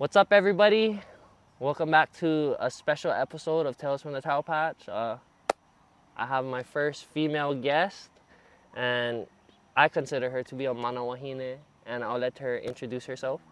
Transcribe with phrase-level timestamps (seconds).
[0.00, 0.98] What's up, everybody?
[1.58, 4.88] Welcome back to a special episode of Tales from the Taro Patch.
[4.88, 5.18] Uh,
[6.16, 8.08] I have my first female guest,
[8.74, 9.26] and
[9.76, 13.42] I consider her to be a mana wahine, and I'll let her introduce herself.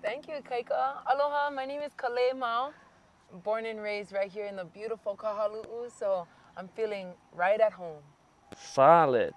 [0.00, 0.98] Thank you, Kaika.
[1.12, 2.70] Aloha, my name is Kalei Mau.
[3.42, 7.98] Born and raised right here in the beautiful Kahalu'u, so I'm feeling right at home.
[8.56, 9.34] Solid.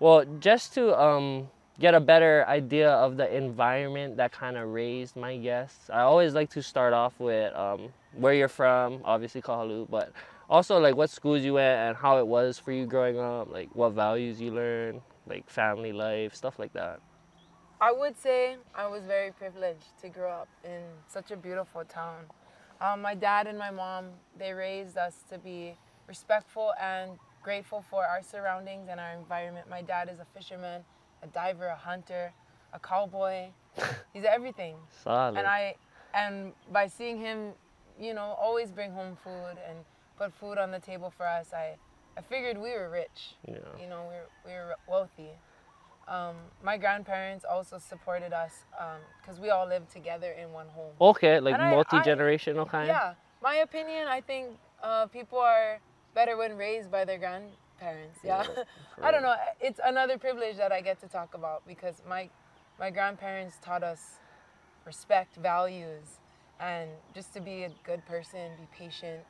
[0.00, 1.46] Well, just to um,
[1.78, 6.34] get a better idea of the environment that kind of raised my guests, I always
[6.34, 10.12] like to start off with um, where you're from, obviously Kahalu, but
[10.48, 13.68] also like what schools you went and how it was for you growing up, like
[13.74, 17.00] what values you learned, like family life, stuff like that.
[17.78, 22.24] I would say I was very privileged to grow up in such a beautiful town.
[22.80, 24.06] Um, my dad and my mom,
[24.38, 27.12] they raised us to be respectful and
[27.42, 29.68] grateful for our surroundings and our environment.
[29.68, 30.82] My dad is a fisherman,
[31.26, 32.32] a diver, a hunter,
[32.72, 33.46] a cowboy.
[34.12, 34.76] He's everything.
[35.04, 35.38] Solid.
[35.38, 35.74] And I,
[36.14, 37.52] and by seeing him,
[38.00, 39.78] you know, always bring home food and
[40.18, 41.76] put food on the table for us, I,
[42.16, 43.34] I figured we were rich.
[43.46, 43.54] Yeah.
[43.80, 45.30] You know, we were, we were wealthy.
[46.08, 48.64] Um, my grandparents also supported us
[49.20, 50.92] because we all lived together in one home.
[51.00, 52.86] Okay, like And I- I- multi generational kind.
[52.86, 55.80] Yeah, my opinion, I think uh, people are
[56.14, 57.18] better when raised by their
[57.80, 58.18] grandparents.
[58.24, 58.44] Yeah,
[59.02, 59.34] I don't know.
[59.60, 62.28] It's another privilege that I get to talk about because my
[62.78, 64.18] my grandparents taught us
[64.84, 66.18] respect, values,
[66.60, 69.24] and just to be a good person, be patient,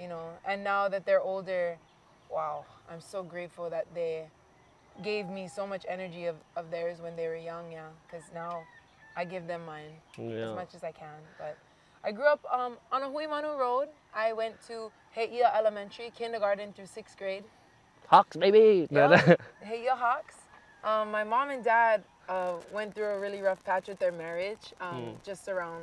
[0.00, 0.30] you know.
[0.46, 1.76] And now that they're older,
[2.30, 4.28] wow, I'm so grateful that they
[5.02, 7.86] gave me so much energy of, of theirs when they were young, yeah.
[8.06, 8.62] Because now
[9.16, 10.50] I give them mine Yeah.
[10.50, 11.20] as much as I can.
[11.38, 11.56] But
[12.02, 13.88] I grew up um, on a Huimanu Road.
[14.14, 17.44] I went to He'eia Elementary, kindergarten through sixth grade.
[18.08, 18.86] Hawks, baby.
[18.90, 19.34] Yeah,
[19.70, 20.36] yo, Hawks.
[20.82, 24.72] Um, my mom and dad uh, went through a really rough patch with their marriage,
[24.80, 25.82] um, just around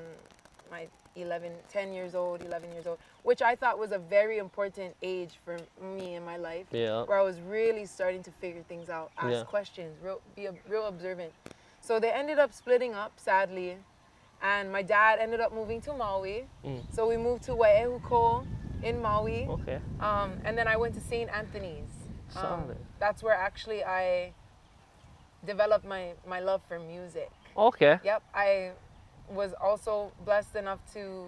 [0.72, 4.96] my 11, 10 years old, 11 years old, which I thought was a very important
[5.04, 7.04] age for me in my life yeah.
[7.04, 9.44] where I was really starting to figure things out, ask Yeah.
[9.44, 11.32] questions, real, be a, real observant.
[11.80, 13.78] So they ended up splitting up, sadly,
[14.42, 16.48] and my dad ended up moving to Maui.
[16.66, 16.82] Mm.
[16.92, 18.46] So we moved to Waiehu Kou
[18.84, 19.80] in Maui, Okay.
[20.00, 21.30] um, and then I went to St.
[21.30, 21.95] Anthony's.
[22.36, 24.34] Um, that's where actually I
[25.46, 27.30] developed my, my love for music.
[27.56, 28.00] Okay.
[28.04, 28.72] Yep, I
[29.30, 31.28] was also blessed enough to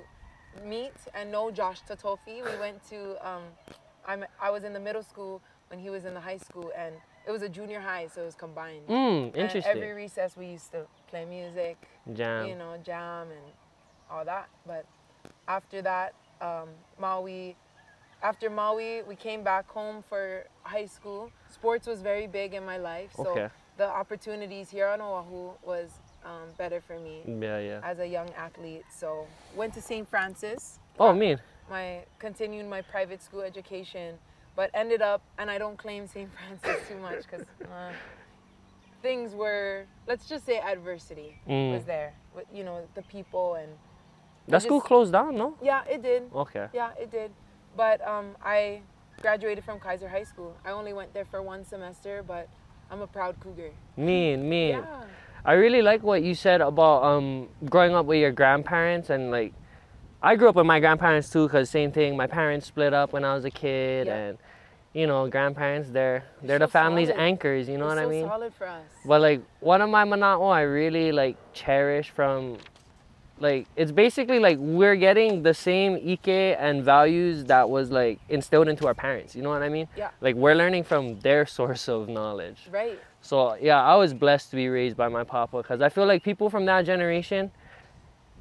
[0.65, 2.43] meet and know Josh Tatofi.
[2.43, 3.43] We went to, um,
[4.07, 6.95] I'm, I was in the middle school when he was in the high school, and
[7.27, 8.87] it was a junior high, so it was combined.
[8.87, 9.71] Mm, And interesting.
[9.71, 11.77] every recess we used to play music,
[12.13, 12.47] Jam.
[12.47, 13.51] you know, jam and
[14.09, 14.47] all that.
[14.65, 14.85] But
[15.47, 16.69] after that, um,
[16.99, 17.55] Maui,
[18.22, 21.31] after Maui, we came back home for high school.
[21.50, 23.50] Sports was very big in my life, so Okay.
[23.78, 25.91] the opportunities here on Oahu was
[26.25, 27.79] um, better for me Yeah, yeah.
[27.83, 28.83] as a young athlete.
[28.91, 30.07] So went to St.
[30.09, 30.79] Francis.
[31.00, 31.39] Oh, mean.
[31.69, 34.17] My continued my private school education,
[34.56, 36.29] but ended up, and I don't claim St.
[36.38, 37.91] Francis too much because uh,
[39.01, 41.73] things were, let's just say, adversity Mm.
[41.73, 42.13] was there.
[42.35, 43.72] With you know the people and
[44.47, 45.56] That school closed down, no?
[45.61, 46.23] yeah, it did.
[46.33, 46.67] Okay.
[46.73, 47.31] Yeah, it did.
[47.77, 48.81] But um, I
[49.21, 50.57] graduated from Kaiser High School.
[50.65, 52.49] I only went there for one semester, but
[52.91, 53.71] I'm a proud cougar.
[53.95, 54.69] Mean, mean.
[54.79, 55.03] Yeah.
[55.45, 59.53] I really like what you said about um, growing up with your grandparents and like
[60.21, 63.23] I grew up with my grandparents too cuz same thing my parents split up when
[63.23, 64.15] I was a kid Yeah.
[64.15, 64.38] and
[64.94, 67.21] you know grandparents they're they're so the family's solid.
[67.21, 68.83] anchors you know what I so mean solid for us.
[69.05, 72.57] but like one of my mana'o I really like cherish from
[73.39, 78.67] like it's basically like we're getting the same ike and values that was like instilled
[78.67, 80.09] into our parents you know what I mean Yeah.
[80.21, 82.99] like we're learning from their source of knowledge Right.
[83.21, 86.23] so yeah, I was blessed to be raised by my papa because I feel like
[86.23, 87.51] people from that generation,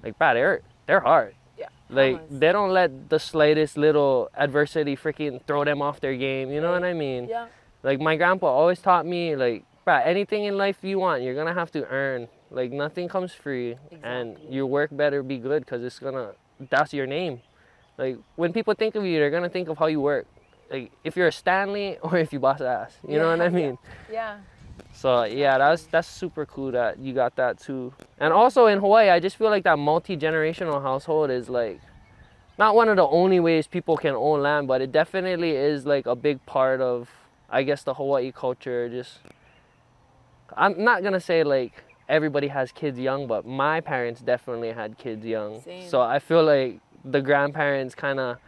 [0.03, 1.35] like, bro, they're they're hard.
[1.59, 1.69] Yeah.
[1.91, 2.41] Like promise.
[2.41, 6.51] they don't let the slightest little adversity freaking throw them off their game.
[6.51, 7.29] You know what I mean?
[7.29, 7.47] Yeah.
[7.83, 11.55] Like my grandpa always taught me, like, bro, anything in life you want, you're gonna
[11.55, 12.29] have to earn.
[12.57, 16.33] Like nothing comes free, and your work better be good because it's gonna.
[16.71, 17.43] That's your name.
[17.99, 20.27] Like when people think of you, they're gonna think of how you work.
[20.71, 22.97] Like if you're a Stanley or if you boss ass.
[23.07, 23.67] You know what I Yeah, yeah.
[23.67, 23.79] mean?
[24.11, 24.39] Yeah.
[24.95, 27.93] So yeah, that's that's super cool that you got that too.
[28.19, 31.81] And also in Hawaii, I just feel like that multi generational household is like
[32.59, 36.07] not one of the only ways people can own land, but it definitely is like
[36.07, 37.11] a big part of
[37.51, 38.89] I guess the Hawaii culture.
[38.89, 39.19] Just
[40.57, 41.73] I'm not gonna say like
[42.09, 45.61] everybody has kids young, but my parents definitely had kids young.
[45.63, 45.89] Same.
[45.89, 48.39] So I feel like the grandparents kind of,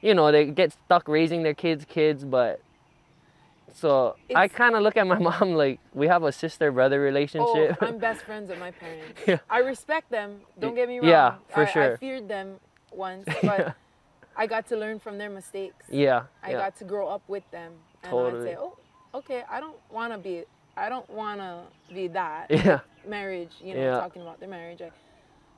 [0.00, 2.60] you know, they get stuck raising their kids' kids, but
[3.72, 7.04] So I kind of look at my mom like we have a sister brother Oh,
[7.04, 7.76] relationship.
[7.82, 9.20] I'm best friends with my parents.
[9.26, 9.38] Yeah.
[9.50, 10.40] I respect them.
[10.58, 11.08] Don't get me wrong.
[11.08, 12.56] Yeah, for I, I feared them
[12.92, 13.74] once, but
[14.36, 15.84] I got to learn from their mistakes.
[15.90, 16.24] yeah.
[16.42, 16.58] I yeah.
[16.58, 17.72] got to grow up with them,
[18.02, 18.50] and Totally.
[18.50, 18.78] I'd say, "Oh,
[19.14, 20.44] okay, I don't want to be,
[20.76, 21.62] I don't want to
[21.94, 22.80] be that yeah.
[23.06, 24.00] marriage." You know, Yeah.
[24.00, 24.82] talking about their marriage.
[24.82, 24.90] I,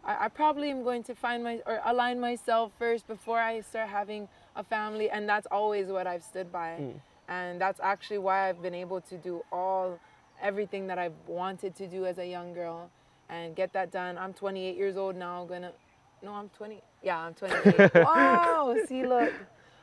[0.04, 3.88] I, I probably am going to find my or align myself first before I start
[3.88, 7.00] having a family, and that's always what I've stood by, Mm.
[7.28, 9.98] and that's actually why I've been able to do all,
[10.42, 12.90] everything that I've wanted to do as a young girl,
[13.28, 14.16] and get that done.
[14.18, 15.44] I'm 28 years old now.
[15.44, 15.72] Gonna,
[16.22, 16.80] no, I'm 20.
[17.02, 17.90] Yeah, I'm 28.
[18.06, 19.32] oh, see, look.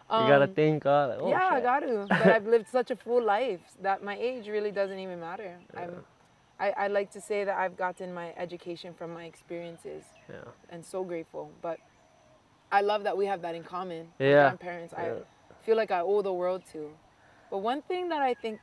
[0.09, 2.05] You gotta Um, think, uh, like, oh, yeah, I got to.
[2.09, 5.57] But I've lived such a full life that my age really doesn't even matter.
[5.75, 6.03] I'm,
[6.59, 10.35] I, I like to say that I've gotten my education from my experiences Yeah.
[10.69, 11.51] and so grateful.
[11.61, 11.79] But
[12.71, 14.07] I love that we have that in common.
[14.19, 14.43] Yeah.
[14.49, 15.11] grandparents, I
[15.65, 16.91] feel like I owe the world to.
[17.51, 18.59] But one thing that I think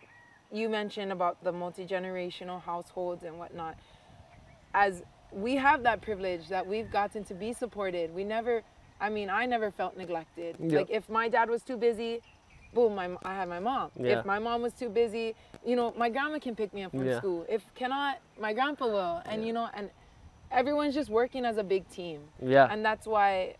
[0.52, 3.76] you mentioned about the multi generational households and whatnot,
[4.74, 5.02] as
[5.32, 8.14] we have that privilege that we've gotten to be supported.
[8.14, 8.62] We never,
[9.02, 10.56] I mean, I never felt neglected.
[10.60, 10.78] Yeah.
[10.78, 12.22] Like if my dad was too busy,
[12.72, 13.90] boom, my, I had my mom.
[13.99, 14.20] Yeah.
[14.20, 15.34] If my mom was too busy,
[15.66, 17.19] you know, my grandma can pick me up from Yeah.
[17.19, 17.44] school.
[17.49, 19.20] If cannot, my grandpa will.
[19.26, 19.90] And you know, and
[20.52, 22.20] everyone's just working as a big team.
[22.40, 22.69] Yeah.
[22.72, 23.56] And that's why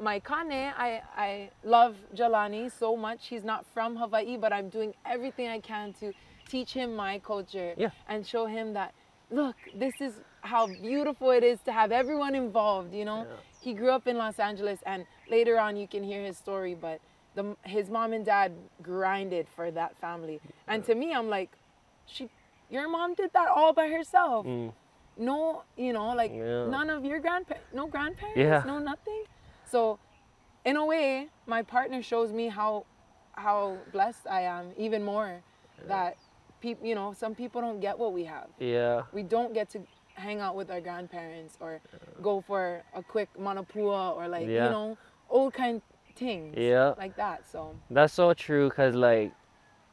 [0.00, 3.26] my kane, I, I love Jahlani so much.
[3.28, 6.12] He's not from Hawaii, but I'm doing everything I can to
[6.48, 7.90] teach him my culture Yeah.
[8.08, 8.92] and show him that,
[9.30, 13.26] look, this is how beautiful it is to have everyone involved, you know?
[13.64, 13.70] Yeah.
[13.70, 17.00] He grew up in Los Angeles, and later on you can hear his story, but
[17.34, 18.52] the, his mom and dad
[18.82, 20.40] grinded for that family.
[20.68, 21.50] And to me, I'm like,
[22.06, 22.28] she,
[22.70, 24.72] your mom did that all by herself Mm.
[25.16, 26.66] no, you know, like Yeah.
[26.66, 28.62] none of your grandparents, no grandparents, Yeah.
[28.66, 29.24] no nothing.
[29.66, 29.98] So,
[30.64, 32.84] in a way, my partner shows me how
[33.36, 35.42] how blessed I am even more.
[35.88, 36.16] That
[36.60, 38.48] people, you know, some people don't get what we have.
[38.58, 39.02] yeah.
[39.12, 39.78] We don't get to
[40.14, 41.80] hang out with our grandparents or
[42.22, 44.66] go for a quick manapua or like Yeah.
[44.66, 45.82] you know old kind
[46.16, 46.94] things Yeah.
[46.96, 47.44] like that.
[47.50, 49.32] So That's so true, cause like,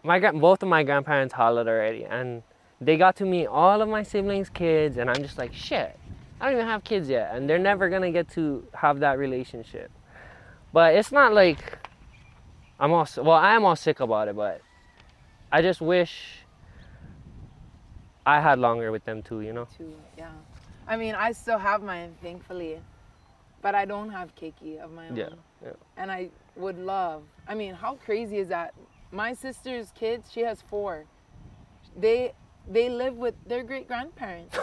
[0.03, 2.43] my both of my grandparents hollered already, and
[2.79, 5.97] they got to meet all of my siblings' kids, and I'm just like, shit,
[6.39, 9.91] I don't even have kids yet, and they're never gonna get to have that relationship.
[10.73, 11.77] But it's not like
[12.79, 14.61] I'm all well, I am all sick about it, but
[15.51, 16.40] I just wish
[18.25, 19.67] I had longer with them too, you know.
[19.77, 20.31] too, yeah.
[20.87, 22.79] I mean, I still have mine, thankfully,
[23.61, 25.15] but I don't have keiki of my own.
[25.15, 25.29] Yeah,
[25.63, 25.71] yeah.
[25.97, 27.23] and I would love.
[27.47, 28.73] I mean, how crazy is that?
[29.11, 31.05] My sister's kids, she has four.
[31.97, 32.33] They
[32.67, 34.57] they live with their great grandparents.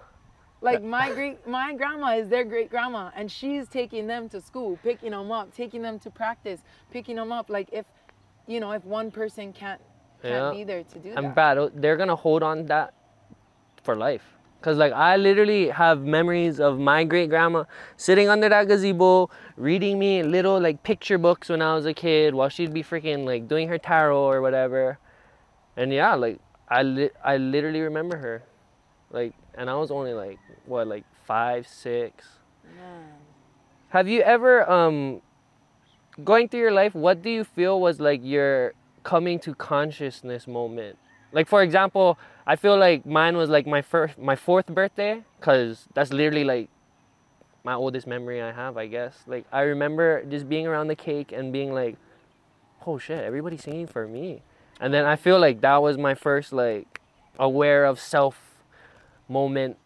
[0.60, 4.78] like my great my grandma is their great grandma, and she's taking them to school,
[4.82, 6.60] picking them up, taking them to practice,
[6.90, 7.50] picking them up.
[7.50, 7.86] Like if
[8.46, 9.80] you know if one person can't
[10.24, 10.50] can't Yeah.
[10.58, 11.34] be there to do I'm that.
[11.34, 11.70] bad.
[11.74, 12.94] They're gonna hold on that
[13.82, 14.24] for life.
[14.62, 17.64] Cause like I literally have memories of my great grandma
[17.98, 19.28] sitting under that gazebo,
[19.58, 23.26] reading me little like picture books when I was a kid, while she'd be freaking
[23.26, 24.98] like doing her tarot or whatever.
[25.76, 26.38] And yeah, like
[26.68, 28.42] I li- I literally remember her,
[29.10, 32.24] like, and I was only like what like five, six.
[32.64, 33.04] Man.
[33.90, 35.20] Have you ever um
[36.24, 38.72] going through your life, what do you feel was like your
[39.04, 40.98] coming to consciousness moment?
[41.32, 45.86] Like for example, I feel like mine was like my first my fourth birthday cuz
[45.94, 46.68] that's literally like
[47.64, 49.24] my oldest memory I have, I guess.
[49.26, 51.96] Like I remember just being around the cake and being like,
[52.86, 54.42] "Oh shit, everybody's singing for me."
[54.80, 57.00] And then I feel like that was my first like
[57.38, 58.38] aware of self
[59.28, 59.76] moment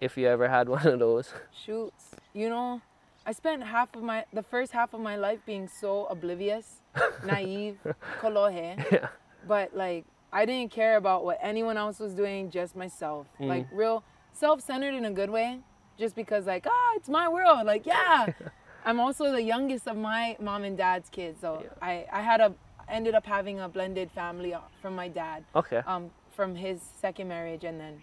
[0.00, 1.34] if you ever had one of those.
[1.52, 2.14] Shoots.
[2.32, 2.80] You know,
[3.26, 6.80] I spent half of my the first half of my life being so oblivious,
[7.24, 7.78] naive,
[8.20, 8.76] kolohe.
[8.92, 9.08] yeah.
[9.46, 13.26] But like I didn't care about what anyone else was doing, just myself.
[13.40, 13.46] Mm.
[13.48, 15.60] Like real self-centered in a good way,
[15.98, 17.66] just because like ah, it's my world.
[17.66, 18.26] Like yeah.
[18.84, 21.70] I'm also the youngest of my mom and dad's kids, so Yeah.
[21.82, 22.54] I I had a
[22.88, 25.82] ended up having a blended family uh, from my dad, Okay.
[25.86, 28.02] um, from his second marriage, and then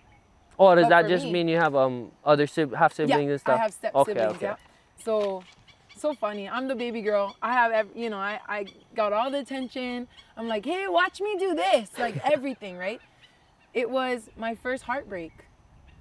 [0.60, 3.32] Oh, does But that just me- mean you have um other sib- half siblings yeah,
[3.32, 3.60] and stuff?
[3.60, 4.36] I have step okay, siblings.
[4.38, 4.46] okay.
[4.46, 4.56] Yeah.
[5.04, 5.44] So,
[5.96, 6.48] so funny.
[6.50, 7.36] I'm the baby girl.
[7.42, 10.08] I have, ev- you know, I, I got all the attention.
[10.38, 11.90] I'm like, hey, watch me do this.
[11.98, 13.02] Like everything, right?
[13.74, 15.32] It was my first heartbreak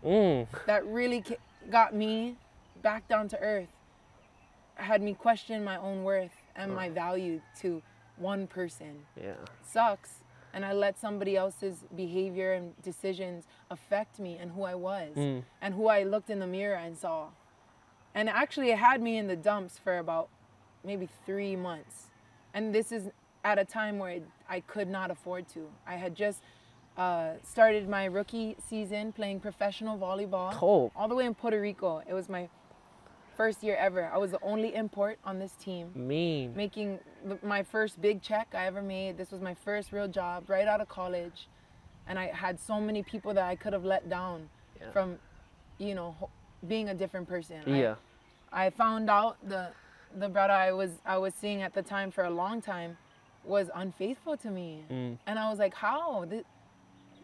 [0.04, 0.46] Mm.
[0.66, 1.24] that really
[1.70, 2.36] got me
[2.82, 3.68] back down to earth.
[4.74, 7.80] Had me question my own worth and my value to
[8.18, 9.32] one person Yeah.
[9.62, 10.16] sucks
[10.52, 15.42] and I let somebody else's behavior and decisions affect me and who I was Mm.
[15.62, 17.28] and who I looked in the mirror and saw.
[18.14, 20.28] And actually it had me in the dumps for about
[20.84, 22.06] maybe 3 months.
[22.52, 23.10] And this is
[23.42, 25.68] at a time where I could not afford to.
[25.86, 26.40] I had just
[26.96, 30.92] uh, started my rookie season playing professional volleyball Oh.
[30.94, 32.02] all the way in Puerto Rico.
[32.08, 32.48] It was my
[33.36, 34.08] first year ever.
[34.14, 36.54] I was the only import on this team, Mean.
[36.54, 37.00] making
[37.42, 39.18] my first big check I ever made.
[39.18, 41.48] This was my first real job right out of college,
[42.06, 44.48] and I had so many people that I could have let down
[44.80, 44.92] Yeah.
[44.92, 45.18] from,
[45.78, 46.14] you know,
[46.68, 47.56] being a different person.
[47.66, 47.94] I- Yeah.
[48.52, 49.68] I found out the
[50.16, 52.96] the brother I was I was seeing at the time for a long time
[53.44, 55.18] was unfaithful to me, Mm.
[55.26, 56.24] and I was like, how?
[56.24, 56.44] Th-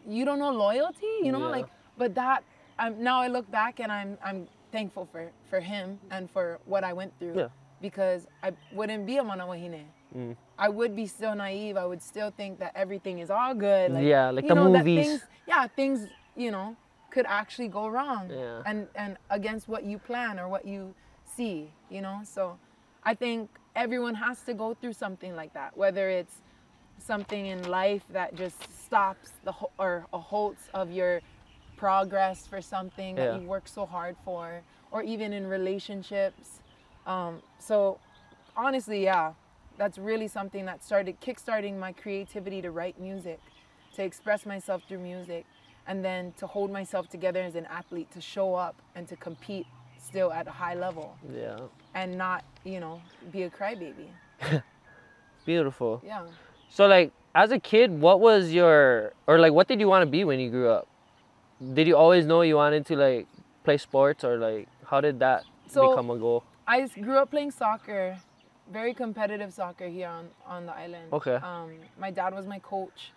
[0.07, 1.57] You don't know loyalty, you know, Yeah.
[1.57, 1.67] like.
[1.97, 2.43] But that
[2.79, 6.83] I'm now I look back and I'm I'm thankful for for him and for what
[6.83, 7.49] I went through Yeah.
[7.81, 9.85] because I wouldn't be a manawahine.
[10.15, 10.35] Mm.
[10.57, 11.77] I would be still naive.
[11.77, 13.91] I would still think that everything is all good.
[13.93, 15.05] Like, Yeah, like you the know, that movies.
[15.07, 16.75] Things, yeah, things you know
[17.11, 18.61] could actually go wrong Yeah.
[18.65, 20.93] and and against what you plan or what you
[21.37, 22.57] see you know so
[23.03, 26.35] i think everyone has to go through something like that whether it's
[26.97, 31.21] something in life that just stops the ho- or a halts of your
[31.77, 33.31] progress for something Yeah.
[33.31, 36.59] that you work so hard for or even in relationships
[37.07, 37.99] um, so
[38.55, 39.33] honestly yeah
[39.77, 43.39] that's really something that started kickstarting my creativity to write music
[43.95, 45.45] to express myself through music
[45.91, 49.67] and then to hold myself together as an athlete to show up and to compete
[50.09, 51.07] still at a high level
[51.43, 51.59] Yeah.
[51.99, 53.01] and not you know
[53.33, 54.07] be a crybaby
[55.45, 56.01] Beautiful.
[56.05, 56.25] yeah
[56.69, 60.11] So like as a kid, what was your or like what did you want to
[60.17, 60.87] be when you grew up?
[61.77, 63.27] Did you always know you wanted to like
[63.65, 66.43] play sports or like how did that So- become a goal?
[66.67, 68.17] I grew up playing soccer,
[68.79, 71.07] very competitive soccer here on, on the island.
[71.11, 71.35] Okay.
[71.51, 71.69] Um,
[71.99, 73.11] my dad was my coach,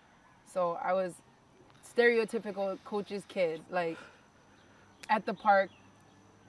[0.54, 1.12] so I was
[1.96, 3.98] stereotypical coach's kid, like
[5.08, 5.70] at the park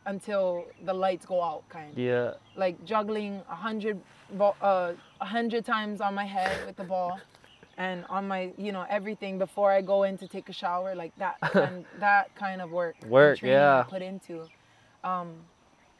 [0.06, 1.92] until the lights go out, kind.
[1.92, 1.98] Of.
[1.98, 2.34] Yeah.
[2.56, 4.00] Like juggling a hundred,
[4.34, 7.20] ball, uh, a hundred times on my head with the ball,
[7.78, 11.16] and on my, you know, everything before I go in to take a shower, like
[11.18, 12.96] that, and that kind of work.
[13.08, 13.84] Work, training I yeah.
[13.84, 14.46] Put into.
[15.04, 15.34] Um,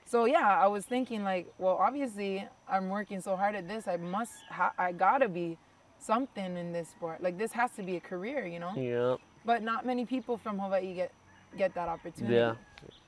[0.06, 3.88] so yeah, I was thinking like, well, obviously I'm working so hard at this.
[3.88, 5.58] I must, ha- I gotta be
[5.98, 7.24] something in this sport.
[7.24, 8.72] Like this has to be a career, you know.
[8.76, 9.16] Yeah.
[9.46, 11.12] But not many people from Hawaii get
[11.58, 12.36] get that opportunity.
[12.36, 12.56] Yeah.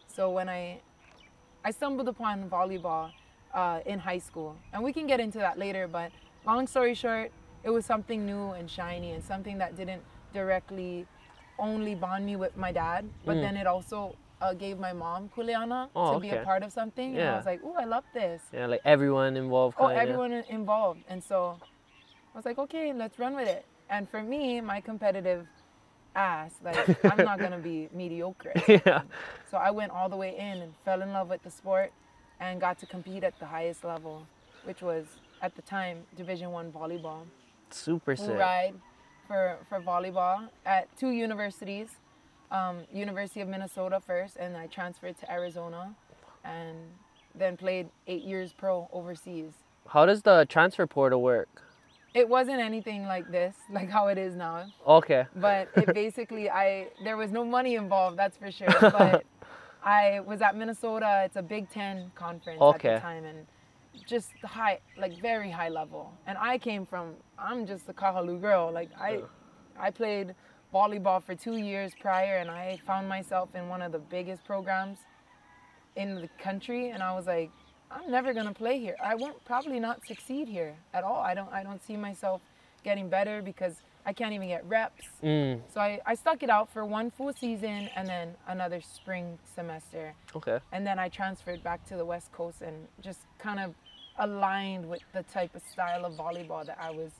[0.08, 0.80] So when I
[1.66, 3.12] I stumbled upon volleyball
[3.54, 5.88] uh, in high school, and we can get into that later.
[5.88, 6.12] But
[6.46, 7.32] long story short,
[7.64, 10.04] it was something new and shiny, and something that didn't
[10.34, 11.06] directly
[11.60, 13.42] only bond me with my dad, but Mm.
[13.42, 17.16] then it also uh, gave my mom kuleana Oh, to be a part of something.
[17.16, 17.22] Yeah.
[17.22, 20.02] And I was like, "Ooh, I love this." Yeah, like everyone involved Oh, kinda.
[20.04, 21.02] everyone involved.
[21.10, 21.58] And so
[22.34, 23.66] I was like, okay, let's run with it.
[23.90, 25.48] And for me, my competitive
[26.18, 28.54] ass, like I'm not gonna be mediocre.
[28.68, 29.02] Yeah.
[29.50, 31.92] So I went all the way in and fell in love with the sport
[32.40, 34.26] and got to compete at the highest level,
[34.66, 35.06] which was
[35.42, 37.22] at the time Division One volleyball.
[37.70, 38.38] Super We sick.
[38.38, 38.74] ride
[39.28, 41.90] for, for volleyball at two universities,
[42.52, 45.94] um, University of Minnesota first, and I transferred to Arizona,
[46.44, 46.78] and
[47.36, 49.52] then played eight years pro overseas.
[49.90, 51.62] How does the transfer portal work?
[52.18, 54.66] It wasn't anything like this, like how it is now.
[55.00, 55.26] Okay.
[55.36, 58.74] But it basically, I there was no money involved, that's for sure.
[59.00, 59.24] But
[59.84, 61.22] I was at Minnesota.
[61.26, 63.46] It's a Big Ten conference at the time, and
[64.14, 66.12] just high, like very high level.
[66.28, 67.06] And I came from,
[67.38, 68.72] I'm just a Kahalu girl.
[68.80, 69.22] Like I, Yeah.
[69.88, 70.34] I played
[70.74, 74.98] volleyball for two years prior, and I found myself in one of the biggest programs
[75.96, 77.52] in the country, and I was like,
[77.90, 78.96] I'm never gonna play here.
[79.04, 81.22] I won't probably not succeed here at all.
[81.22, 82.42] I don't I don't see myself
[82.84, 83.76] getting better because
[84.06, 85.04] I can't even get reps.
[85.22, 85.60] Mm.
[85.74, 90.14] So I, I stuck it out for one full season and then another spring semester.
[90.34, 90.60] Okay.
[90.72, 93.76] And then I transferred back to the West Coast and just kind of
[94.18, 97.12] aligned with the type of style of volleyball that I was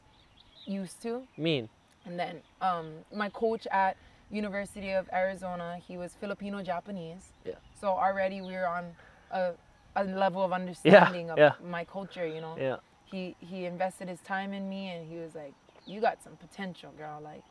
[0.66, 1.24] used to.
[1.38, 1.68] Mean.
[2.06, 3.98] And then um, my coach at
[4.32, 7.34] University of Arizona, he was Filipino Japanese.
[7.44, 7.56] Yeah.
[7.80, 8.86] So already we were on
[9.32, 9.52] a,
[9.98, 11.54] a level of understanding of yeah.
[11.64, 12.56] my culture, you know.
[12.58, 12.78] Yeah.
[13.06, 15.54] He he invested his time in me and he was like,
[15.86, 17.20] "You got some potential, girl.
[17.24, 17.44] Like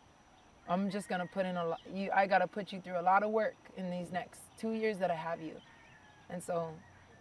[0.68, 3.06] I'm just to put in a lot you I got to put you through a
[3.12, 5.56] lot of work in these next 2 years that I have you."
[6.28, 6.70] And so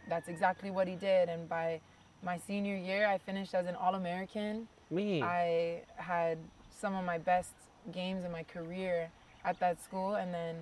[0.09, 1.81] that's exactly what he did and by
[2.25, 4.67] my senior year, I finished as an All-American.
[4.89, 5.21] Me.
[5.21, 6.39] I had
[6.71, 7.53] some of my best
[7.91, 9.09] games in my career
[9.43, 10.55] at that school and then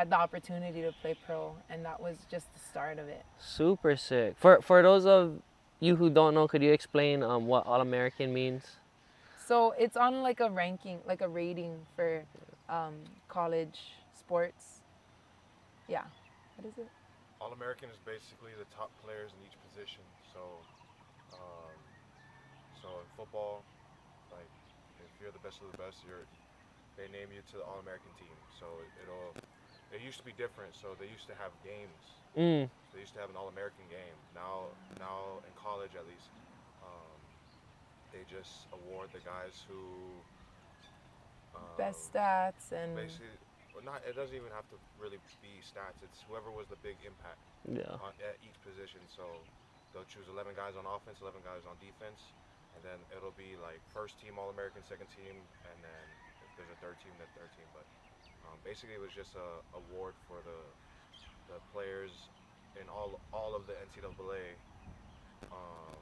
[0.00, 3.22] had the opportunity to play pro and that was just the start of it.
[3.38, 4.32] Super sick.
[4.38, 5.42] For for those of
[5.78, 8.80] you who don't know, could you explain um what All American means?
[9.48, 12.24] So it's on like a ranking, like a rating for
[12.70, 12.94] um,
[13.28, 13.78] college
[14.16, 14.80] sports.
[15.86, 16.06] Yeah.
[16.56, 16.88] What is it?
[17.40, 20.04] All American is basically the top players in each position.
[20.32, 20.40] So,
[21.34, 21.76] um,
[22.80, 23.64] so in football,
[24.32, 24.48] like
[25.04, 26.24] if you're the best of the best, you're
[26.96, 28.36] they name you to the All American team.
[28.60, 29.32] So it, it'll
[29.90, 30.74] it used to be different.
[30.74, 32.22] So they used to have games.
[32.38, 32.70] Mm.
[32.94, 34.18] They used to have an All American game.
[34.34, 36.30] Now now in college at least,
[36.82, 37.18] um,
[38.14, 40.22] they just award the guys who.
[41.54, 43.26] Um, Best stats and Basically,
[43.74, 45.98] well, not it doesn't even have to really be stats.
[46.06, 47.98] It's whoever was the big impact Yeah.
[47.98, 49.02] on, at each position.
[49.10, 49.26] So
[49.90, 52.22] they'll choose 11 guys on offense, 11 guys on defense,
[52.78, 56.06] and then it'll be like first team All American, second team, and then
[56.46, 57.66] if there's a third team, then third team.
[57.74, 57.82] But
[58.46, 60.60] um, basically, it was just a award for the
[61.52, 62.10] the players
[62.80, 64.54] in all all of the NCAA.
[65.50, 65.96] Um,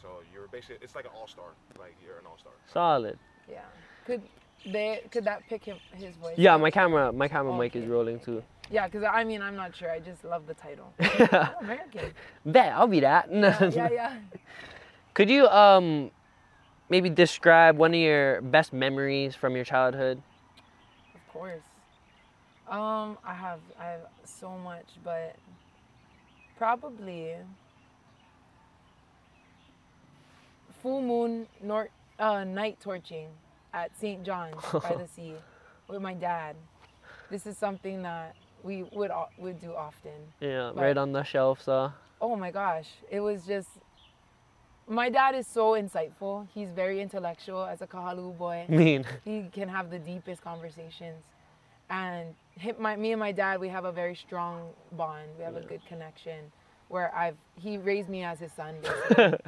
[0.00, 1.50] so you're basically it's like an all star.
[1.78, 2.52] Like you're an all star.
[2.72, 3.18] Solid.
[3.50, 3.60] yeah.
[4.06, 4.22] Could
[4.66, 6.34] they could that pick him his voice?
[6.36, 8.42] Yeah, my camera, my camera mic is rolling too.
[8.70, 9.90] Yeah, because I mean I'm not sure.
[9.90, 10.92] I just love the title.
[11.32, 12.12] All American.
[12.44, 13.28] Bet I'll be that.
[13.32, 14.16] Yeah, yeah, yeah.
[15.14, 16.10] Could you um
[16.88, 20.22] maybe describe one of your best memories from your childhood?
[21.34, 21.62] Of course.
[22.70, 25.34] Um, I have I have so much, but
[26.56, 27.34] probably
[30.80, 31.88] full moon nor-
[32.20, 33.28] uh, night torching
[33.72, 34.22] at St.
[34.24, 35.34] John's by the sea
[35.88, 36.54] with my dad.
[37.30, 40.12] This is something that we would would do often.
[40.40, 41.60] Yeah, But- right on the shelf.
[41.62, 43.68] So Oh my gosh, it was just.
[44.86, 46.46] My dad is so insightful.
[46.54, 48.66] He's very intellectual as a Kahalu boy.
[48.68, 49.04] Mean.
[49.24, 51.24] he can have the deepest conversations.
[51.90, 55.28] And him, my, me and my dad we have a very strong bond.
[55.38, 56.52] We have a good connection
[56.88, 58.74] where i've he raised me as his son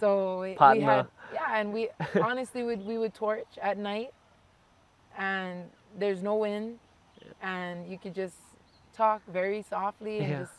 [0.00, 1.88] so we, we had yeah and we
[2.20, 4.12] honestly would we would torch at night
[5.16, 5.64] and
[5.98, 6.78] there's no wind
[7.42, 8.34] and you could just
[8.92, 10.38] talk very softly and Yeah.
[10.40, 10.52] just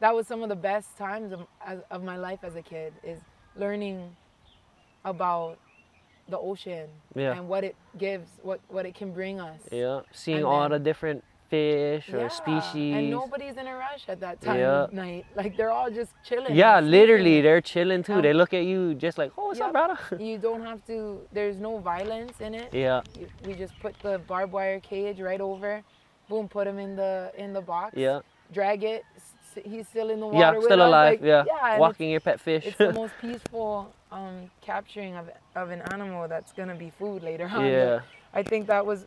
[0.00, 2.92] that was some of the best times of, as- of my life as a kid
[3.02, 3.18] is
[3.56, 4.14] learning
[5.04, 5.58] about
[6.28, 7.32] the ocean Yeah.
[7.36, 9.60] and what it gives, what what it can bring us.
[9.72, 12.94] Yeah, seeing And all then- the different fish or Yeah, species.
[12.94, 14.82] And nobody's in a rush at that time Yeah.
[14.84, 15.24] of night.
[15.34, 16.54] Like they're all just chilling.
[16.54, 18.14] yeah, literally, they're chilling too.
[18.16, 19.72] Um, they look at you just like, oh, what's up, Yep.
[19.72, 19.98] brother?
[20.30, 21.22] You don't have to.
[21.32, 22.74] There's no violence in it.
[22.74, 25.82] yeah, You, we just put the barbed wire cage right over.
[26.28, 27.94] Boom, put them in the in the box.
[27.96, 28.20] yeah,
[28.52, 29.02] Drag it.
[29.64, 30.38] He's still in the water.
[30.38, 31.20] yeah, still alive.
[31.20, 31.78] like, yeah, Yeah.
[31.78, 32.64] walking your pet fish.
[32.66, 37.48] it's the most peaceful um, capturing of, of an animal that's gonna be food later
[37.52, 37.64] on.
[37.64, 38.00] Yeah,
[38.34, 39.06] I think that was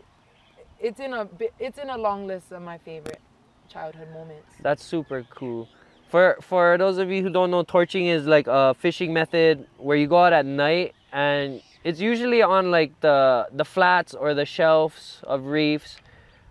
[0.79, 1.27] it's in a
[1.59, 3.21] it's in a long list of my favorite
[3.69, 4.47] childhood moments.
[4.61, 5.67] that's super cool.
[6.09, 9.95] For for those of you who don't know, torching is like a fishing method where
[9.95, 14.45] you go out at night and it's usually on like the the flats or the
[14.45, 15.97] shelves of reefs.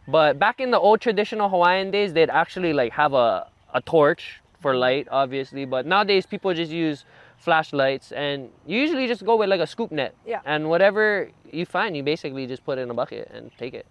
[0.09, 4.41] But back in the old traditional Hawaiian days, they'd actually like have a a torch
[4.61, 4.81] for mm-hmm.
[4.81, 5.65] light, obviously.
[5.65, 7.05] But nowadays, people just use
[7.41, 10.15] flashlights and you usually just go with like a scoop net.
[10.27, 10.41] Yeah.
[10.45, 13.87] And whatever you find, you basically just put it in a bucket and take it.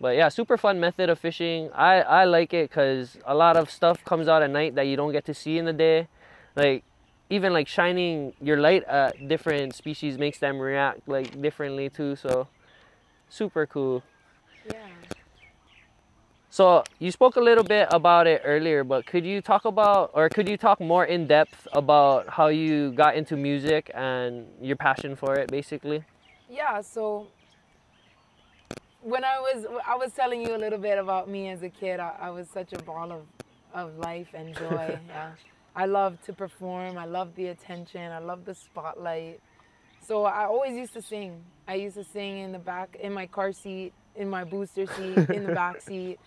[0.00, 1.70] But yeah, super fun method of fishing.
[1.72, 4.96] I, I like it because a lot of stuff comes out at night that you
[4.96, 6.08] don't get to see in the day.
[6.56, 6.84] Like
[7.30, 12.16] even like shining your light at different species makes them react like differently too.
[12.16, 12.48] So
[13.28, 14.02] super cool.
[14.70, 14.86] Yeah.
[16.52, 20.28] So you spoke a little bit about it earlier, but could you talk about or
[20.28, 25.16] could you talk more in depth about how you got into music and your passion
[25.16, 26.04] for it basically?
[26.50, 27.28] Yeah, so
[29.00, 32.00] when I was I was telling you a little bit about me as a kid,
[32.00, 33.22] I, I was such a ball of,
[33.72, 35.00] of life and joy.
[35.08, 35.30] yeah.
[35.74, 39.40] I loved to perform, I loved the attention, I loved the spotlight.
[40.06, 41.42] So I always used to sing.
[41.66, 45.30] I used to sing in the back in my car seat, in my booster seat,
[45.30, 46.18] in the back seat.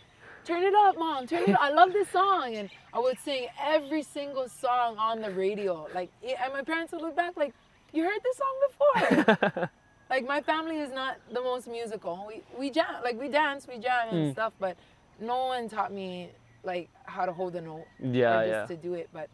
[0.45, 1.25] Turn it up, mom.
[1.27, 1.61] Turn it up.
[1.61, 2.55] I love this song.
[2.55, 5.87] And I would sing every single song on the radio.
[5.93, 7.53] Like and my parents would look back like,
[7.93, 9.69] You heard this song before?
[10.09, 12.25] like my family is not the most musical.
[12.27, 14.33] We we jam like we dance, we jam and Mm.
[14.33, 14.77] stuff, but
[15.19, 16.29] no one taught me
[16.63, 18.75] like how to hold a note Yeah, or just yeah.
[18.75, 19.09] to do it.
[19.13, 19.29] But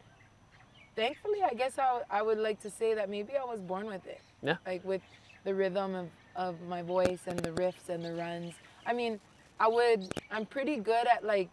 [0.95, 4.05] thankfully, I guess I, I would like to say that maybe I was born with
[4.05, 4.21] it.
[4.41, 4.57] Yeah.
[4.65, 5.01] Like with
[5.43, 8.53] the rhythm of, of my voice and the riffs and the runs.
[8.85, 9.19] I mean,
[9.61, 11.49] I would, I'm pretty good at like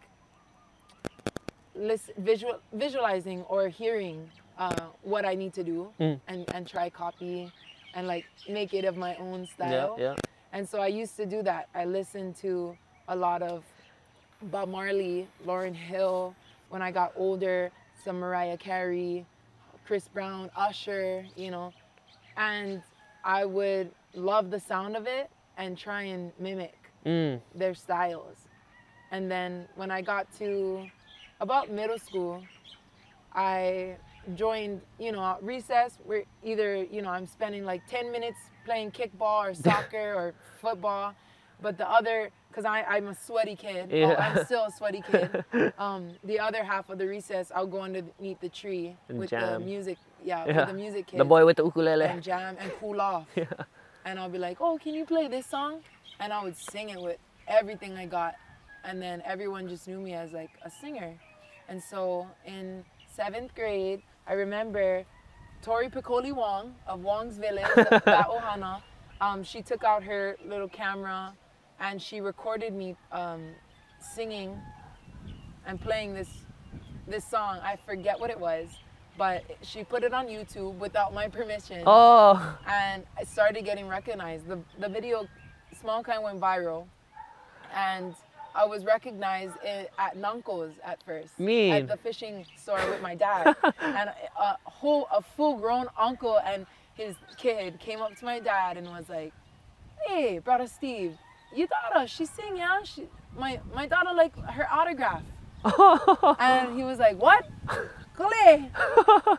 [1.75, 6.19] listen, visual, visualizing or hearing uh, what I need to do Mm.
[6.27, 7.51] and, and try copy
[7.93, 9.95] and like make it of my own Yeah, style.
[9.99, 10.15] yeah.
[10.53, 11.69] And so I used to do that.
[11.75, 12.75] I listened to
[13.07, 13.63] a lot of
[14.43, 16.33] Bob Marley, Lauryn Hill.
[16.69, 17.71] When I got older,
[18.03, 19.23] some Mariah Carey,
[19.85, 21.71] Chris Brown, Usher, you know.
[22.37, 22.81] And
[23.23, 26.73] I would love the sound of it and try and mimic
[27.05, 27.39] Mm.
[27.55, 28.37] their styles.
[29.11, 30.85] And then when I got to
[31.39, 32.43] about middle school,
[33.33, 33.95] I
[34.35, 39.49] joined, you know, recess, we're either, you know, I'm spending like 10 minutes playing kickball
[39.49, 41.13] or soccer or football,
[41.61, 44.15] but the other, because I'm a sweaty kid, Yeah.
[44.17, 45.43] oh, I'm still a sweaty kid.
[45.79, 49.59] Um, the other half of the recess, I'll go underneath the tree And with the
[49.59, 50.57] music, yeah, Yeah.
[50.59, 52.05] with the music kids The boy with the ukulele.
[52.05, 53.27] and jam and cool off.
[53.35, 53.45] Yeah.
[54.05, 55.81] And I'll be like, oh, can you play this song?
[56.19, 58.35] And I would sing it with everything I got.
[58.83, 61.13] And then everyone just knew me as like a singer.
[61.67, 62.83] And so in
[63.15, 65.05] seventh grade, I remember
[65.61, 68.81] Tori Piccoli Wong of Wong's Village, that Ohana.
[69.21, 71.33] Um, she took out her little camera
[71.79, 73.43] and she recorded me um,
[73.99, 74.57] singing
[75.65, 76.29] and playing this
[77.07, 77.59] this song.
[77.63, 78.67] I forget what it was,
[79.17, 84.47] but she put it on YouTube without my permission Oh, and I started getting recognized.
[84.47, 85.27] The, the video,
[85.79, 86.85] Small Kind, went viral,
[87.73, 88.15] and
[88.55, 91.39] I was recognized at Nanko's at first.
[91.39, 91.73] Mean.
[91.73, 93.55] At the fishing store with my dad.
[93.81, 98.77] and a whole, a full grown uncle and his kid came up to my dad
[98.77, 99.33] and was like,
[100.05, 101.17] hey, brother Steve,
[101.55, 102.83] your daughter, she sing, yeah?
[102.83, 105.23] She, my, my daughter like her autograph.
[106.39, 107.47] and he was like, what?
[108.17, 108.69] Kalei.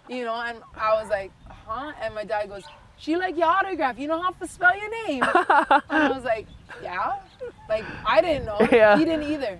[0.08, 1.92] you know, and I was like, huh?
[2.00, 2.64] And my dad goes,
[3.00, 3.98] she like your autograph.
[3.98, 5.22] You know how to spell your name?
[5.24, 5.32] and
[6.06, 6.46] I was like,
[6.82, 7.14] yeah.
[7.68, 8.58] Like I didn't know.
[8.72, 8.96] Yeah.
[8.98, 9.58] He didn't either.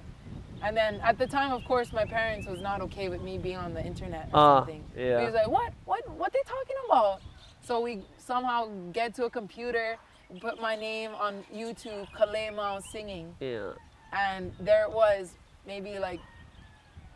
[0.62, 3.57] And then at the time, of course, my parents was not okay with me being
[3.57, 4.85] on the internet or Uh, something.
[4.96, 5.20] yeah.
[5.20, 5.72] He was like, what?
[5.87, 6.03] What?
[6.20, 7.20] What they talking about?
[7.62, 9.96] So we somehow get to a computer,
[10.40, 13.72] put my name on YouTube, Kalei Mau singing, yeah.
[14.12, 15.35] and there it was,
[15.66, 16.20] maybe like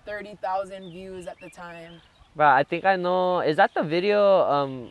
[0.07, 2.01] 30,000 views at the time.
[2.37, 3.41] Bro, I think I know.
[3.41, 4.41] Is that the video?
[4.43, 4.91] Um,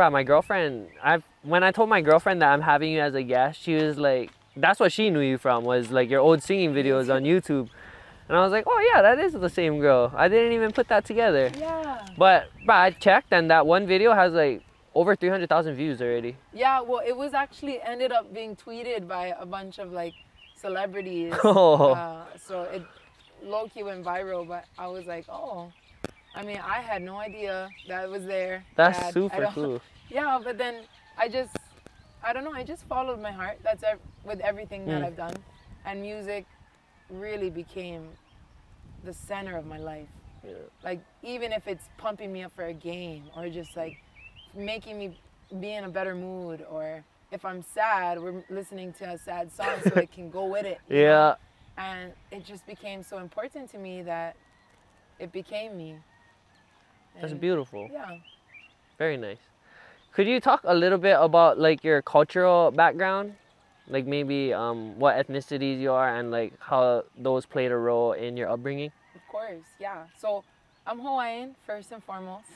[0.00, 0.88] bro, my girlfriend.
[1.02, 3.98] I when I told my girlfriend that I'm having you as a guest, she was
[3.98, 7.68] like, "That's what she knew you from was like your old singing videos on YouTube."
[8.26, 10.88] And I was like, "Oh yeah, that is the same girl." I didn't even put
[10.88, 11.52] that together.
[11.58, 12.06] Yeah.
[12.16, 14.62] But bro, I checked, and that one video has like
[14.94, 16.34] over 300,000 views already.
[16.54, 20.14] Yeah, well, it was actually ended up being tweeted by a bunch of like
[20.56, 21.34] celebrities.
[21.44, 21.92] Oh.
[21.92, 22.82] Uh, so it
[23.42, 25.70] low key went viral, but I was like, oh.
[26.32, 28.64] I mean, I had no idea that it was there.
[28.76, 29.82] That's super cool.
[30.10, 30.82] Yeah, but then
[31.16, 31.56] I just,
[32.22, 33.58] I don't know, I just followed my heart.
[33.62, 35.06] That's ev- with everything that Mm.
[35.06, 35.36] I've done.
[35.84, 36.46] And music
[37.08, 38.08] really became
[39.04, 40.08] the center of my life.
[40.44, 40.52] Yeah.
[40.82, 43.96] Like, even if it's pumping me up for a game or just like
[44.54, 45.18] making me
[45.60, 49.76] be in a better mood or if I'm sad, we're listening to a sad song
[49.84, 50.78] so it can go with it.
[50.88, 51.02] you know?
[51.02, 51.34] Yeah.
[51.78, 54.36] And it just became so important to me that
[55.18, 55.96] it became me.
[57.20, 57.88] That's beautiful.
[57.92, 58.16] Yeah.
[58.98, 59.38] Very nice.
[60.20, 63.36] Could you talk a little bit about like your cultural background?
[63.88, 68.36] Like maybe um, what ethnicities you are and like how those played a role in
[68.36, 68.92] your upbringing?
[69.14, 70.04] Of course, yeah.
[70.18, 70.44] So
[70.86, 72.52] I'm Hawaiian first and foremost,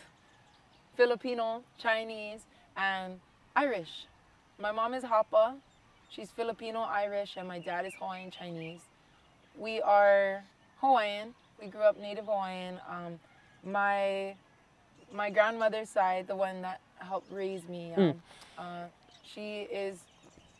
[0.95, 2.43] Filipino, Chinese,
[2.77, 3.19] and
[3.57, 4.09] Irish.
[4.59, 5.55] My mom is Hapa.
[6.11, 8.83] She's Filipino, Irish, and my dad is Hawaiian Chinese.
[9.59, 10.45] We are
[10.83, 11.33] Hawaiian.
[11.59, 12.79] We grew up native Hawaiian.
[12.87, 13.19] Um,
[13.65, 14.35] my
[15.11, 18.23] my grandmother's side, the one that helped raise me, um,
[18.59, 18.85] uh,
[19.23, 19.99] she is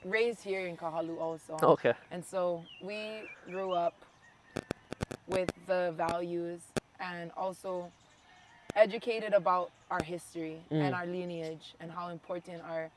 [0.05, 1.57] raised here in Kahalu also.
[1.63, 1.95] Okay.
[2.11, 3.95] And so we grew up
[5.27, 6.61] with the values
[7.01, 7.91] and also
[8.77, 10.99] educated about our history and Mm.
[10.99, 12.91] our lineage and how important our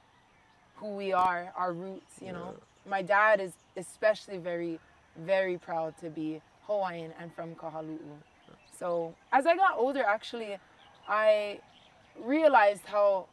[0.75, 2.55] who we are, our roots, you know.
[2.86, 4.79] My dad is especially very
[5.17, 8.21] very proud to be Hawaiian and from Kahalu'u.
[8.79, 10.57] So, as I got older actually
[11.07, 11.60] I
[12.19, 13.27] realized how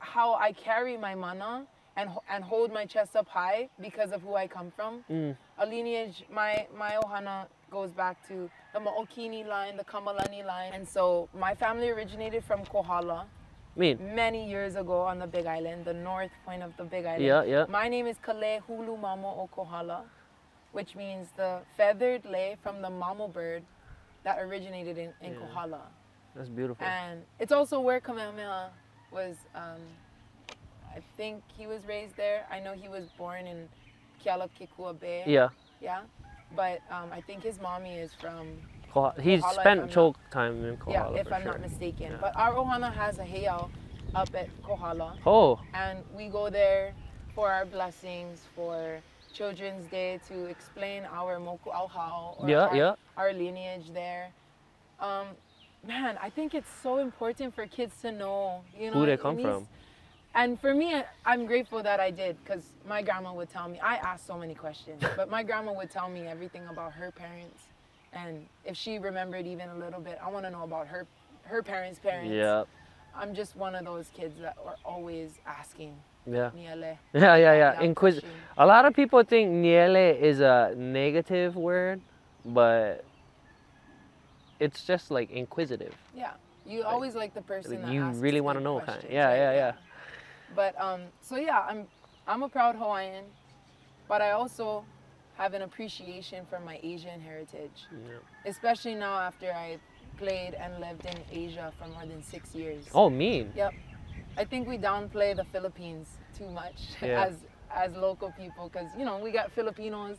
[0.00, 4.34] how I carry my mana and and hold my chest up high because of who
[4.34, 5.04] I come from.
[5.10, 5.36] Mm.
[5.58, 10.86] A lineage, my my ohana goes back to the Mo'okini line, the Kamalani line, and
[10.88, 13.26] so my family originated from Kohala
[13.76, 13.98] Mean.
[14.14, 17.24] many years ago on the Big Island, the north point of the Big Island.
[17.24, 17.66] Yeah, yeah.
[17.68, 20.04] My name is Kalei Hulu Mamo o Kohala,
[20.72, 23.62] which means the feathered lei from the mamo bird
[24.24, 25.40] that originated in, in Yeah.
[25.40, 25.82] Kohala.
[26.34, 26.86] That's beautiful.
[26.86, 28.70] And it's also where Kamehameha
[29.10, 29.80] was, um,
[30.94, 32.44] I think he was raised there.
[32.50, 33.68] I know he was born in
[34.24, 35.24] Kealakekua Bay.
[35.26, 35.48] yeah.
[35.80, 36.00] Yeah.
[36.56, 38.48] But um, I think his mommy is from,
[38.92, 41.52] Koha- He's Kohala, spent choke time in Kohala yeah, if I'm sure.
[41.52, 42.12] not mistaken.
[42.12, 42.18] Yeah.
[42.20, 43.68] But our Ohana has a heiau
[44.14, 45.16] up at Kohala.
[45.26, 46.94] Oh, And we go there
[47.34, 48.98] for our blessings, for
[49.34, 52.94] Children's Day to explain our mo'okū'auhau or Yeah, our, yeah.
[53.18, 54.30] our lineage there.
[55.00, 55.26] Um,
[55.86, 59.38] man, I think it's so important for kids to know, you know, Who they come
[59.38, 59.68] from.
[60.34, 63.80] And for me, I'm grateful that I did because my grandma would tell me.
[63.80, 67.64] I asked so many questions, but my grandma would tell me everything about her parents,
[68.12, 71.06] and if she remembered even a little bit, I want to know about her
[71.44, 72.30] her parents' parents.
[72.30, 72.64] Yeah.
[73.16, 75.96] I'm just one of those kids that are always asking.
[76.26, 76.50] Yeah.
[76.54, 76.98] Niele.
[77.14, 77.80] Yeah, yeah, yeah.
[77.80, 78.22] Inquis-
[78.58, 82.00] a lot of people think niele is a negative word,
[82.44, 83.02] but
[84.60, 85.94] it's just like inquisitive.
[86.16, 86.32] Yeah.
[86.66, 89.00] You always like the person Like, that you really wanna know kinda.
[89.10, 89.36] Yeah, right?
[89.36, 89.72] yeah, yeah.
[90.54, 91.86] But um, so yeah, I'm
[92.26, 93.24] I'm a proud Hawaiian,
[94.06, 94.84] but I also
[95.36, 98.18] have an appreciation for my Asian heritage, Yeah.
[98.44, 99.78] especially now after I
[100.18, 102.84] played and lived in Asia for more than six years.
[102.92, 103.52] Oh, mean.
[103.54, 103.72] Yep.
[104.36, 107.24] I think we downplay the Philippines too much Yeah.
[107.26, 110.16] as as local people because you know we got Filipinos,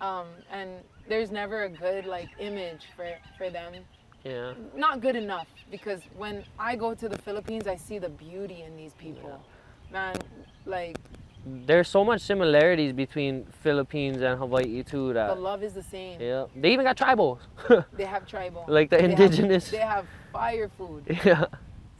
[0.00, 0.70] um, and
[1.08, 3.72] there's never a good like image for for them.
[4.24, 4.52] Yeah.
[4.76, 8.76] Not good enough because when I go to the Philippines, I see the beauty in
[8.76, 9.40] these people.
[9.92, 10.16] Man,
[10.66, 10.98] like
[11.46, 16.20] There's so much similarities between Philippines and Hawaii too That the love is the same.
[16.20, 16.44] yeah.
[16.54, 17.38] They even got tribal.
[17.96, 18.64] They have tribal.
[18.68, 19.70] Like the They have- indigenous.
[19.70, 21.04] they have fire food.
[21.24, 21.46] yeah.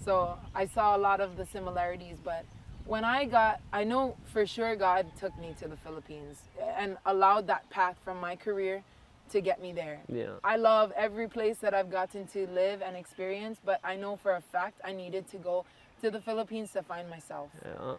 [0.05, 2.45] So I saw a lot of the similarities, but
[2.85, 6.37] when I got, I know for sure God took me to the Philippines
[6.81, 8.83] and allowed that path from my career
[9.31, 10.01] to get me there.
[10.09, 10.35] Yeah.
[10.45, 14.35] I love every place that I've gotten to live and experience, but I know for
[14.37, 15.65] a fact I needed to go
[16.03, 17.51] to the Philippines to find myself.
[17.65, 17.95] Yeah.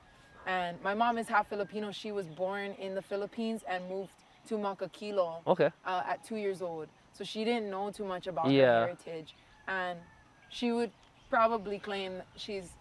[0.47, 1.91] And my mom is half Filipino.
[1.91, 4.11] She was born in the Philippines and moved
[4.47, 5.69] to Makakilo Okay.
[5.85, 6.87] uh, at two years old.
[7.13, 8.65] So she didn't know too much about Yeah.
[8.65, 9.35] her heritage.
[9.67, 9.99] And
[10.49, 10.91] she would
[11.29, 12.71] probably claim she's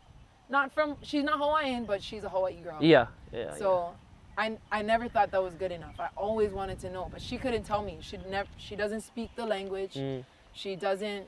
[0.49, 2.79] not from, she's not Hawaiian, but she's a Hawaii girl.
[2.81, 3.09] Yeah.
[3.33, 3.55] Yeah.
[3.57, 3.95] So
[4.39, 5.97] I, I never thought that was good enough.
[5.99, 7.99] I always wanted to know, but she couldn't tell me.
[8.01, 9.95] She never, she doesn't speak the language.
[9.95, 10.25] Mm.
[10.53, 11.27] She doesn't,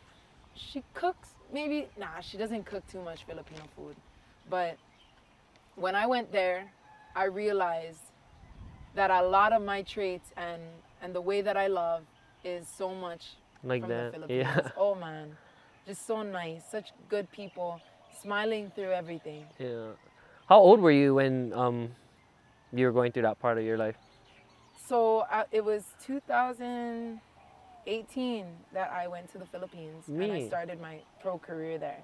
[0.55, 3.97] she cooks maybe, nah, she doesn't cook too much Filipino food.
[4.49, 4.77] But
[5.75, 6.71] when I went there,
[7.17, 8.05] I realized
[8.95, 10.63] that a lot of my traits and,
[11.03, 12.03] and the way that I love
[12.45, 14.05] is so much Like from that.
[14.13, 14.47] the Philippines.
[14.47, 14.69] Yeah.
[14.77, 15.37] Oh man,
[15.87, 17.81] just so nice, such good people,
[18.23, 19.47] smiling through everything.
[19.59, 19.89] Yeah.
[20.49, 21.91] How old were you when um
[22.73, 23.97] you were going through that part of your life?
[24.87, 30.99] So uh, it was 2018 that I went to the Philippines and I started my
[31.23, 31.99] pro career there.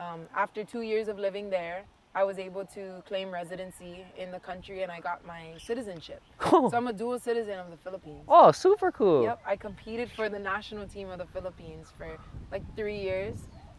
[0.00, 1.82] Um, after two years of living there,
[2.14, 6.20] I was able to claim residency in the country and I got my citizenship.
[6.38, 6.68] Cool.
[6.70, 8.24] So I'm a dual citizen of the Philippines.
[8.28, 9.22] oh, super cool.
[9.22, 12.18] Yep, I competed for the national team of the Philippines for
[12.50, 13.36] like three years,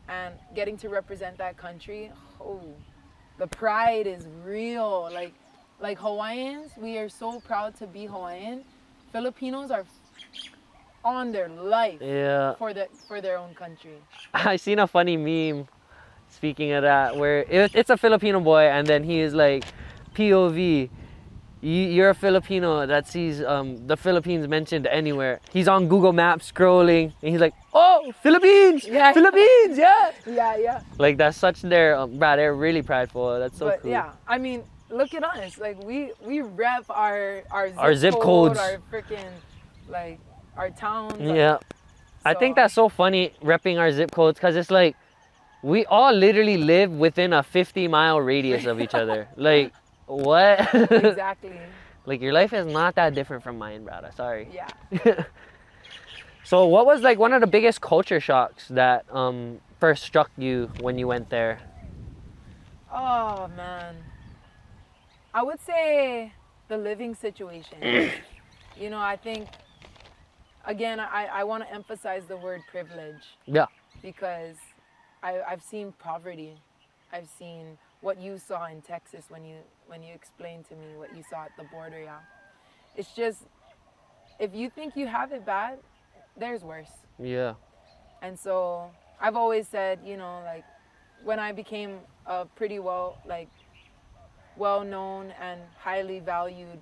[0.08, 2.62] and getting to represent that country, oh,
[3.38, 5.10] the pride is real.
[5.14, 5.34] Like,
[5.82, 8.64] like Hawaiians, we are so proud to be Hawaiian.
[9.12, 9.86] Filipinos are
[11.04, 12.54] on their life Yeah.
[12.56, 13.98] for the for their own country.
[14.34, 15.68] I seen a funny meme.
[16.30, 19.66] Speaking of that, where it, it's a Filipino boy, and then he is like,
[20.16, 20.90] POV.
[21.64, 25.42] You, you're a Filipino that sees um, the Philippines mentioned anywhere.
[25.54, 28.88] He's on Google Maps scrolling, and he's like, "Oh, Philippines!
[28.88, 29.12] Yeah.
[29.14, 29.78] Philippines!
[29.78, 30.82] Yeah!" Yeah, yeah.
[30.98, 32.36] Like that's such their, um, bro.
[32.38, 33.38] They're really prideful.
[33.38, 33.92] That's so but cool.
[33.92, 35.58] yeah, I mean, look at us.
[35.58, 38.24] Like we we rep our our zip, Our zip code,
[38.56, 38.60] codes.
[38.60, 39.32] our freaking
[39.90, 40.20] like
[40.58, 41.14] our towns.
[41.14, 41.58] our- Yeah.
[42.24, 44.96] I think that's so funny repping our zip codes because it's like
[45.64, 49.28] we all literally live within a 50 mile radius of each other.
[49.38, 49.74] like,
[50.06, 50.60] what?
[50.92, 51.60] exactly.
[52.06, 54.12] like, your life is not that different from mine, brother.
[54.16, 54.48] Sorry.
[54.54, 55.24] Yeah.
[56.44, 60.72] so, what was like one of the biggest culture shocks that um, first struck you
[60.80, 61.60] when you went there?
[62.94, 63.96] Oh man.
[65.34, 66.34] I would say
[66.68, 67.78] the living situation.
[68.80, 69.48] you know, I think
[70.66, 73.66] again I, I want to emphasize the word privilege Yeah.
[74.02, 74.56] because
[75.24, 76.58] I, I've seen poverty.
[77.14, 81.16] I've seen what you saw in Texas when you when you explained to me what
[81.16, 82.20] you saw at the border, yeah.
[82.96, 83.40] It's just
[84.40, 85.78] if you think you have it bad,
[86.38, 86.92] there's worse.
[87.20, 87.54] Yeah.
[88.22, 90.64] And so I've always said, you know, like
[91.24, 93.50] when I became a pretty well, like
[94.58, 96.80] well known and highly valued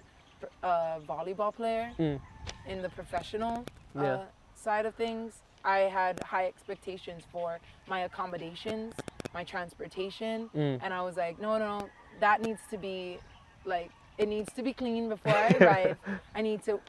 [0.64, 2.20] uh, volleyball player Mm.
[2.68, 3.66] in the professional
[3.98, 4.24] uh, Yeah.
[4.56, 8.94] side of things, I had high expectations for my accommodations,
[9.34, 10.80] my transportation, Mm.
[10.82, 13.20] and I was like, no, no, no, that needs to be
[13.66, 15.98] like it needs to be clean before I arrive.
[16.36, 16.80] I need to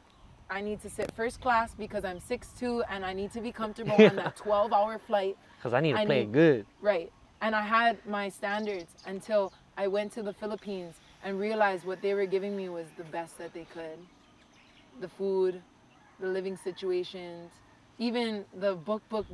[0.53, 3.93] I need to sit first class because I'm 6'2 and I need to be comfortable
[3.95, 5.37] on that 12 hour flight.
[5.59, 6.67] Because I need to I play need- good.
[6.81, 7.13] Right.
[7.41, 12.13] And I had my standards until I went to the Philippines and realized what they
[12.13, 13.99] were giving me was the best that they could.
[15.01, 15.63] The food,
[16.21, 17.51] the living situations,
[17.99, 19.25] even the book book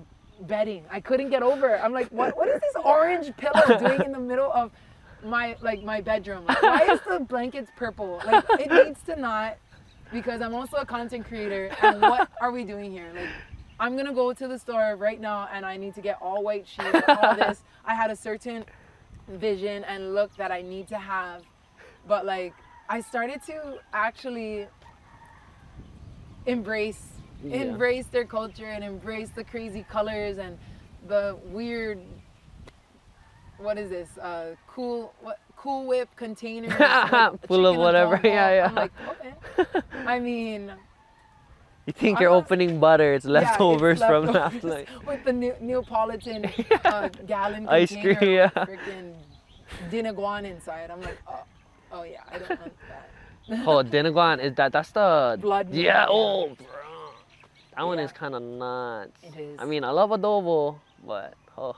[0.42, 0.84] bedding.
[0.88, 1.80] I couldn't get over it.
[1.82, 4.70] I'm like, what what is this orange pillow doing in the middle of
[5.24, 6.44] my like my bedroom?
[6.46, 8.22] Like, why is the blankets purple?
[8.24, 9.56] Like it needs to not
[10.12, 13.10] because I'm also a content creator and what are we doing here?
[13.16, 13.30] Like
[13.80, 16.68] I'm gonna go to the store right now and I need to get all white
[16.68, 17.64] sheets, and all this.
[17.84, 18.64] I had a certain
[19.28, 21.42] vision and look that I need to have,
[22.06, 22.54] but like
[22.88, 24.68] I started to actually
[26.46, 27.02] embrace
[27.44, 27.56] Yeah.
[27.62, 30.58] embrace their culture and embrace the crazy colors and
[31.08, 31.98] the weird
[33.58, 38.54] what is this uh cool what cool whip containers with a Full of whatever, yeah,
[38.54, 38.66] yeah.
[38.68, 39.80] I'm like, okay.
[40.06, 40.72] I mean,
[41.86, 43.14] You think I'm you're not- opening butter?
[43.14, 44.88] It's yeah, it's leftovers from last night.
[45.06, 46.44] with the Ne- Neapolitan
[46.84, 48.50] uh, gallon Ice cream, yeah.
[48.50, 49.14] freaking
[49.90, 50.90] dinuguan inside.
[50.90, 51.42] I'm like, oh,
[51.92, 53.10] oh yeah, I don't want that.
[53.64, 54.72] Oh, Dinuguan is that?
[54.72, 56.06] That's the Blood Yeah.
[56.08, 56.66] Oh, bro.
[57.76, 58.04] That one Yeah.
[58.04, 59.22] is kind of nuts.
[59.22, 59.56] It is.
[59.60, 61.76] I mean, I love adobo, but oh,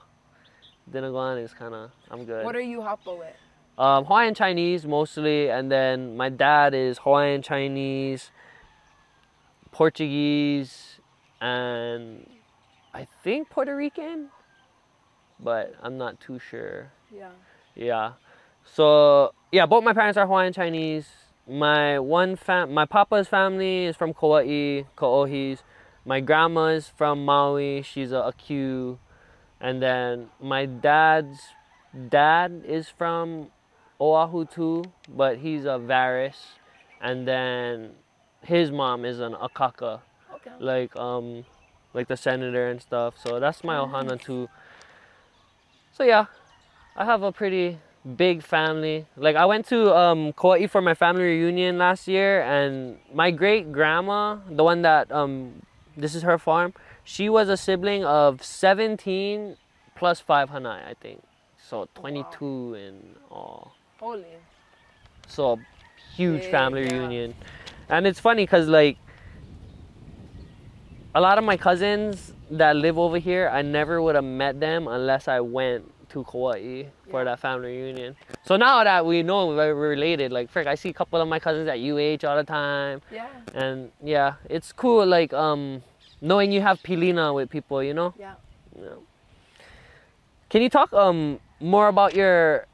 [0.90, 1.90] Dinuguan is kind of.
[2.10, 2.44] I'm good.
[2.44, 3.36] What are you hapa with?
[3.76, 8.30] Um, Hawaiian Chinese mostly, and then my dad is Hawaiian Chinese,
[9.70, 10.98] Portuguese,
[11.40, 12.28] and
[12.94, 14.30] I think Puerto Rican,
[15.38, 16.90] but I'm not too sure.
[17.14, 17.28] Yeah.
[17.78, 18.12] Yeah.
[18.64, 21.06] So yeah, both my parents are Hawaiian Chinese.
[21.48, 25.60] My one fam, my papa's family is from Kauai, Ka'ohis.
[26.04, 27.80] My grandma's from Maui.
[27.82, 28.98] She's a Aq.
[29.60, 31.38] And then my dad's
[32.10, 33.48] dad is from
[34.00, 36.36] Oahu too, but he's a Varis.
[37.00, 37.92] And then
[38.42, 40.00] his mom is an Akaka,
[40.34, 40.50] Okay.
[40.60, 41.44] like um,
[41.94, 43.14] like the senator and stuff.
[43.22, 44.48] So that's my Ohana too.
[45.92, 46.26] So yeah,
[46.98, 47.78] I have a pretty
[48.16, 49.06] big family.
[49.16, 53.70] Like I went to um, Kauai for my family reunion last year, and my great
[53.70, 55.62] grandma, the one that um,
[55.96, 59.56] this is her farm, she was a sibling of 17
[59.94, 61.22] plus five Hanai, I think.
[61.68, 63.74] So 22 in all.
[64.00, 64.24] Holy.
[65.28, 65.60] So
[66.16, 66.94] huge Big, family yeah.
[66.94, 67.34] reunion.
[67.88, 68.98] And it's funny because like
[71.14, 74.88] a lot of my cousins that live over here, I never would have met them
[74.88, 75.92] unless I went
[76.24, 78.16] to Kauai for that family reunion.
[78.44, 81.38] So now that we know we're related, like frick, I see a couple of my
[81.38, 83.00] cousins at UH all the time.
[83.10, 83.28] Yeah.
[83.54, 85.82] And yeah, it's cool like um
[86.20, 88.14] knowing you have pilina with people, you know?
[88.18, 88.34] Yeah.
[88.78, 88.88] Yeah.
[90.50, 92.66] Can you talk um more about your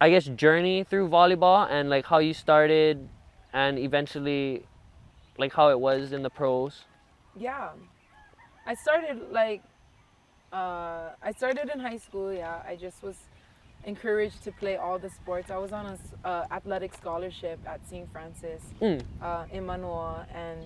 [0.00, 3.08] I guess journey through volleyball and like how you started
[3.52, 4.66] and eventually
[5.38, 6.84] like how it was in the pros?
[7.36, 7.70] Yeah.
[8.66, 9.62] I started like
[10.54, 12.32] uh, I started in high school.
[12.32, 13.16] Yeah, I just was
[13.84, 15.50] encouraged to play all the sports.
[15.50, 18.10] I was on a s- uh, athletic scholarship at St.
[18.12, 19.02] Francis Mm.
[19.20, 20.60] uh, in Manoa, and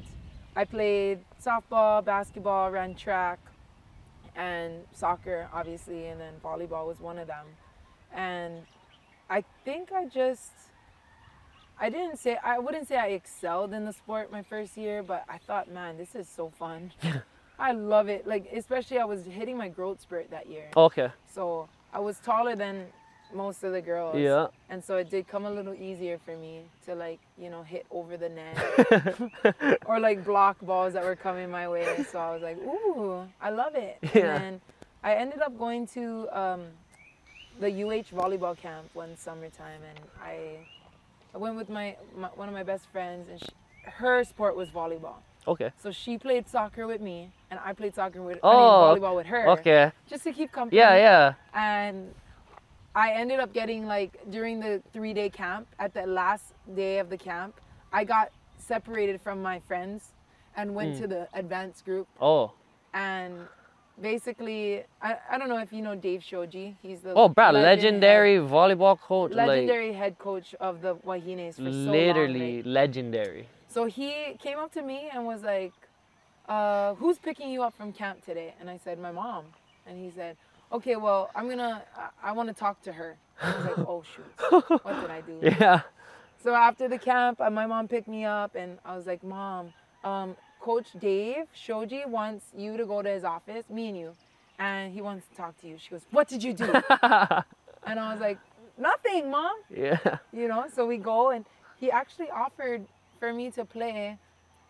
[0.54, 3.38] I played softball, basketball, ran track,
[4.36, 7.46] and soccer, obviously, and then volleyball was one of them.
[8.12, 8.62] And
[9.28, 10.52] I think I just
[11.80, 15.24] I didn't say I wouldn't say I excelled in the sport my first year, but
[15.28, 16.92] I thought, man, this is so fun.
[17.58, 18.26] I love it.
[18.26, 20.68] Like especially I was hitting my growth spurt that year.
[20.76, 21.10] Okay.
[21.32, 22.86] So I was taller than
[23.34, 24.16] most of the girls.
[24.16, 24.48] Yeah.
[24.70, 27.86] And so it did come a little easier for me to like, you know, hit
[27.90, 32.04] over the net or like block balls that were coming my way.
[32.10, 33.98] So I was like, ooh, I love it.
[34.02, 34.08] Yeah.
[34.08, 34.60] And then
[35.02, 36.62] I ended up going to um,
[37.60, 40.58] the UH volleyball camp one summertime, and I,
[41.34, 43.48] I went with my, my one of my best friends, and she,
[43.84, 45.16] her sport was volleyball.
[45.48, 45.70] Okay.
[45.82, 49.16] So she played soccer with me, and I played soccer with Oh, I mean, volleyball
[49.16, 49.48] with her.
[49.56, 49.90] Okay.
[50.06, 51.34] Just to keep company Yeah, yeah.
[51.54, 52.14] and
[52.94, 57.08] I ended up getting like during the three day camp, at the last day of
[57.10, 57.52] the camp,
[57.92, 60.12] I got separated from my friends
[60.56, 61.00] and went Mm.
[61.00, 62.06] to the advanced group.
[62.20, 62.52] Oh.
[62.92, 63.32] And
[64.00, 66.76] basically, I, I don't know if you know Dave Shoji.
[66.82, 69.32] He's the Oh, bro, legend legendary volleyball coach.
[69.32, 72.56] legendary head coach of the Wahines for like so literally long.
[72.56, 73.48] like- legendary.
[73.68, 75.72] So he came up to me and was like,
[76.48, 79.44] uh, "Who's picking you up from camp today?" And I said, "My mom."
[79.86, 80.36] And he said,
[80.72, 81.82] "Okay, well, I'm gonna.
[81.96, 85.10] I, I want to talk to her." And I was like, "Oh shoot, what did
[85.10, 85.82] I do?" Yeah.
[86.42, 89.72] So after the camp, uh, my mom picked me up, and I was like, "Mom,
[90.04, 94.14] um, Coach Dave Shoji wants you to go to his office, me and you,
[94.58, 96.64] and he wants to talk to you." She goes, "What did you do?"
[97.88, 98.38] and I was like,
[98.78, 100.18] "Nothing, mom." yeah.
[100.32, 101.44] you know so we go and
[101.78, 102.86] he actually offered
[103.18, 104.18] for me to play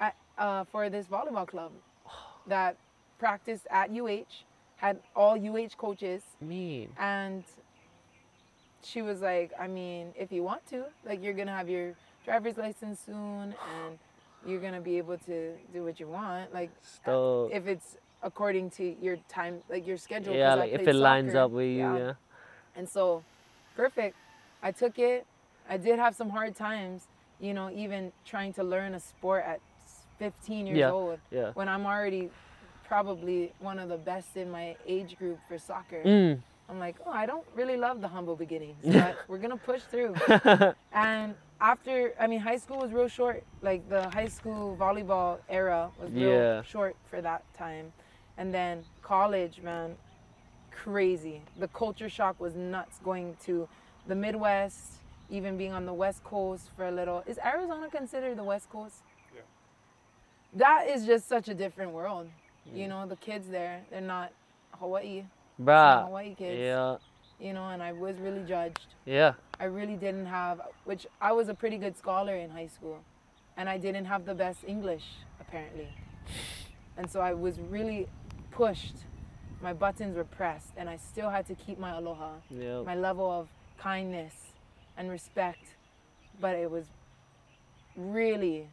[0.01, 1.73] at, uh, for this volleyball club
[2.47, 2.77] that
[3.19, 4.45] practiced at uh
[4.77, 6.89] had all uh coaches Mean.
[6.99, 7.43] and
[8.83, 11.95] she was like i mean if you want to like you're gonna have your
[12.25, 13.99] driver's license soon and
[14.47, 17.53] you're gonna be able to do what you want like Stoked.
[17.53, 20.35] if it's according to your time like your schedule.
[20.35, 22.13] Yeah, like if it lines up with you, yeah.
[22.77, 23.23] And so,
[23.77, 24.17] perfect.
[24.63, 25.27] I took it.
[25.69, 27.07] I did have some hard times,
[27.41, 29.61] you know, even trying to learn a sport at
[30.19, 31.53] 15 years Yeah, old Yeah.
[31.55, 32.31] when I'm already
[32.85, 36.03] probably one of the best in my age group for soccer.
[36.05, 36.41] Mm.
[36.71, 40.15] I'm like, oh, I don't really love the humble beginnings, but we're gonna push through.
[40.93, 43.43] and after, I mean, high school was real short.
[43.63, 46.63] Like the high school volleyball era was real Yeah.
[46.63, 47.93] short for that time.
[48.37, 49.97] And then college, man,
[50.71, 51.43] crazy.
[51.59, 53.69] The culture shock was nuts going to
[54.07, 54.98] the Midwest,
[55.31, 57.23] even being on the West Coast for a little.
[57.27, 59.03] Is Arizona considered the West Coast?
[59.35, 59.43] Yeah.
[60.55, 62.29] That is just such a different world.
[62.75, 64.31] You know, the kids there, they're not
[64.73, 65.25] Hawaii.
[65.57, 66.05] Some Bruh.
[66.05, 66.59] Hawaii kids.
[66.61, 66.97] Yeah.
[67.41, 68.87] You know, and I was really judged.
[69.07, 69.35] Yeah.
[69.59, 72.99] I really didn't have, which I was a pretty good scholar in high school,
[73.57, 75.05] and I didn't have the best English
[75.41, 75.89] apparently,
[76.97, 78.07] and so I was really
[78.51, 78.97] pushed.
[79.63, 82.83] My buttons were pressed, and I still had to keep my aloha, Yeah.
[82.83, 83.49] my level of
[83.79, 84.48] kindness
[84.99, 85.77] and respect,
[86.41, 86.85] but it was
[87.97, 88.69] really,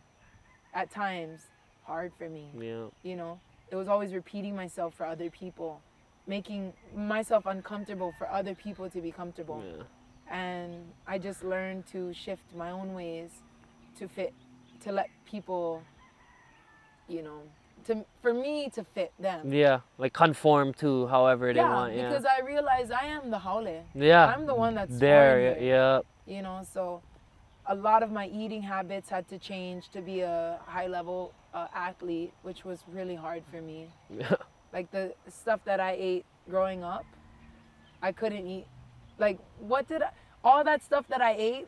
[0.74, 1.42] at times,
[1.86, 2.86] hard for me Yeah.
[3.04, 5.82] you know it was always repeating myself for other people
[6.26, 9.84] making myself uncomfortable for other people to be comfortable Yeah.
[10.36, 10.74] and
[11.06, 13.30] i just learned to shift my own ways
[14.00, 14.34] to fit
[14.84, 15.84] to let people
[17.08, 17.42] you know
[17.86, 19.82] to for me to fit them Yeah.
[20.00, 21.94] Like conform to however they yeah want.
[21.94, 22.10] Yeah.
[22.10, 24.26] because i realized i am the haole yeah.
[24.36, 25.56] i'm the one that's there.
[25.62, 26.00] Yeah.
[26.26, 27.02] You know so
[27.68, 31.68] a lot of my eating habits had to change to be a high level uh,
[31.74, 34.36] athlete which was really hard for me Yeah.
[34.74, 37.06] like the stuff that I ate growing up,
[38.04, 38.68] I couldn't eat.
[39.18, 40.10] Like, what did I,
[40.44, 41.68] all that stuff that I ate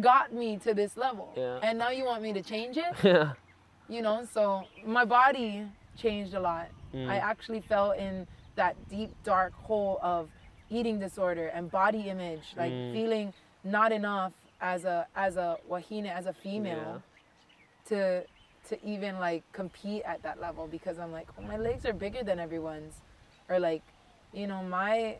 [0.00, 1.32] got me to this level?
[1.36, 1.60] Yeah.
[1.62, 2.92] And now you want me to change it?
[3.04, 3.32] Yeah.
[3.88, 5.64] You know, so my body
[5.96, 6.68] changed a lot.
[6.92, 7.08] Mm.
[7.08, 8.26] I actually fell in
[8.56, 10.28] that deep, dark hole of
[10.70, 12.92] eating disorder and body image, like Mm.
[12.94, 13.32] feeling
[13.66, 17.02] not enough as a as a wahine, as a female,
[17.88, 18.24] to
[18.68, 22.22] to even like compete at that level because I'm like, oh, my legs are bigger
[22.22, 22.94] than everyone's,
[23.48, 23.82] or like,
[24.32, 25.18] you know, my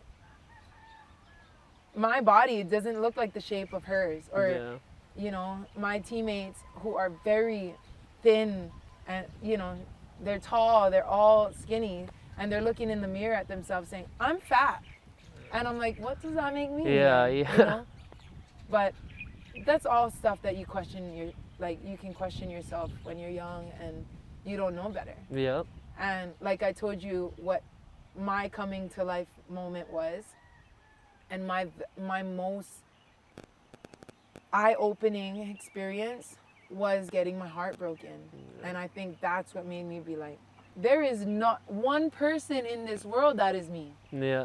[1.95, 5.23] my body doesn't look like the shape of hers, or yeah.
[5.25, 7.75] you know, my teammates who are very
[8.23, 8.71] thin
[9.07, 9.77] and you know,
[10.23, 12.07] they're tall, they're all skinny,
[12.39, 14.83] and they're looking in the mirror at themselves saying, I'm fat.
[15.53, 16.95] And I'm like, what does that make me?
[16.97, 17.57] Yeah, You yeah.
[17.57, 17.87] know?
[18.71, 18.95] But
[19.65, 23.71] that's all stuff that you question your like you can question yourself when you're young
[23.81, 24.05] and
[24.45, 25.15] you don't know better.
[25.31, 25.63] Yeah.
[25.99, 27.63] And like I told you what
[28.19, 30.25] my coming to life moment was
[31.31, 31.69] and my
[32.01, 32.83] my most
[34.53, 36.37] eye-opening experience
[36.71, 38.19] was getting my heart broken.
[38.63, 40.39] And I think that's what made me be like
[40.77, 43.93] there is not one person in this world that is me.
[44.13, 44.45] Yeah.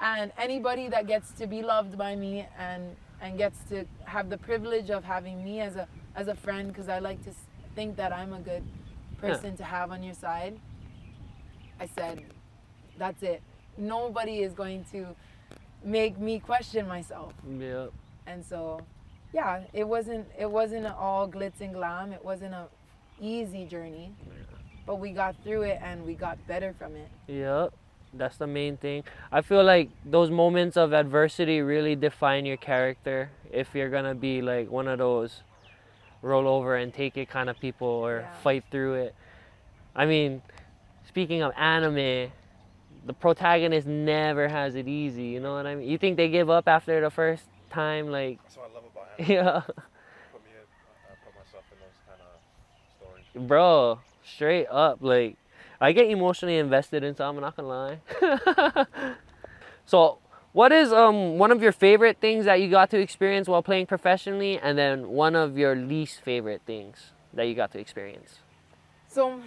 [0.00, 4.38] And anybody that gets to be loved by me and and gets to have the
[4.38, 7.30] privilege of having me as a as a friend because I like to
[7.74, 8.64] think that I'm a good
[9.18, 10.58] person to have on your side.
[11.78, 12.24] I said,
[12.98, 13.42] that's it.
[13.76, 15.14] Nobody is going to
[15.84, 17.34] make me question myself.
[17.58, 17.88] Yeah.
[18.26, 18.80] And so,
[19.32, 22.12] yeah, it wasn't it wasn't all glitz and glam.
[22.12, 22.66] It wasn't a
[23.20, 24.12] easy journey,
[24.86, 27.08] but we got through it and we got better from it.
[27.28, 27.72] Yep.
[28.18, 29.04] That's the main thing.
[29.30, 33.30] I feel like those moments of adversity really define your character.
[33.52, 35.42] If you're gonna be like one of those
[36.22, 38.32] roll over and take it kind of people or Yeah.
[38.42, 39.14] fight through it.
[39.94, 40.42] I mean,
[41.06, 42.32] speaking of anime,
[43.04, 45.24] the protagonist never has it easy.
[45.24, 45.88] You know what I mean?
[45.88, 48.10] You think they give up after the first time?
[48.10, 49.32] Like, That's what I love about anime.
[49.32, 49.60] yeah,
[50.32, 52.40] Put me in, I I put myself in those kind of
[52.96, 53.48] stories.
[53.48, 54.98] bro, straight up.
[55.00, 55.36] Like,
[55.80, 57.36] I get emotionally invested in some.
[57.36, 58.86] I'm not gonna lie.
[59.86, 60.18] so,
[60.52, 63.86] what is um one of your favorite things that you got to experience while playing
[63.86, 68.40] professionally, and then one of your least favorite things that you got to experience?
[69.08, 69.40] So,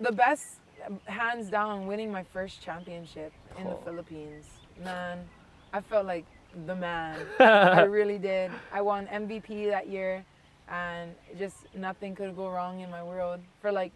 [0.00, 0.60] the best,
[1.06, 3.76] hands down, winning my first championship in the.
[3.84, 4.46] Philippines.
[4.82, 5.26] Man,
[5.72, 6.26] I felt like
[6.66, 7.18] the man.
[7.40, 8.52] I really did.
[8.72, 10.24] I won MVP that year,
[10.68, 13.92] and just nothing could go wrong in my world for like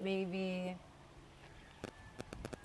[0.00, 0.76] maybe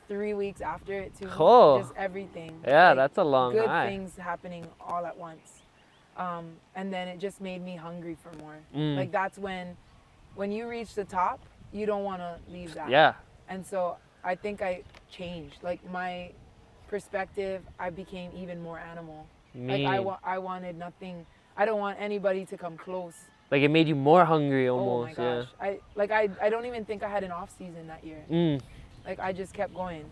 [0.07, 1.29] three weeks after it too.
[1.37, 1.79] Oh.
[1.81, 2.59] Just everything.
[2.65, 3.87] Yeah, Like, that's a long good high.
[3.87, 5.61] things happening all at once.
[6.15, 8.57] Um, and then it just made me hungry for more.
[8.75, 8.95] Mm.
[8.97, 9.77] Like that's when,
[10.35, 11.39] when you reach the top,
[11.71, 12.89] you don't want to leave that.
[12.89, 13.13] Yeah.
[13.49, 15.57] And so I think I changed.
[15.61, 16.31] Like my
[16.87, 19.27] perspective, I became even more animal.
[19.53, 19.85] Me.
[19.85, 21.25] Like I, wa- I wanted nothing.
[21.55, 23.15] I don't want anybody to come close.
[23.51, 25.19] like it made you more hungry almost.
[25.19, 25.47] oh my gosh.
[25.61, 28.23] I like I, I don't even think I had an off season that year.
[28.29, 28.35] yeah.
[28.35, 28.61] Mm.
[29.07, 30.05] Like I just kept going.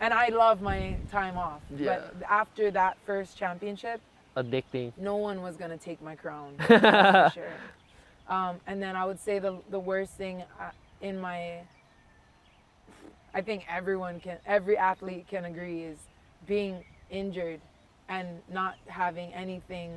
[0.00, 1.60] And I love my time off.
[1.74, 2.00] Yeah.
[2.18, 4.00] But after that first championship,
[4.36, 4.92] Addicting.
[4.98, 6.56] no one was gonna take my crown.
[6.66, 7.52] for sure.
[8.28, 10.70] Um, and then I would say the the worst thing uh,
[11.00, 11.60] in my
[13.34, 15.98] I think everyone can, every athlete can agree is
[16.46, 17.60] being injured
[18.08, 19.92] and not having anything.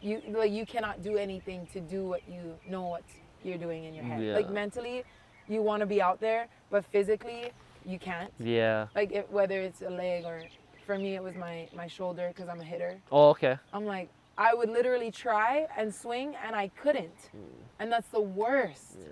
[0.00, 3.02] You like you cannot do anything to do what you know what
[3.42, 4.22] you're doing in your head.
[4.22, 4.34] Yeah.
[4.34, 5.04] Like mentally,
[5.50, 7.50] you want to be out there, but physically,
[7.84, 8.32] you can't.
[8.38, 8.86] Yeah.
[8.94, 10.42] Like it, whether it's a leg or,
[10.86, 12.98] for me, it was my my shoulder because I'm a hitter.
[13.10, 13.58] Oh, okay.
[13.72, 17.28] I'm like, I would literally try and swing and I couldn't.
[17.32, 17.38] Hmm.
[17.80, 18.96] And that's the worst.
[19.00, 19.06] Yeah.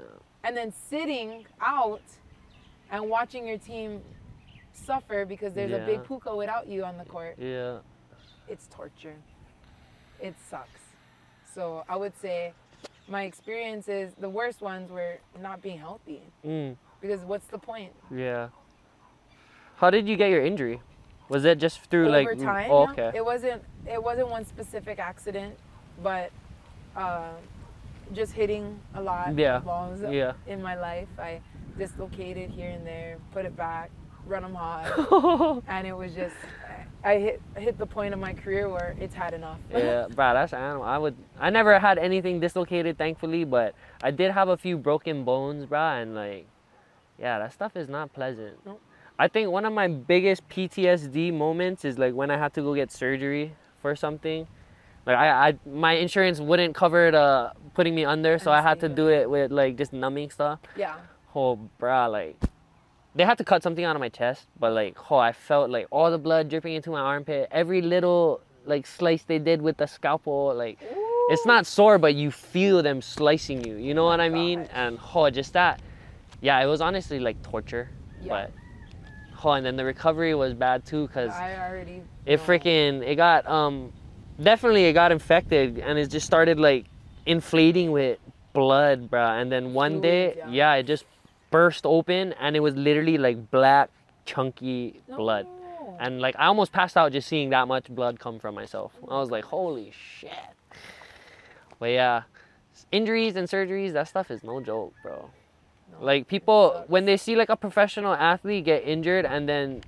[0.45, 2.03] And then sitting out
[2.91, 4.01] and watching your team
[4.73, 7.79] suffer because there's a big puka without you on the court, Yeah.
[8.47, 9.17] it's torture.
[10.21, 10.81] It sucks.
[11.55, 12.53] So I would say
[13.09, 16.23] my experiences, the worst ones were not being healthy.
[16.45, 16.77] Mm.
[17.01, 17.93] Because what's the point?
[18.15, 18.49] Yeah.
[19.77, 20.81] How did you get your injury?
[21.29, 22.39] Was it just through over like?
[22.39, 22.71] time.
[22.71, 23.13] Oh, okay.
[23.15, 25.57] It wasn't it wasn't one specific accident,
[26.03, 26.31] but
[26.97, 27.31] uh,
[28.13, 29.59] just hitting a lot Yeah.
[29.59, 30.33] of balls Yeah.
[30.47, 31.09] in my life.
[31.19, 31.41] I
[31.77, 33.91] dislocated here and there, put it back,
[34.27, 36.35] run them hard, and it was just
[37.05, 39.59] I hit hit the point of my career where it's had enough.
[39.71, 40.83] yeah, bro, that's animal.
[40.83, 41.17] I would.
[41.39, 45.81] I never had anything dislocated, thankfully, but I did have a few broken bones, bro,
[45.81, 46.47] and like,
[47.19, 48.57] yeah, that stuff is not pleasant.
[48.67, 48.81] Nope.
[49.19, 52.75] I think one of my biggest PTSD moments is like when I had to go
[52.75, 54.47] get surgery for something.
[55.07, 58.81] Like I, I my insurance wouldn't cover the uh, putting me under, so I had
[58.81, 60.61] to do it with like just numbing stuff.
[60.77, 60.97] yeah.
[61.35, 62.37] Oh, bruh, like
[63.19, 65.89] they had to cut something out of my chest, but like, oh, I felt like
[65.91, 67.49] all the blood dripping into my armpit.
[67.51, 70.79] Every little like slice they did with the scalpel, like
[71.29, 73.75] it's not sore, but you feel them slicing you.
[73.75, 74.61] You know what I mean?
[74.61, 74.71] gosh.
[74.73, 75.83] And oh, just that.
[76.41, 77.91] Yeah, it was honestly like torture.
[78.23, 78.29] Yeah.
[78.29, 78.53] But
[79.45, 83.49] oh, and then the recovery was bad too, cause I already it freaking it got
[83.49, 83.93] um
[84.41, 86.87] definitely it got infected and it just started like
[87.27, 88.21] inflating with
[88.53, 90.49] blood bruh and then one day yeah.
[90.51, 90.75] yeah.
[90.75, 91.05] it just
[91.51, 93.91] burst open and it was literally like black
[94.27, 95.97] chunky blood No.
[96.01, 99.19] and like i almost passed out just seeing that much blood come from myself i
[99.19, 100.31] was like holy shit
[101.79, 102.23] but yeah
[102.93, 105.31] injuries and surgeries that stuff is no joke bro
[105.91, 109.83] No, like people when they see like a professional athlete get injured and then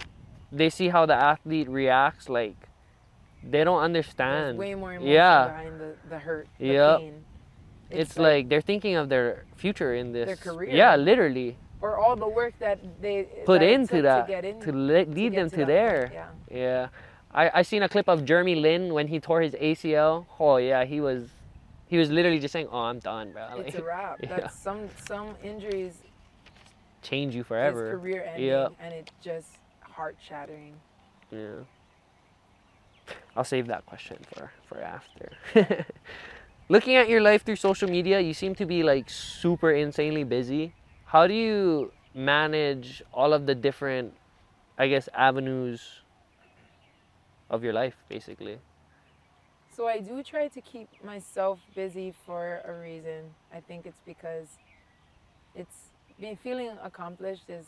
[0.50, 2.56] they see how the athlete reacts like
[3.42, 5.44] they don't There's understand way more emotion Yeah.
[5.46, 6.98] behind the, the hurt, the Yep.
[6.98, 7.24] pain.
[7.90, 10.70] It's, like, they're thinking of their future in this career.
[10.70, 14.60] yeah literally or all the work that they put that into that to get in
[14.60, 16.28] to le- lead get them to to there Yeah.
[16.50, 16.88] yeah
[17.32, 20.84] I, I seen a clip of jeremy lin when he tore his acl oh yeah
[20.84, 21.28] he was
[21.86, 24.16] he was literally just saying oh i'm done bro It's like a wrap.
[24.22, 24.28] yeah.
[24.36, 25.94] That's some some injuries
[27.02, 28.68] change you forever career ending Yeah.
[28.80, 29.48] and it's just
[29.80, 30.74] heart shattering.
[31.30, 31.64] Yeah.
[33.36, 35.32] I'll save that question for for after.
[36.70, 40.72] Looking at your life through social media, you seem to be like super insanely busy.
[41.04, 44.14] How do you manage all of the different
[44.78, 45.82] I guess avenues
[47.50, 48.60] of your life basically?
[49.74, 53.34] So I do try to keep myself busy for a reason.
[53.52, 54.46] I think it's because
[55.56, 55.90] it's
[56.20, 57.66] being feeling accomplished is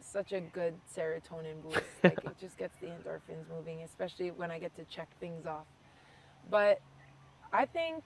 [0.00, 1.80] such a good serotonin boost.
[2.04, 5.66] like it just gets the endorphins moving, especially when I get to check things off.
[6.48, 6.80] But
[7.52, 8.04] I think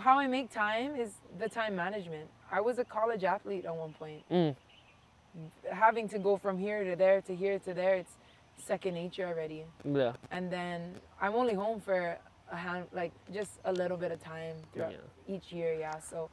[0.00, 2.28] how I make time is the time management.
[2.50, 4.22] I was a college athlete at one point.
[4.30, 4.56] Mm.
[5.70, 8.12] Having to go from here to there to here to there, it's
[8.58, 10.12] second nature already Yeah.
[10.30, 12.18] and then I'm only home for
[12.50, 14.92] a hand, like just a little bit of time throughout
[15.26, 15.72] each year.
[15.74, 16.28] Yeah, so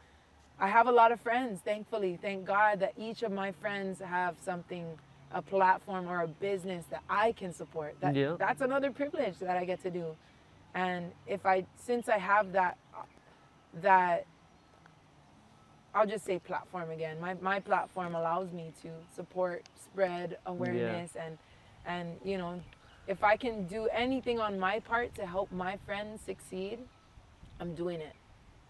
[0.59, 1.61] I have a lot of friends.
[1.61, 4.85] Thankfully, thank God that each of my friends have something,
[5.31, 7.95] a platform or a business that I can support.
[8.01, 8.35] That Yeah.
[8.37, 10.15] that's another privilege that I get to do.
[10.75, 12.77] And if I, since I have that,
[13.81, 14.25] that
[15.93, 17.19] I'll just say platform again.
[17.19, 21.37] My my platform allows me to support, spread awareness, and
[21.85, 22.61] and you know,
[23.07, 26.79] if I can do anything on my part to help my friends succeed,
[27.59, 28.13] I'm doing it.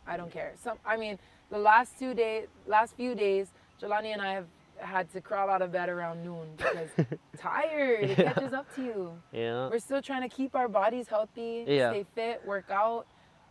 [0.07, 0.53] I don't care.
[0.63, 1.19] Some, I mean,
[1.51, 3.47] the last two days, last few days,
[3.81, 4.45] Jahlani and I have
[4.77, 6.89] had to crawl out of bed around noon because
[7.37, 8.05] tired.
[8.11, 8.31] It Yeah.
[8.33, 9.11] catches up to you.
[9.33, 9.69] Yeah.
[9.69, 11.91] We're still trying to keep our bodies healthy, Yeah.
[11.91, 13.05] stay fit, work out.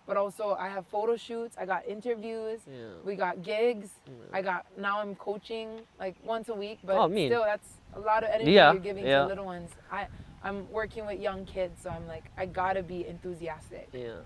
[0.08, 1.54] But also, I have photo shoots.
[1.60, 2.60] I got interviews.
[2.66, 2.76] Yeah.
[3.04, 3.90] We got gigs.
[4.32, 5.68] I got now I'm coaching
[6.00, 9.06] like once a week, but Oh, still that's a lot of energy Yeah, you're giving
[9.06, 9.20] yeah.
[9.20, 9.70] to little ones.
[9.92, 10.06] I
[10.42, 13.88] I'm working with young kids, so I'm like I gotta be enthusiastic.
[13.92, 14.20] Yeah.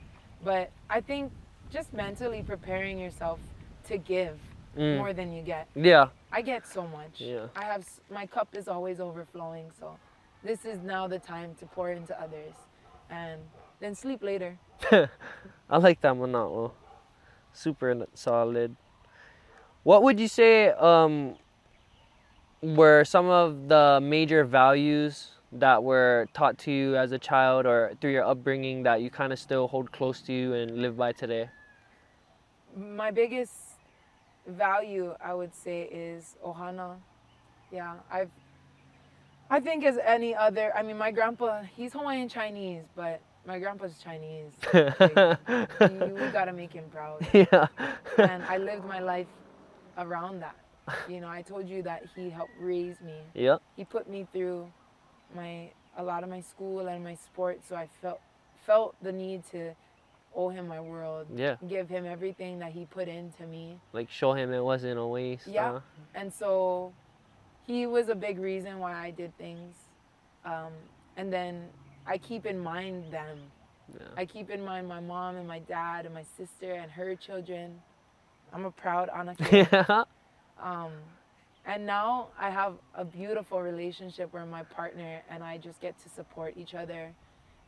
[0.45, 1.33] But I think
[1.69, 3.41] just mentally preparing yourself
[3.89, 4.39] to give
[4.79, 4.97] Mm.
[4.99, 5.67] more than you get.
[5.75, 6.07] Yeah.
[6.31, 7.21] I get so much.
[7.21, 7.49] Yeah.
[7.55, 9.99] I have my cup is always overflowing, so
[10.43, 12.55] this is now the time to pour into others,
[13.11, 13.39] and
[13.83, 14.59] then sleep later.
[15.71, 16.73] I like that one now.
[17.53, 18.77] Super solid.
[19.83, 21.37] What would you say um
[22.63, 27.93] were some of the major values that were taught to you as a child or
[28.01, 31.13] through your upbringing that you kind of still hold close to you and live by
[31.13, 31.51] today?
[32.77, 33.53] My biggest
[34.47, 36.97] value, I would say, is ohana.
[37.71, 38.31] Yeah, I've.
[39.51, 43.99] I think as any other, I mean, my grandpa, he's Hawaiian Chinese, but my grandpa's
[44.03, 44.53] Chinese.
[44.73, 47.27] Like, we, we gotta make him proud.
[47.33, 47.67] yeah.
[48.19, 49.27] And I lived my life
[49.99, 50.57] around that.
[51.09, 53.15] You know, I told you that he helped raise me.
[53.35, 53.63] yep.
[53.77, 54.71] He put me through
[55.35, 58.21] my a lot of my school and my sports, so I felt
[58.67, 59.75] felt the need to
[60.35, 61.57] owe him my world, Yeah.
[61.69, 63.79] give him everything that he put into me.
[63.93, 65.47] Like show him it wasn't a waste.
[65.47, 65.81] Yeah.
[66.15, 66.93] And so
[67.67, 69.75] he was a big reason why I did things.
[70.45, 70.73] Um,
[71.17, 71.69] and then
[72.07, 73.39] I keep in mind them.
[73.93, 74.07] Yeah.
[74.17, 77.81] I keep in mind my mom and my dad and my sister and her children.
[78.53, 79.69] I'm a proud Anake.
[79.73, 80.05] yeah.
[80.63, 80.93] Um,
[81.67, 86.09] and now I have a beautiful relationship where my partner and I just get to
[86.09, 87.13] support each other.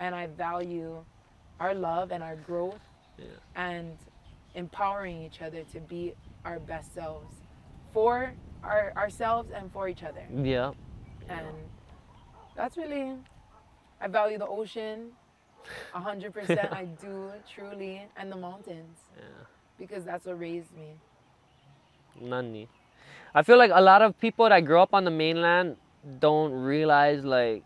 [0.01, 1.05] And I value
[1.61, 2.81] our love and our growth
[3.19, 3.27] Yeah.
[3.55, 3.97] and
[4.55, 6.15] empowering each other to be
[6.45, 7.35] our best selves
[7.93, 8.33] for
[8.65, 10.25] our, ourselves and for each other.
[10.35, 10.73] Yeah.
[11.29, 11.47] And
[12.57, 13.15] that's really,
[14.05, 15.13] I value the ocean.
[15.95, 19.23] 100% I do, truly, and the mountains Yeah.
[19.79, 20.91] because that's what raised me.
[22.21, 22.69] Nani.
[23.35, 25.77] I feel like a lot of people that grow up on the mainland
[26.21, 27.65] don't realize like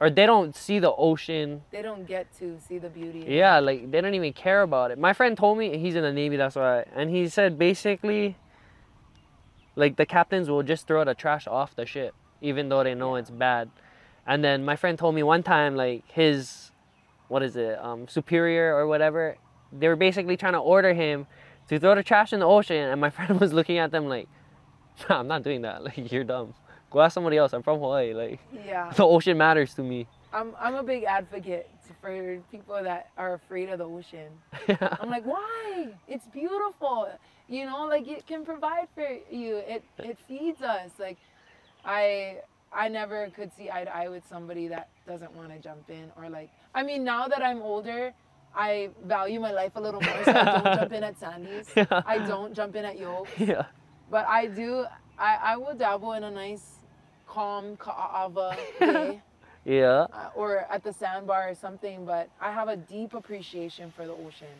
[0.00, 1.62] or they don't see the ocean.
[1.72, 3.24] They don't get to see the beauty.
[3.26, 4.98] Yeah, like they don't even care about it.
[4.98, 6.84] My friend told me he's in the Navy, that's why.
[6.94, 8.36] And he said basically
[9.74, 13.14] like the captains will just throw the trash off the ship even though they know
[13.16, 13.20] Yeah.
[13.22, 13.70] it's bad.
[14.28, 16.70] And then my friend told me one time like his
[17.28, 17.78] what is it?
[17.82, 19.36] Um superior or whatever,
[19.72, 21.26] they were basically trying to order him
[21.68, 24.28] to throw the trash in the ocean and my friend was looking at them like
[25.08, 25.82] "Nah, I'm not doing that.
[25.86, 26.54] Like you're dumb.
[26.90, 27.52] Go ask somebody else.
[27.52, 28.12] I'm from Hawaii.
[28.14, 28.92] Like Yeah.
[28.94, 30.06] the ocean matters to me.
[30.32, 31.68] I'm, I'm a big advocate
[32.02, 34.28] for people that are afraid of the ocean.
[35.00, 35.88] I'm like, why?
[36.06, 37.08] It's beautiful.
[37.48, 39.56] You know, like it can provide for you.
[39.74, 40.90] It it feeds us.
[40.98, 41.16] Like
[41.84, 42.38] I
[42.72, 46.10] I never could see eye to eye with somebody that doesn't want to jump in
[46.16, 48.12] or like I mean now that I'm older,
[48.54, 51.68] I value my life a little more so I don't jump in at Sandy's.
[51.76, 53.28] I don't jump in at Yoke.
[53.38, 53.64] yeah.
[54.10, 54.84] But I do
[55.18, 56.76] I, I will dabble in a nice
[57.26, 59.20] calm ka'ava day
[59.64, 60.06] Yeah.
[60.12, 64.12] uh, or at the sandbar or something, but I have a deep appreciation for the
[64.12, 64.54] ocean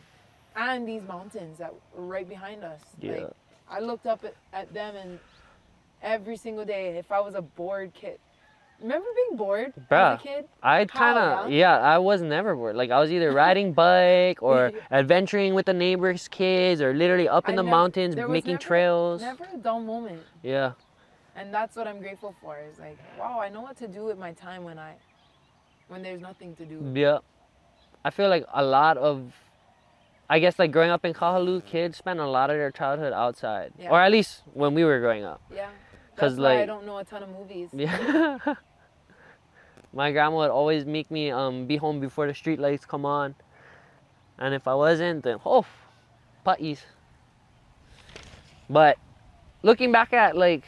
[0.56, 2.80] and these mountains that are right behind us.
[3.00, 3.12] Yeah.
[3.12, 3.30] Like,
[3.70, 5.18] I looked up at, at them and
[6.02, 8.18] every single day, if I was a bored kid,
[8.80, 10.14] remember being bored Bruh.
[10.14, 10.44] as a kid?
[10.62, 11.78] I kind of yeah?
[11.78, 12.76] I was never bored.
[12.76, 17.48] Like I was either riding bike or adventuring with the neighbors' kids, or literally up
[17.48, 19.20] in I the nev- mountains making never- trails.
[19.20, 20.22] Never a dull moment.
[20.42, 20.72] Yeah,
[21.36, 22.58] And that's what I'm grateful for.
[22.58, 24.94] Is like, wow, I know what to do with my time when I,
[25.88, 26.92] when there's nothing to do.
[26.94, 27.18] yeah.
[28.04, 29.34] I feel like a lot of,
[30.30, 33.72] I guess like growing up in Kahaluʻu, kids spend a lot of their childhood outside,
[33.76, 33.90] Yeah.
[33.90, 35.42] or at least when we were growing up.
[35.52, 35.68] Yeah.
[36.18, 37.70] 'Cause, That's why I don't know a ton of movies.
[37.72, 38.38] Yeah.
[39.92, 43.34] My grandma would always make me um, be home before the street lights come on.
[44.38, 45.64] And if I wasn't, then oh,
[46.44, 46.82] putties.
[48.68, 48.98] But
[49.62, 50.64] looking back at like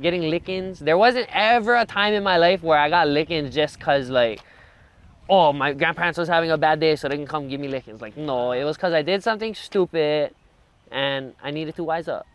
[0.00, 3.80] getting lickings, there wasn't ever a time in my life where I got lickings just
[3.80, 4.40] cause like,
[5.28, 8.00] oh my grandparents was having a bad day, so they can come give me lickings.
[8.00, 10.34] Like no, it was cause I did something stupid,
[10.90, 12.26] and I needed to wise up.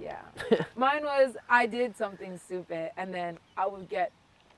[0.00, 0.20] Yeah.
[0.76, 4.12] Mine was I did something stupid and then I would get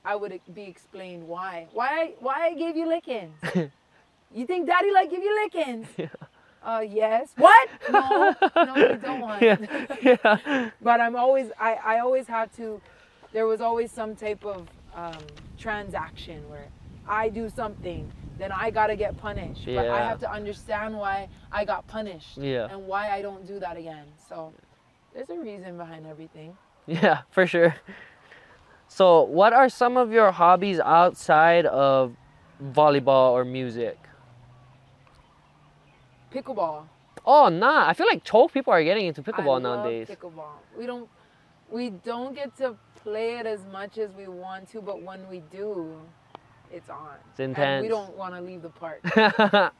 [0.05, 1.67] I would be explained why.
[1.73, 3.35] Why why I gave you lickings?
[4.33, 5.87] you think daddy like give you lickings?
[5.97, 6.07] Yeah.
[6.63, 7.29] Uh yes.
[7.37, 7.69] What?
[7.91, 9.41] No, no, you don't want.
[9.41, 9.57] yeah,
[10.01, 12.81] yeah, But I'm always I, I always had to
[13.33, 15.17] there was always some type of um,
[15.59, 16.67] transaction where
[17.07, 19.67] I do something, then I gotta get punished.
[19.67, 19.75] Yeah.
[19.81, 22.67] But I have to understand why I got punished Yeah.
[22.71, 24.05] and why I don't do that again.
[24.27, 24.53] So
[25.17, 26.55] there's a reason behind everything.
[26.87, 27.75] yeah, for sure.
[28.87, 32.15] So, what are some of your hobbies outside of
[32.63, 33.97] volleyball or music?
[36.31, 36.83] Pickleball.
[37.25, 37.87] Oh, nah.
[37.87, 40.07] I feel like choke people are getting into I pickleball love nowadays.
[40.07, 40.59] Pickleball.
[40.77, 41.09] We don't
[41.71, 45.41] we don't get to play it as much as we want to, but when we
[45.51, 45.99] do,
[46.71, 47.15] it's on.
[47.31, 47.81] It's And intense.
[47.81, 49.01] we don't want to leave the park.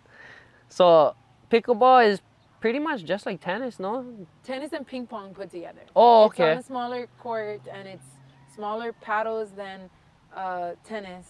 [0.69, 1.15] so,
[1.51, 2.21] pickleball is
[2.60, 4.05] pretty much just like tennis, no?
[4.43, 5.82] Tennis and ping pong put together.
[5.95, 6.51] Oh, okay.
[6.51, 8.05] It's on a smaller court and it's
[8.53, 9.89] smaller paddles than
[10.36, 11.28] uh, tennis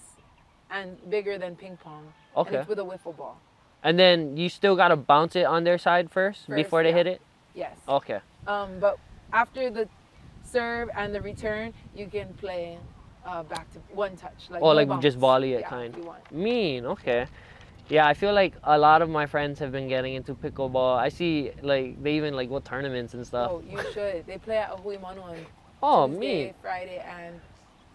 [0.70, 2.14] and bigger than ping pong.
[2.36, 2.58] And Okay.
[2.58, 3.40] it's with a wiffle ball.
[3.84, 6.96] And then you still gotta bounce it on their side first, First, before they yeah.
[6.96, 7.22] hit it.
[7.54, 7.78] Yes.
[7.88, 8.20] Okay.
[8.48, 8.98] Um, but
[9.34, 9.88] after the
[10.44, 12.78] serve and the return, you can play
[13.26, 14.48] uh, back to one touch.
[14.50, 15.02] Like Oh, no like bounce.
[15.04, 15.94] just volley it yeah, kind.
[15.94, 16.32] If you want.
[16.32, 17.28] Mean, okay.
[17.90, 20.98] Yeah, I feel like a lot of my friends have been getting into pickleball.
[20.98, 23.52] I see like they even like go tournaments and stuff.
[23.54, 24.26] Oh, you should.
[24.28, 25.38] They play at Ahuimanu on
[25.84, 26.54] Oh, Tuesday, me.
[26.62, 27.40] Friday, and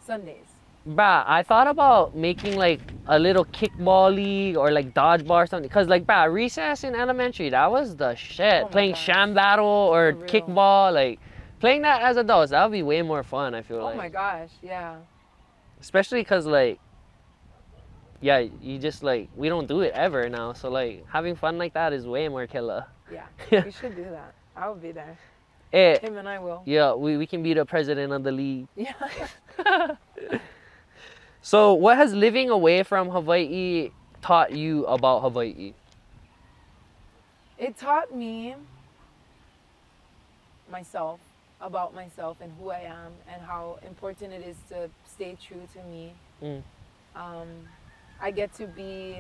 [0.01, 0.47] Sundays.
[0.87, 5.69] Bah, I thought about making like a little kickball league or like dodgeball or something.
[5.71, 8.65] Cause like bah, recess in elementary, that was the shit.
[8.65, 9.05] Oh playing gosh.
[9.05, 11.21] sham battle or kickball, like
[11.61, 13.55] playing that as adults, that would be way more fun.
[13.55, 14.97] I feel Oh like, Oh my gosh, yeah.
[15.81, 16.81] especially cause like,
[18.23, 20.55] yeah, you just like we don't do it ever now.
[20.55, 22.87] So like having fun like that is way more killer.
[23.13, 23.27] Yeah.
[23.51, 23.67] Yeah.
[23.67, 24.33] You should do that.
[24.57, 25.19] I will be there.
[25.73, 26.63] Eh, Him and I will.
[26.65, 28.69] yeah, we, we can be the president of the league.
[28.77, 28.93] Yeah.
[31.45, 33.91] So, what has living away from Hawaii
[34.23, 35.75] taught you about Hawaii?
[37.59, 38.55] It taught me
[40.71, 41.19] myself,
[41.61, 45.83] about myself and who I am, and how important it is to stay true to
[45.91, 46.13] me.
[46.41, 46.63] Mm.
[47.17, 47.49] Um,
[48.23, 49.19] I get to be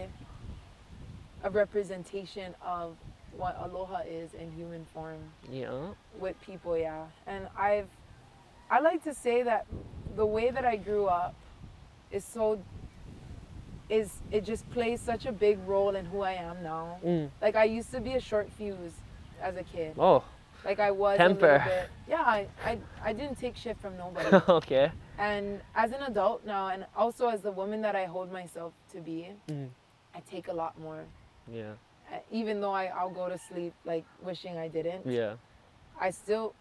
[1.43, 2.97] a representation of
[3.37, 5.19] what aloha is in human form
[5.51, 5.89] Yeah.
[6.21, 7.07] with people, yeah.
[7.27, 7.89] And I've,
[8.71, 9.67] I like to say that
[10.15, 11.35] the way that I grew up
[12.13, 12.61] is so,
[13.91, 16.99] is it just plays such a big role in who I am now.
[17.05, 17.31] Mm.
[17.41, 18.93] Like I used to be a short fuse
[19.43, 19.95] as a kid.
[19.99, 20.23] Oh,
[20.65, 21.47] Like I was Temper.
[21.47, 21.89] a little bit.
[22.09, 24.37] Yeah, I, I, I didn't take shit from nobody.
[24.49, 24.91] okay.
[25.19, 29.01] and as an adult now, and also as the woman that I hold myself to
[29.01, 29.69] be, Mhm.
[30.15, 31.05] I take a lot more.
[31.51, 31.73] Yeah.
[32.13, 35.07] Uh, Even though I, I'll go to sleep like wishing I didn't.
[35.07, 35.35] Yeah.
[36.01, 36.55] I still,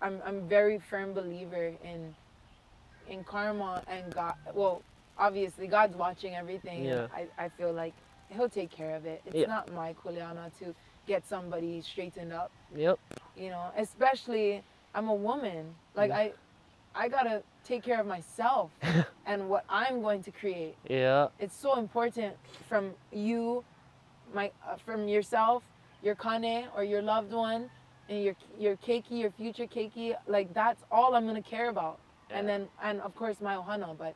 [0.00, 2.14] I'm, I'm very firm believer in,
[3.08, 4.34] in karma and God.
[4.54, 4.82] Well,
[5.18, 6.84] obviously God's watching everything.
[6.84, 7.08] Yeah.
[7.14, 7.94] I, I feel like
[8.28, 9.22] He'll take care of it.
[9.26, 9.46] It's Yeah.
[9.46, 10.74] not my kuleana to
[11.06, 12.50] get somebody straightened up.
[12.74, 12.98] Yep.
[13.36, 14.62] You know, especially
[14.94, 15.74] I'm a woman.
[15.94, 16.18] Like Yeah.
[16.18, 16.32] I,
[16.94, 18.70] I gotta take care of myself
[19.26, 20.74] and what I'm going to create.
[20.88, 21.28] Yeah.
[21.38, 22.34] It's so important
[22.68, 23.64] from you,
[24.34, 25.62] my uh, from yourself,
[26.02, 27.70] your kane or your loved one,
[28.08, 30.14] and your your keiki, your future keiki.
[30.26, 31.98] Like that's all I'm gonna care about.
[32.30, 34.14] And then and of course my ohana, but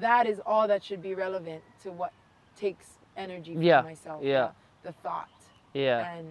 [0.00, 2.12] that is all that should be relevant to what
[2.56, 2.86] takes
[3.16, 4.22] energy from Yeah, myself.
[4.22, 4.50] yeah.
[4.82, 5.28] The, the thought
[5.74, 6.14] Yeah.
[6.14, 6.26] and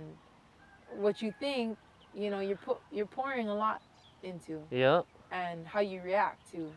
[0.96, 1.78] what you think.
[2.16, 3.82] You know, you're put you're pouring a lot
[4.22, 5.06] into Yep.
[5.32, 6.72] and how you react to.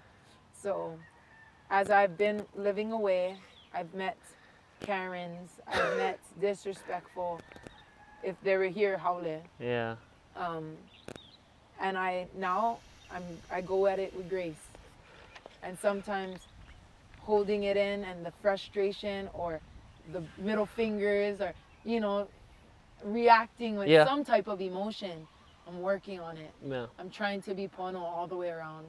[0.55, 0.99] So,
[1.71, 3.37] as I've been living away,
[3.75, 4.17] I've met
[4.81, 7.41] Karens, I've met disrespectful,
[8.23, 9.43] if they were here, haole.
[9.61, 9.97] Yeah.
[10.37, 10.77] Um,
[11.81, 12.79] and I now
[13.11, 14.65] I'm I go at it with grace,
[15.63, 16.41] and sometimes
[17.21, 19.61] holding it in and the frustration or
[20.13, 21.53] the middle fingers or
[21.85, 22.27] you know
[23.05, 24.05] reacting with Yeah.
[24.05, 25.27] some type of emotion.
[25.69, 26.53] I'm working on it.
[26.65, 26.87] Yeah.
[26.99, 28.87] I'm trying to be pono all the way around.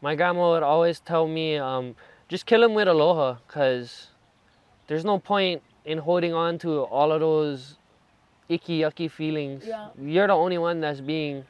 [0.00, 1.94] My grandma would always tell me, um,
[2.28, 4.08] just kill him with aloha, cause
[4.86, 7.78] there's no point in holding on to all of those
[8.48, 9.64] icky yucky feelings.
[9.66, 9.88] Yeah.
[10.00, 11.44] You're the only one that's being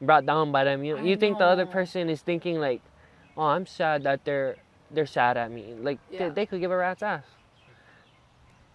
[0.00, 0.84] brought down by them.
[0.84, 2.82] You I you think the other person is thinking like,
[3.36, 4.56] oh, I'm sad that they're
[4.90, 5.74] they're sad at me.
[5.80, 6.28] Like Yeah.
[6.28, 7.24] they, they could give a rat's ass.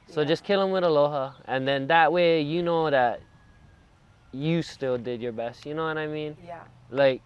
[0.08, 0.28] So Yeah.
[0.28, 3.22] just kill them with aloha, and then that way you know that
[4.34, 5.66] you still did your best.
[5.66, 6.38] You know what I mean?
[6.46, 6.64] Yeah.
[6.90, 7.22] Like,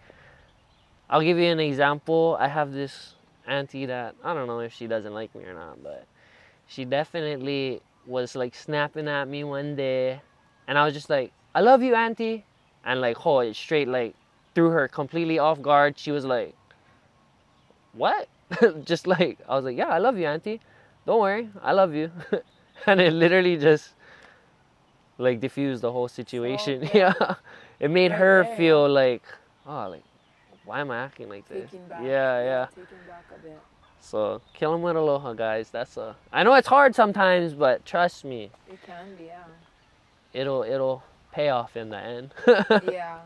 [1.08, 2.36] I'll give you an example.
[2.40, 3.14] I have this
[3.46, 6.06] auntie that I don't know if she doesn't like me or not, but
[6.66, 10.20] she definitely was like snapping at me one day,
[10.66, 12.44] and I was just like, "I love you, auntie,"
[12.84, 14.14] and like, oh, it straight like
[14.54, 15.98] threw her completely off guard.
[15.98, 16.54] She was like,
[17.92, 18.28] "What?"
[18.84, 20.60] just like I was like, "Yeah, I love you, auntie.
[21.06, 22.10] Don't worry, I love you,"
[22.86, 23.94] and it literally just
[25.18, 26.82] like diffused the whole situation.
[26.94, 27.14] yeah.
[27.20, 27.34] yeah,
[27.80, 28.56] it made Right her there.
[28.56, 29.22] feel like,
[29.66, 30.02] oh, like
[30.64, 31.70] why am I acting like this?
[31.70, 32.00] Taking back.
[32.02, 32.66] Yeah, yeah.
[32.70, 33.58] Taking back a bit.
[34.00, 35.70] So kill him with aloha, guys.
[35.70, 36.14] That's a.
[36.32, 39.44] I know it's hard sometimes, but trust me, It can be, yeah.
[40.32, 41.02] it'll it'll
[41.32, 42.34] pay off in the end.
[42.92, 43.18] yeah.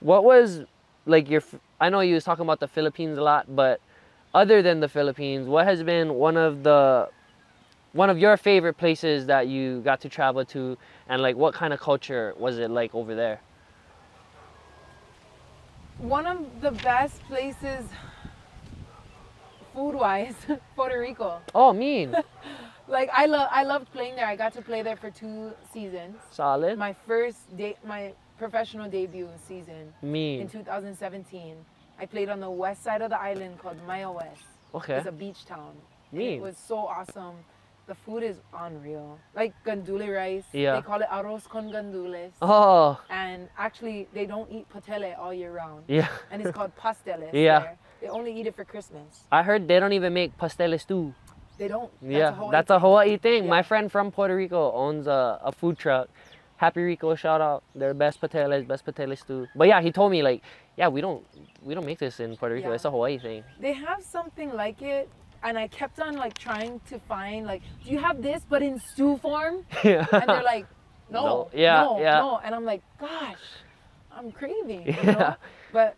[0.00, 0.62] what was
[1.06, 1.42] like your?
[1.80, 3.80] I know you was talking about the Philippines a lot, but
[4.34, 7.08] other than the Philippines, what has been one of the
[7.92, 10.76] one of your favorite places that you got to travel to,
[11.08, 13.40] and like what kind of culture was it like over there?
[15.98, 17.84] One of the best places,
[19.74, 20.34] food-wise,
[20.76, 21.40] Puerto Rico.
[21.54, 22.14] Oh, mean,
[22.88, 24.26] Like I love, I loved playing there.
[24.26, 26.16] I got to play there for two seasons.
[26.30, 31.56] solid, My first day, my professional debut season mean in 2017.
[32.00, 34.38] I played on the west side of the island called Mayagüez.
[34.74, 35.74] Okay, It's a beach town.
[36.12, 36.38] Mean.
[36.38, 37.34] It was so awesome.
[37.88, 39.18] The food is unreal.
[39.34, 40.44] Like gandule rice.
[40.52, 40.76] Yeah.
[40.76, 42.32] They call it arroz con gandules.
[42.40, 45.84] Oh, And actually, they don't eat patele all year round.
[45.88, 46.08] yeah.
[46.30, 47.30] And it's called pasteles.
[47.48, 47.60] Yeah.
[47.60, 47.78] there.
[48.00, 49.24] They only eat it for Christmas.
[49.32, 51.14] I heard they don't even make pasteles too.
[51.58, 51.90] They don't.
[52.00, 52.80] That's yeah, a Hawaii that's a thing.
[52.80, 53.42] Hawaii thing.
[53.44, 53.50] Yeah.
[53.56, 56.08] My friend from Puerto Rico owns a, a food truck.
[56.56, 57.62] Happy Rico, shout out.
[57.74, 59.46] Their best pateles, best pateles too.
[59.56, 60.42] But yeah, he told me like,
[60.76, 61.24] yeah, we don't
[61.62, 62.68] we don't make this in Puerto Rico.
[62.68, 62.74] Yeah.
[62.74, 63.42] It's a Hawaii thing.
[63.60, 65.08] They have something like it.
[65.42, 68.80] And I kept on like trying to find like, do you have this but in
[68.80, 69.64] stew form?
[69.84, 70.06] yeah.
[70.12, 70.66] And they're like,
[71.10, 71.50] no, No.
[71.54, 72.18] Yeah, no, yeah.
[72.18, 72.40] no.
[72.44, 73.36] And I'm like, gosh,
[74.12, 74.86] I'm craving.
[74.86, 75.12] You Yeah.
[75.12, 75.34] know?
[75.72, 75.96] But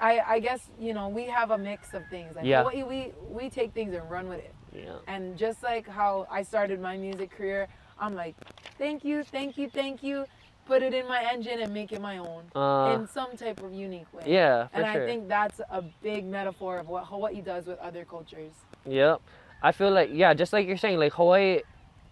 [0.00, 2.34] I, I guess you know we have a mix of things.
[2.36, 2.60] Like Yeah.
[2.62, 4.54] Hawaii, we we take things and run with it.
[4.74, 4.96] yeah.
[5.06, 7.68] And just like how I started my music career,
[8.00, 8.36] I'm like,
[8.78, 10.24] thank you, thank you, thank you.
[10.68, 13.72] Put it in my engine and make it my own Uh, in some type of
[13.72, 14.22] unique way.
[14.26, 15.02] yeah, for And sure.
[15.02, 18.52] I think that's a big metaphor of what Hawaii does with other cultures.
[18.84, 19.20] Yep.
[19.62, 21.62] I feel like yeah, just like you're saying, like Hawaii,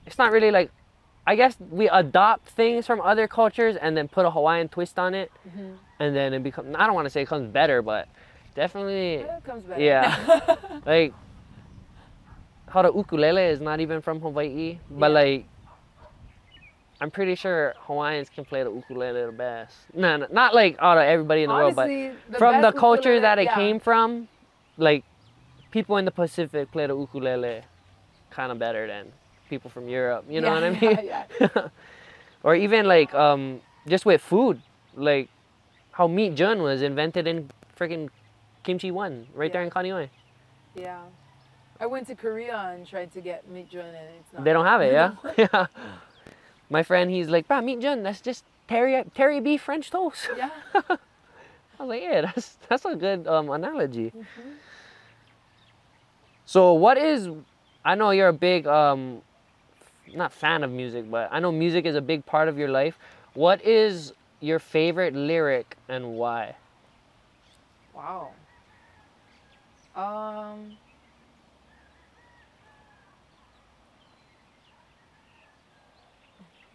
[0.07, 0.71] it's not really like,
[1.27, 5.13] I guess we adopt things from other cultures and then put a Hawaiian twist on
[5.15, 5.77] it, Mhm.
[6.01, 6.75] and then it becomes.
[6.77, 8.09] I don't want to say it comes better, but
[8.55, 9.83] definitely It comes better.
[9.83, 10.57] Yeah.
[10.87, 11.13] like
[12.69, 15.15] how the ukulele is not even from Hawaii, but Yeah.
[15.21, 15.45] like
[17.01, 19.77] I'm pretty sure Hawaiians can play the ukulele the best.
[19.95, 23.21] No, no not like out of everybody in the world, but the from the culture
[23.21, 23.55] that it yeah.
[23.55, 24.29] came from,
[24.79, 25.05] like
[25.71, 27.63] people in the Pacific play the ukulele
[28.31, 29.13] kind of better than
[29.51, 30.25] people from Europe.
[30.29, 30.99] You know Yeah, what I mean?
[31.05, 31.69] yeah.
[32.43, 34.61] or even like um, just with food,
[34.95, 35.29] like
[35.93, 38.09] how meat jun was invented in freaking
[38.63, 40.09] kimchi one right there in Kaneohe.
[40.75, 41.03] Yeah.
[41.79, 44.45] I went to Korea and tried to get meat jun and it's not.
[44.45, 45.13] They don't have it, yeah.
[45.37, 45.67] yeah.
[46.71, 50.51] My friend, he's like, "Bro, meat jun, that's just terry terry beef French toast." yeah.
[50.75, 54.51] I was like, "Yeah, that's that's a good um, analogy." Mm-hmm.
[56.47, 57.29] So, what is?
[57.85, 59.23] I know you're a big um,
[60.15, 62.99] not fan of music, but I know music is a big part of your life.
[63.35, 66.57] What is your favorite lyric and why?
[67.95, 68.33] Wow.
[69.95, 70.77] Um.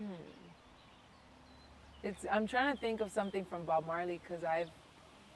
[0.01, 0.13] Hmm.
[2.03, 2.25] It's.
[2.31, 4.69] I'm trying to think of something from Bob Marley because I've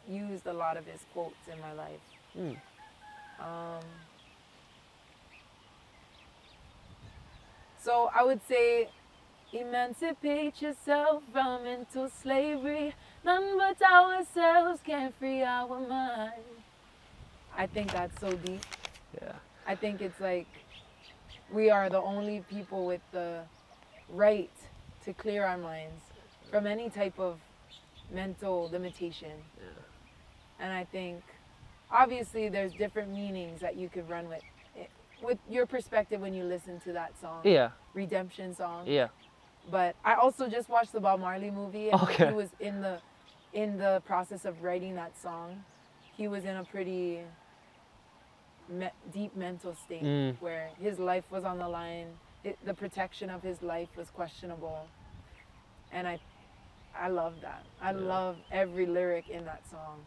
[0.09, 1.99] used a lot of his quotes in my life.
[2.33, 2.53] Hmm.
[3.39, 3.83] Um.
[7.77, 8.89] So I would say,
[9.53, 12.95] emancipate yourself from mental slavery.
[13.23, 16.33] None but ourselves can free our mind.
[17.55, 18.61] I think that's so deep.
[19.21, 19.33] Yeah.
[19.67, 20.47] I think it's like
[21.53, 23.41] we are the only people with the
[24.09, 24.51] right
[25.03, 26.01] to clear our minds
[26.49, 27.39] from any type of
[28.11, 29.31] mental limitation.
[30.59, 31.23] And I think
[31.91, 34.41] obviously there's different meanings that you could run with
[34.75, 34.89] it-
[35.21, 37.41] with your perspective when you listen to that song.
[37.43, 37.71] Yeah.
[37.93, 38.85] Redemption song.
[38.87, 39.07] Yeah.
[39.71, 42.27] But I also just watched the Bob Marley movie and Okay.
[42.27, 43.01] he was in the
[43.53, 45.63] in the process of writing that song.
[46.17, 47.21] He was in a pretty
[48.67, 50.35] me- deep mental state Mm.
[50.41, 52.17] where his life was on the line.
[52.45, 54.87] It, the protection of his life was questionable.
[55.91, 56.19] And I
[56.97, 57.63] I love that.
[57.81, 57.97] I Yeah.
[57.97, 60.05] love every lyric in that song.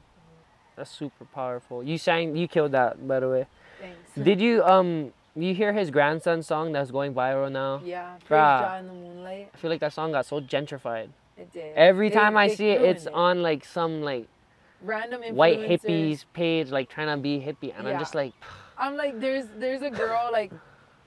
[0.77, 1.83] That's super powerful.
[1.83, 3.47] You sang, you killed that, by the way.
[3.81, 4.15] Thanks.
[4.15, 7.81] Did you um, you hear his grandson song that's going viral now?
[7.85, 9.51] Yeah, Praise in the Moonlight.
[9.53, 11.09] I feel like that song got so gentrified.
[11.37, 11.75] It did.
[11.77, 14.29] Every They- time I see it, it's on like some like
[14.83, 18.33] random white hippies page, like trying to be hippie, and I'm just like,
[18.79, 20.53] I'm like, there's there's a girl like,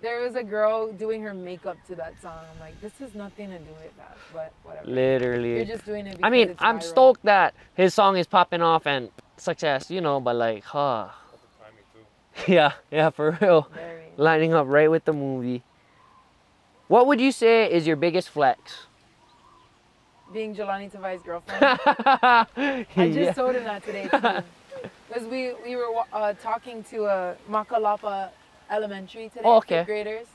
[0.01, 2.39] there was a girl doing her makeup to that song.
[2.53, 4.87] I'm like, this has nothing to do with that, but whatever.
[4.87, 5.57] Literally.
[5.57, 6.17] You're just doing it.
[6.23, 6.83] I mean, I'm viral.
[6.83, 11.09] stoked that his song is popping off and success, you know, but like, huh.
[12.47, 13.67] Yeah, yeah, for real.
[13.73, 14.03] Very.
[14.17, 15.61] Lining up right with the movie.
[16.87, 18.87] What would you say is your biggest flex?
[20.33, 21.61] Being Jahlani Tavai's girlfriend.
[21.85, 23.33] I just Yeah.
[23.33, 24.09] told him that today
[25.07, 28.29] because we we were uh, talking to a Makalapa
[28.71, 29.79] Elementary today, Oh, okay.
[29.79, 30.27] fifth graders,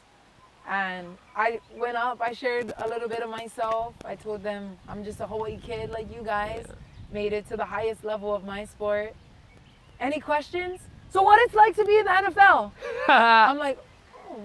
[0.68, 2.20] and I went up.
[2.20, 3.94] I shared a little bit of myself.
[4.04, 6.66] I told them I'm just a Hawaii kid like you guys.
[7.12, 9.14] Made it to the highest level of my sport.
[10.00, 10.80] Any questions?
[11.10, 12.72] So what it's like to be in the NFL?
[13.08, 13.78] I'm like,
[14.30, 14.36] oh,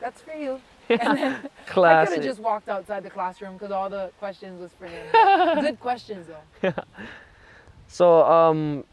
[0.00, 0.60] that's for you.
[0.90, 1.36] And then
[1.68, 5.06] I could have just walked outside the classroom because all the questions was for him.
[5.62, 6.74] Good questions though.
[7.92, 8.84] So, um,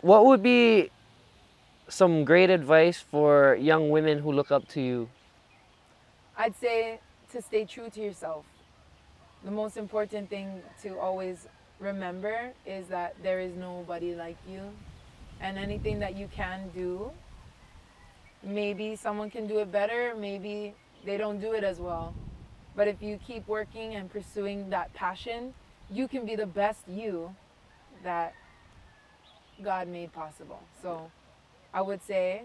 [0.00, 0.90] what would be
[1.88, 5.08] some great advice for young women who look up to you?
[6.36, 7.00] I'd say
[7.32, 8.44] to stay true to yourself.
[9.44, 11.46] The most important thing to always
[11.80, 14.60] remember is that there is nobody like you,
[15.40, 17.10] and anything that you can do,
[18.42, 20.74] maybe someone can do it better, maybe
[21.04, 22.14] they don't do it as well.
[22.74, 25.54] But if you keep working and pursuing that passion,
[25.90, 27.34] you can be the best you
[28.04, 28.34] that
[29.62, 30.60] God made possible.
[30.82, 31.10] So
[31.72, 32.42] I would say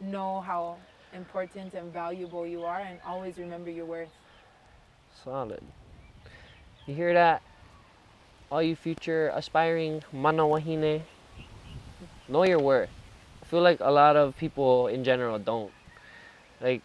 [0.00, 0.76] know how
[1.12, 4.08] important and valuable you are and always remember your worth.
[5.24, 5.62] Solid.
[6.86, 7.42] You hear that?
[8.50, 11.02] All you future aspiring mana wahine,
[12.28, 12.90] know your worth.
[13.42, 15.72] I feel like a lot of people in general don't.
[16.60, 16.82] Like,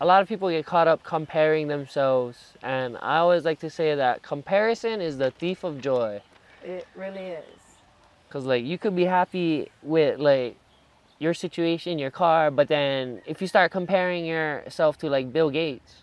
[0.00, 3.94] a lot of people get caught up comparing themselves, and I always like to say
[3.94, 6.22] that comparison is the thief of joy.
[6.62, 7.63] It really is.
[8.34, 10.56] Cause like you could be happy with like
[11.20, 16.02] your situation, your car, but then if you start comparing yourself to like Bill Gates,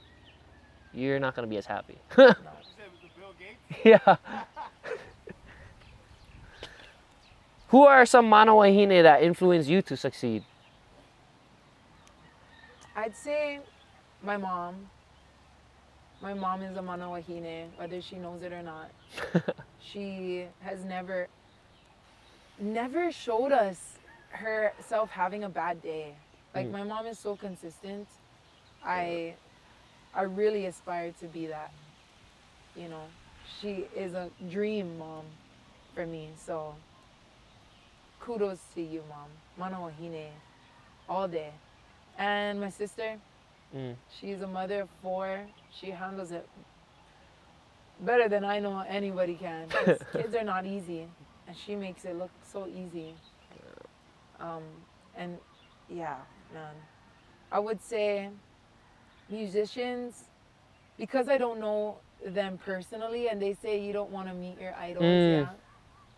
[0.93, 1.97] you're not gonna be as happy.
[3.83, 4.15] yeah.
[7.67, 10.45] Who are some mana wahine that influence you to succeed?
[12.95, 13.59] I'd say
[14.23, 14.89] my mom.
[16.21, 18.89] My mom is a mana wahine, whether she knows it or not.
[19.81, 21.27] she has never
[22.61, 23.97] never showed us
[24.29, 26.15] herself having a bad day.
[26.55, 26.71] Like Mm.
[26.71, 28.07] my mom is so consistent.
[28.83, 29.35] I
[30.13, 31.71] I really aspire to be that.
[32.75, 33.03] You know,
[33.59, 35.25] she is a dream mom
[35.95, 36.29] for me.
[36.37, 36.75] So
[38.19, 39.29] kudos to you, mom.
[39.57, 40.29] Mana wahine
[41.09, 41.51] all day.
[42.17, 43.17] And my sister,
[43.73, 43.95] Mm.
[44.19, 45.47] she's a mother of four.
[45.71, 46.47] She handles it
[48.01, 49.69] better than I know anybody can.
[50.11, 51.07] kids are not easy,
[51.51, 53.13] and she makes it look so easy.
[54.39, 54.63] Um,
[55.17, 55.37] and
[55.89, 56.15] yeah,
[56.53, 56.73] man,
[57.51, 58.29] I would say
[59.29, 60.29] musicians,
[60.97, 64.73] because I don't know them personally, and they say you don't want to meet your
[64.75, 65.03] idols.
[65.03, 65.49] Mm.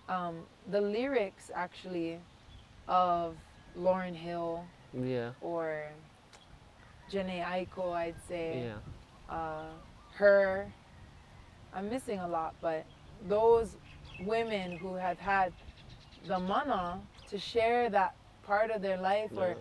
[0.08, 0.16] Yeah.
[0.16, 0.36] Um,
[0.70, 2.20] the lyrics actually
[2.88, 3.36] of
[3.76, 4.64] Lauryn Hill
[4.94, 5.32] Yeah.
[5.42, 5.88] or
[7.12, 9.36] Jhené Aiko, I'd say Yeah.
[9.36, 9.72] uh,
[10.14, 10.72] her.
[11.74, 12.86] I'm missing a lot, but
[13.28, 13.78] those
[14.22, 15.54] women who have had
[16.28, 17.00] the mana
[17.30, 19.42] to share that part of their life Yeah.
[19.42, 19.56] or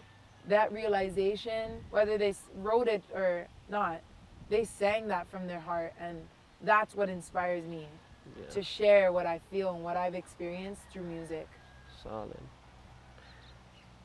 [0.48, 4.00] that realization, whether they wrote it or not,
[4.48, 6.20] they sang that from their heart, and
[6.62, 7.86] that's what inspires me
[8.38, 8.46] Yeah.
[8.50, 11.48] to share what I feel and what I've experienced through music.
[12.02, 12.38] Solid.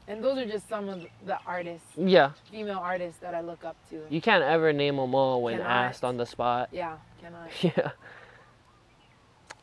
[0.08, 2.32] And those are just some of the artists, Yeah.
[2.50, 4.06] female artists that I look up to.
[4.10, 5.70] You can't ever name them all when Cannot.
[5.70, 6.70] asked on the spot.
[6.72, 7.50] Yeah, can I?
[7.62, 7.92] Yeah.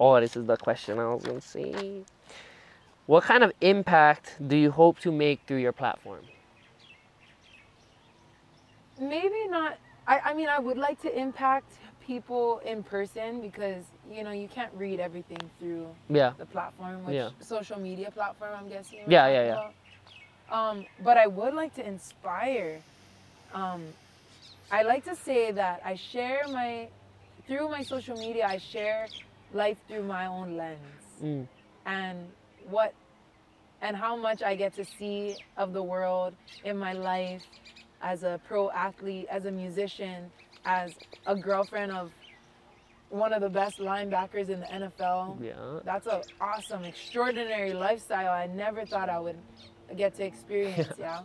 [0.07, 2.03] Oh, this is the question I was gonna say.
[3.07, 6.25] What kind of impact do you hope to make through your platform?
[9.01, 11.73] maybe not I, I mean i would like to impact
[12.07, 16.33] people in person because you know you can't read everything through Yeah.
[16.39, 17.31] the platform which Yeah.
[17.41, 19.69] social media platform i'm guessing we're Yeah, yeah,
[20.49, 22.81] um but i would like to inspire
[23.53, 23.83] um
[24.71, 26.87] i like to say that i share my
[27.49, 29.09] through my social media i share
[29.55, 30.79] life through my own lens
[31.23, 31.47] Mm.
[31.87, 32.19] and
[32.69, 32.93] what
[33.81, 36.35] and how much I get to see of the world
[36.65, 37.43] in my life
[38.03, 40.31] as a pro athlete, as a musician,
[40.65, 40.95] as
[41.27, 42.11] a girlfriend of
[43.11, 45.39] one of the best linebackers in the NFL.
[45.41, 45.81] Yeah.
[45.85, 49.39] That's an awesome, extraordinary lifestyle I never thought I would
[49.97, 51.21] get to experience, yeah.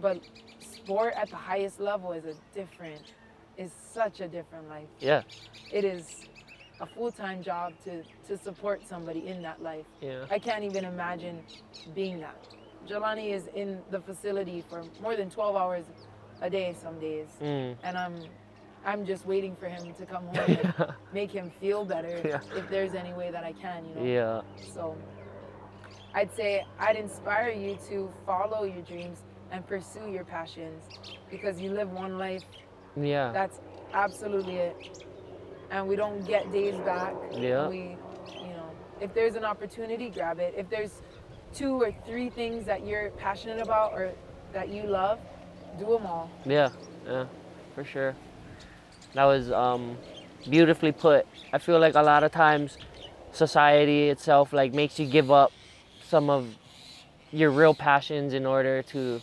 [0.00, 0.20] But
[0.58, 3.14] sport at the highest level is a different,
[3.56, 4.88] is such a different life.
[4.98, 5.22] Yeah.
[5.72, 6.26] It is
[6.80, 9.86] a full-time job to, to support somebody in that life.
[10.00, 10.24] Yeah.
[10.30, 11.40] I can't even imagine
[11.94, 12.36] being that.
[12.88, 15.84] Jahlani is in the facility for more than 12 hours
[16.42, 17.28] a day some days.
[17.40, 17.76] Mm.
[17.82, 18.16] And I'm
[18.86, 22.40] I'm just waiting for him to come home and make him feel better Yeah.
[22.54, 24.04] if there's any way that I can, you know.
[24.04, 24.40] Yeah.
[24.74, 24.94] So
[26.12, 29.20] I'd say I'd inspire you to follow your dreams
[29.50, 30.82] and pursue your passions
[31.30, 32.42] because you live one life.
[32.94, 33.32] Yeah.
[33.32, 33.58] That's
[33.94, 35.04] absolutely it.
[35.74, 37.14] And we don't get days back.
[37.32, 37.66] Yeah.
[37.66, 37.96] We,
[38.32, 38.70] you know,
[39.00, 40.54] if there's an opportunity, grab it.
[40.56, 41.02] If there's
[41.52, 44.12] two or three things that you're passionate about or
[44.52, 45.18] that you love,
[45.76, 46.30] do them all.
[46.46, 46.68] Yeah,
[47.04, 47.26] yeah,
[47.74, 48.14] for sure.
[49.14, 49.98] That was um,
[50.48, 51.26] beautifully put.
[51.52, 52.78] I feel like a lot of times
[53.32, 55.50] society itself like makes you give up
[56.06, 56.56] some of
[57.32, 59.20] your real passions in order to,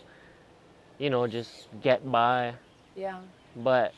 [0.99, 2.55] you know, just get by.
[2.93, 3.21] Yeah.
[3.55, 3.93] But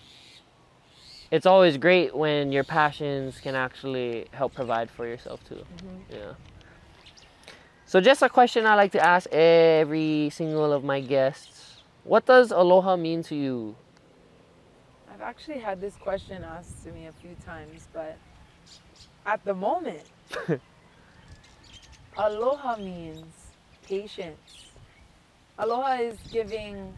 [1.34, 5.55] it's always great when your passions can actually help provide for yourself too.
[5.55, 6.13] Mm-hmm.
[6.13, 6.34] Yeah.
[7.88, 11.81] So just a question I like to ask every single of my guests.
[12.03, 13.75] What does aloha mean to you?
[15.11, 18.15] I've actually had this question asked to me a few times, but
[19.25, 20.03] at the moment,
[22.15, 23.25] aloha means
[23.88, 24.69] patience,
[25.57, 26.93] aloha is giving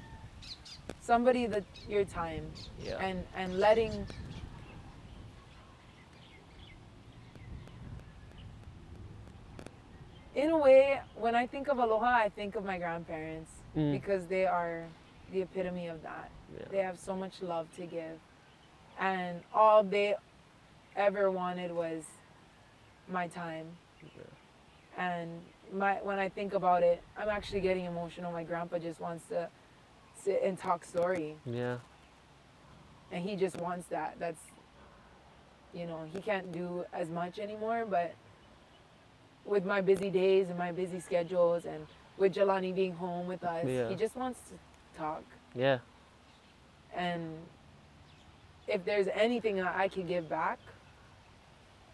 [0.99, 2.45] somebody the your time
[2.83, 2.97] Yeah.
[2.99, 4.05] and and letting
[10.35, 13.91] in a way when i think of aloha i think of my grandparents Mm.
[13.91, 14.85] because they are
[15.33, 16.29] the epitome of that.
[16.57, 16.65] Yeah.
[16.71, 18.17] they have so much love to give.
[18.97, 20.15] And all they
[20.95, 22.05] ever wanted was
[23.11, 23.65] my time.
[24.97, 25.41] And
[25.73, 28.31] my when i think about it i'm actually getting emotional.
[28.31, 29.49] My grandpa just wants to
[30.23, 31.35] sit and talk story.
[31.45, 31.77] Yeah.
[33.11, 34.15] and he just wants that.
[34.19, 34.39] That's
[35.73, 38.13] you know he can't do as much anymore but
[39.45, 41.85] with my busy days and my busy schedules and
[42.17, 43.89] with Jahlani being home with us Yeah.
[43.89, 44.55] he just wants to
[44.99, 45.23] talk
[45.53, 45.79] Yeah.
[46.95, 47.21] and
[48.67, 50.59] if there's anything that I can give back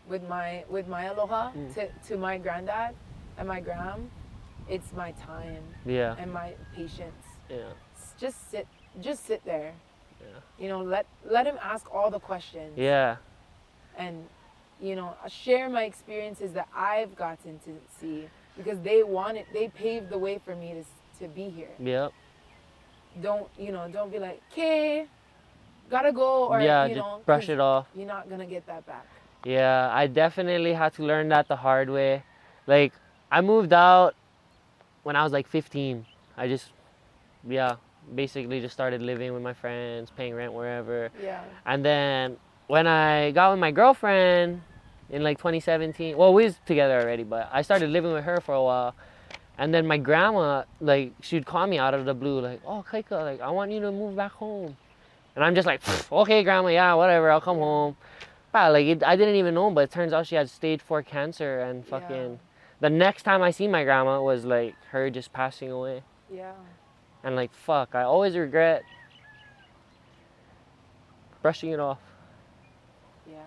[0.08, 1.74] with my with my aloha Mm.
[1.76, 2.96] to, to my granddad
[3.38, 4.10] and my gram
[4.70, 6.16] it's my time Yeah.
[6.18, 7.74] and my patience Yeah.
[8.18, 8.68] Just sit
[9.02, 9.74] just sit there
[10.22, 10.28] Yeah.
[10.60, 13.18] you know let let him ask all the questions Yeah.
[13.98, 14.28] and
[14.82, 18.28] you know share my experiences that I've gotten to see
[18.58, 20.84] because they wanted they paved the way for me to
[21.22, 21.70] to be here.
[21.80, 22.12] Yep.
[23.22, 23.88] Don't you know?
[23.92, 25.06] Don't be like, okay,
[25.90, 26.86] gotta go, or yeah.
[26.86, 27.88] you know, brush it off.
[27.96, 29.06] You're not gonna get that back.
[29.46, 32.24] Yeah, I definitely had to learn that the hard way.
[32.68, 32.94] Like,
[33.32, 34.14] I moved out
[35.04, 36.06] when I was like 15.
[36.38, 36.70] I just,
[37.48, 37.76] yeah,
[38.14, 41.10] basically just started living with my friends, paying rent wherever.
[41.22, 41.44] Yeah.
[41.66, 44.62] And then when I got with my girlfriend
[45.12, 48.56] in like 2017, well, we was together already, but I started living with her for
[48.56, 48.96] a while.
[49.58, 53.12] And then my grandma, like, she'd call me out of the blue, like, oh, Kaika,
[53.12, 54.76] like, I want you to move back home.
[55.36, 55.82] And I'm just like,
[56.12, 57.96] okay, grandma, yeah, whatever, I'll come home.
[58.52, 61.04] But, like, it, I didn't even know, but it turns out she had stage four
[61.04, 61.60] cancer.
[61.60, 62.40] And fucking,
[62.80, 66.04] the next time I see my grandma was like her just passing away.
[66.34, 66.54] Yeah.
[67.24, 68.84] And, like, fuck, I always regret
[71.42, 72.00] brushing it off.
[73.30, 73.38] Yeah.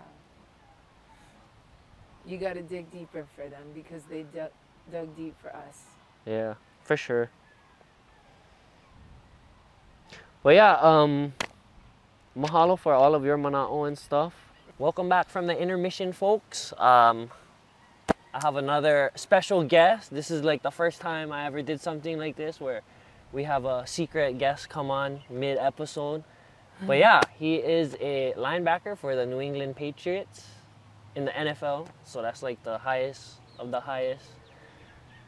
[2.26, 4.50] You gotta dig deeper for them because they dug,
[4.90, 5.82] dug deep for us.
[6.24, 7.28] Yeah, for sure.
[10.42, 11.34] But yeah, um,
[12.36, 14.32] mahalo for all of your mana'o and stuff.
[14.78, 16.72] Welcome back from the intermission, folks.
[16.78, 17.30] Um,
[18.32, 20.10] I have another special guest.
[20.10, 22.80] This is like the first time I ever did something like this where
[23.34, 26.24] we have a secret guest come on mid episode.
[26.86, 30.53] But yeah, he is a linebacker for the New England Patriots
[31.14, 31.88] in the NFL.
[32.04, 34.24] So that's like the highest of the highest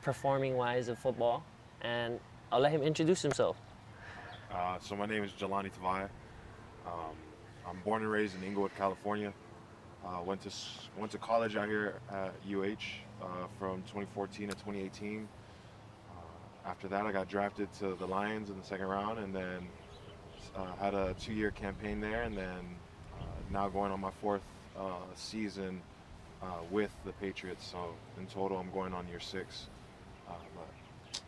[0.03, 1.45] performing wise of football.
[1.83, 2.21] And
[2.51, 3.57] I'll let him introduce himself.
[4.53, 6.09] Uh, so my name is Jahlani Tavai.
[6.87, 7.17] Um,
[7.69, 9.33] I'm born and raised in Inglewood, California.
[10.07, 10.51] Uh, went to
[10.97, 12.77] went to college out here at UH
[13.21, 13.27] uh,
[13.59, 15.27] from 2014 to 2018.
[16.09, 19.67] Uh, after that, I got drafted to the Lions in the second round, and then
[20.55, 22.77] uh, had a two-year campaign there, and then
[23.19, 24.43] uh, now going on my fourth
[24.79, 25.81] uh, season
[26.43, 27.67] uh, with the Patriots.
[27.71, 29.67] So in total, I'm going on year six.
[30.29, 31.21] Uh, but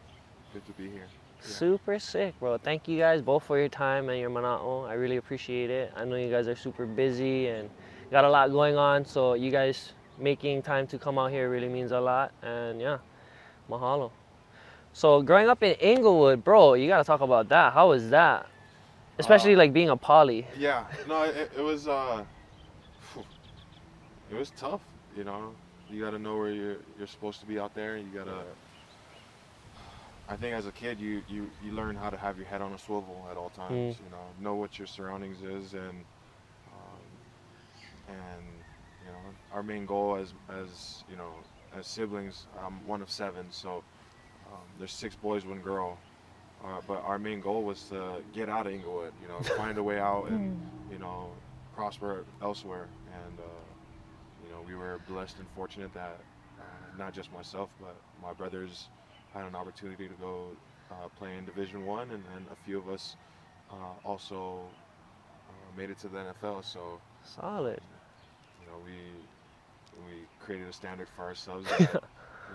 [0.52, 1.06] good to be here.
[1.40, 1.46] Yeah.
[1.46, 2.58] Super sick, bro.
[2.58, 4.88] Thank you guys both for your time and your mana'o.
[4.88, 5.92] I really appreciate it.
[5.96, 7.70] I know you guys are super busy and
[8.10, 11.68] got a lot going on, so you guys making time to come out here really
[11.68, 12.32] means a lot.
[12.42, 12.98] And yeah,
[13.70, 14.10] mahalo.
[14.92, 17.72] So growing up in Inglewood, bro, you gotta talk about that.
[17.72, 18.46] How was that?
[19.18, 20.46] Especially Uh, like being a poly.
[20.58, 22.24] Yeah, no, it, it was uh,
[24.30, 24.80] it was tough.
[25.16, 25.54] You know,
[25.90, 27.96] you got to know where you're you're supposed to be out there.
[27.96, 28.42] You gotta.
[30.30, 32.72] I think as a kid, you you you learn how to have your head on
[32.72, 33.96] a swivel at all times.
[33.96, 34.04] Mm.
[34.04, 36.04] You know, know what your surroundings is, and
[36.72, 37.04] um,
[38.08, 38.44] and
[39.04, 41.32] you know, our main goal as as you know
[41.76, 43.82] as siblings, I'm one of seven, so
[44.50, 45.98] um, there's six boys, one girl.
[46.64, 49.82] Uh, but our main goal was to get out of Inglewood, you know, find a
[49.82, 51.30] way out and, you know,
[51.76, 52.88] prosper elsewhere.
[53.14, 53.67] And, uh, you
[54.58, 56.18] know, we were blessed and fortunate that
[56.58, 56.62] uh,
[56.98, 58.88] not just myself, but my brothers
[59.32, 60.46] had an opportunity to go
[60.90, 63.16] uh, play in Division One, and then a few of us
[63.70, 63.74] uh,
[64.04, 64.60] also
[65.48, 66.64] uh, made it to the NFL.
[66.64, 67.80] So, Solid.
[68.60, 68.92] you know, we
[70.06, 71.66] we created a standard for ourselves.
[71.78, 72.02] That,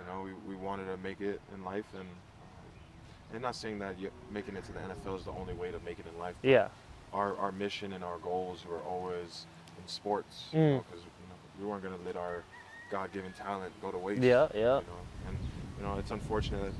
[0.00, 3.78] you know, we, we wanted to make it in life, and um, and not saying
[3.78, 3.94] that
[4.32, 6.34] making it to the NFL is the only way to make it in life.
[6.42, 6.66] Yeah.
[7.12, 9.46] Our our mission and our goals were always
[9.80, 10.82] in sports, Mm.
[10.84, 11.13] because you know,
[11.60, 12.42] we weren't gonna let our
[12.90, 14.22] God-given talent go to waste.
[14.22, 14.60] Yeah, yeah.
[14.80, 15.36] You know, and
[15.78, 16.72] you know, it's unfortunate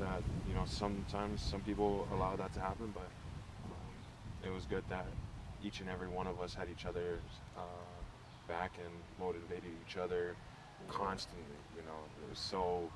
[0.00, 3.08] that you know sometimes some people allow that to happen, but
[3.66, 5.06] um, it was good that
[5.64, 7.20] each and every one of us had each other's
[7.56, 7.62] uh,
[8.48, 10.34] back and motivated each other
[10.88, 11.44] constantly.
[11.76, 12.90] You know, it was so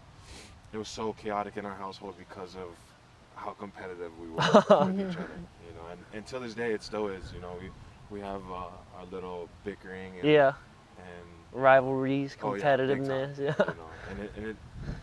[0.73, 2.69] it was so chaotic in our household because of
[3.37, 4.37] how competitive we were
[4.87, 5.39] with each other.
[5.67, 7.33] You know, and, and to this day it still is.
[7.35, 7.71] You know, we
[8.11, 8.55] we have uh,
[8.99, 10.13] our little bickering.
[10.21, 10.53] And, Yeah.
[10.99, 13.39] And Rivalries, Oh, yeah, competitiveness.
[13.39, 13.55] you Yeah.
[13.59, 13.75] know,
[14.11, 14.57] and it, and it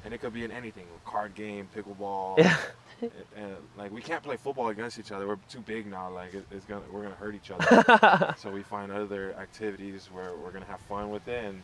[0.06, 2.38] and it could be in anything, card game, pickleball.
[2.38, 2.58] Yeah.
[3.02, 5.28] and, and, like we can't play football against each other.
[5.28, 6.10] We're too big now.
[6.12, 8.36] Like it, it's gonna we're gonna hurt each other.
[8.38, 11.62] so we find other activities where we're gonna have fun with it, and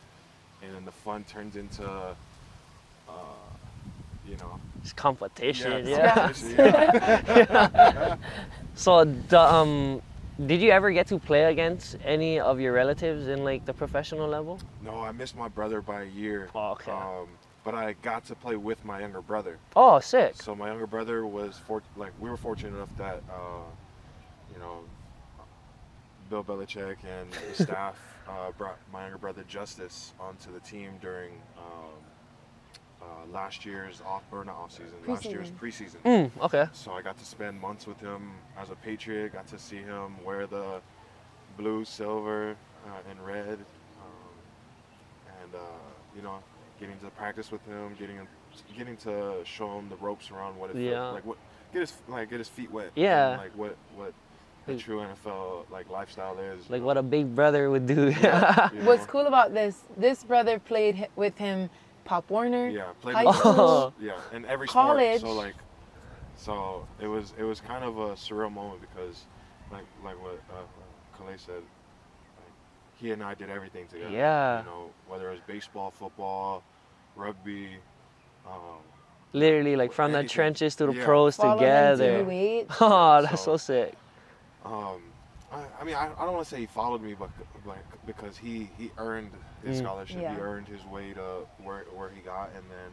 [0.62, 3.14] and then the fun turns into, uh,
[4.28, 5.88] you know, It's competition.
[5.88, 6.14] yeah, Yeah.
[6.16, 8.16] competition, yeah.
[8.76, 10.02] So, the, um,
[10.46, 14.28] did you ever get to play against any of your relatives in like the professional
[14.28, 14.60] level?
[14.82, 16.50] no, I missed my brother by a year.
[16.56, 16.92] Oh, okay.
[16.92, 17.28] Um,
[17.64, 19.60] but I got to play with my younger brother.
[19.76, 20.42] Oh, sick.
[20.42, 23.64] So my younger brother was for like we were fortunate enough that uh,
[24.54, 24.80] you know
[26.30, 27.96] Bill Belichick and the staff
[28.28, 31.62] uh, brought my younger brother Justice onto the team during uh,
[33.32, 35.98] last year's off or not off season, last year's preseason.
[36.06, 36.66] Mm, okay.
[36.74, 39.34] So I got to spend months with him as a Patriot.
[39.34, 40.82] Got to see him wear the
[41.58, 42.56] blue, silver,
[42.88, 43.58] uh, and red,
[44.02, 44.36] um,
[45.44, 45.60] and uh,
[46.16, 46.40] you know,
[46.80, 48.28] getting to practice with him, getting him,
[48.78, 51.08] getting to show him the ropes around what it feels- Yeah.
[51.10, 51.38] like what
[51.74, 52.92] get his like get his feet wet.
[52.96, 53.32] Yeah.
[53.34, 54.14] and, like what what
[54.68, 56.70] a Like- true NFL like lifestyle is.
[56.70, 56.88] Like know.
[56.88, 58.10] what a big brother would do.
[58.22, 59.84] Yeah, you What's cool about this?
[59.98, 61.70] This brother played hi- with him,
[62.10, 62.68] Pop Warner.
[62.70, 63.54] Yeah, played high school.
[63.54, 63.94] girls.
[64.02, 65.20] Yeah, and every College.
[65.20, 65.32] sport.
[65.36, 65.54] So like,
[66.36, 69.26] so it was it was kind of a surreal moment because,
[69.72, 70.64] like like what uh,
[71.16, 72.54] Kalei said, like,
[72.96, 74.10] he and I did everything together.
[74.10, 74.60] Yeah.
[74.62, 76.64] You know, whether it was baseball, football,
[77.16, 77.78] rugby.
[78.48, 78.82] Um,
[79.34, 81.06] Literally, like from the trenches to the Yeah.
[81.06, 82.26] pros Follow together.
[82.82, 83.94] Oh, that's So- so sick.
[84.66, 85.00] um,
[85.52, 87.30] I, I mean, I, I don't want to say he followed me, but
[87.66, 89.32] like because he he earned
[89.64, 89.84] his Mm.
[89.84, 90.34] scholarship, Yeah.
[90.36, 92.92] he earned his way to where where he got, and then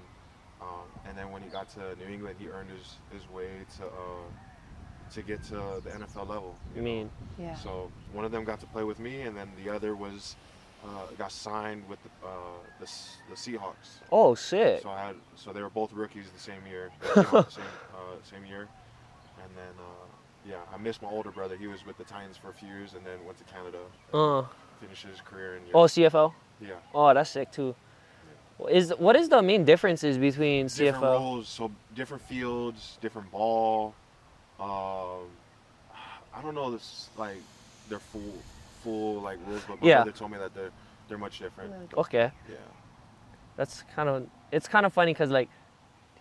[0.61, 3.85] um, and then when he got to New England, he earned his his way to
[3.87, 5.55] uh, to get to
[5.85, 6.59] the NFL level.
[6.73, 6.85] I you know?
[6.85, 7.55] mean, Yeah.
[7.55, 10.37] So one of them got to play with me, and then the other was
[10.85, 12.31] uh, got signed with the, uh,
[12.81, 12.87] the
[13.31, 14.01] the Seahawks.
[14.11, 14.83] oh, sick.
[14.83, 17.53] So I had so they were both rookies the same year, they came out the
[17.53, 17.65] same
[17.95, 18.69] uh, same year,
[19.43, 20.06] and then uh,
[20.49, 21.57] yeah, I missed my older brother.
[21.57, 23.79] He was with the Titans for a few years, and then went to Canada,
[24.15, 24.43] Uh,
[24.81, 25.75] finished his career in Europe.
[25.75, 26.35] oh, CFL.
[26.61, 27.75] yeah, Oh, that's sick too.
[28.71, 31.13] Is what is the main differences between different CFL?
[31.21, 33.95] roles, so different fields, different ball.
[34.59, 35.29] Um,
[36.35, 37.37] I don't know this like
[37.91, 38.35] their full
[38.83, 39.97] full like rules, but my Yeah.
[40.05, 40.71] brother told me that they're
[41.09, 41.93] they're much different.
[41.99, 42.57] Okay, Yeah.
[43.57, 45.51] that's kind of it's kind of funny because like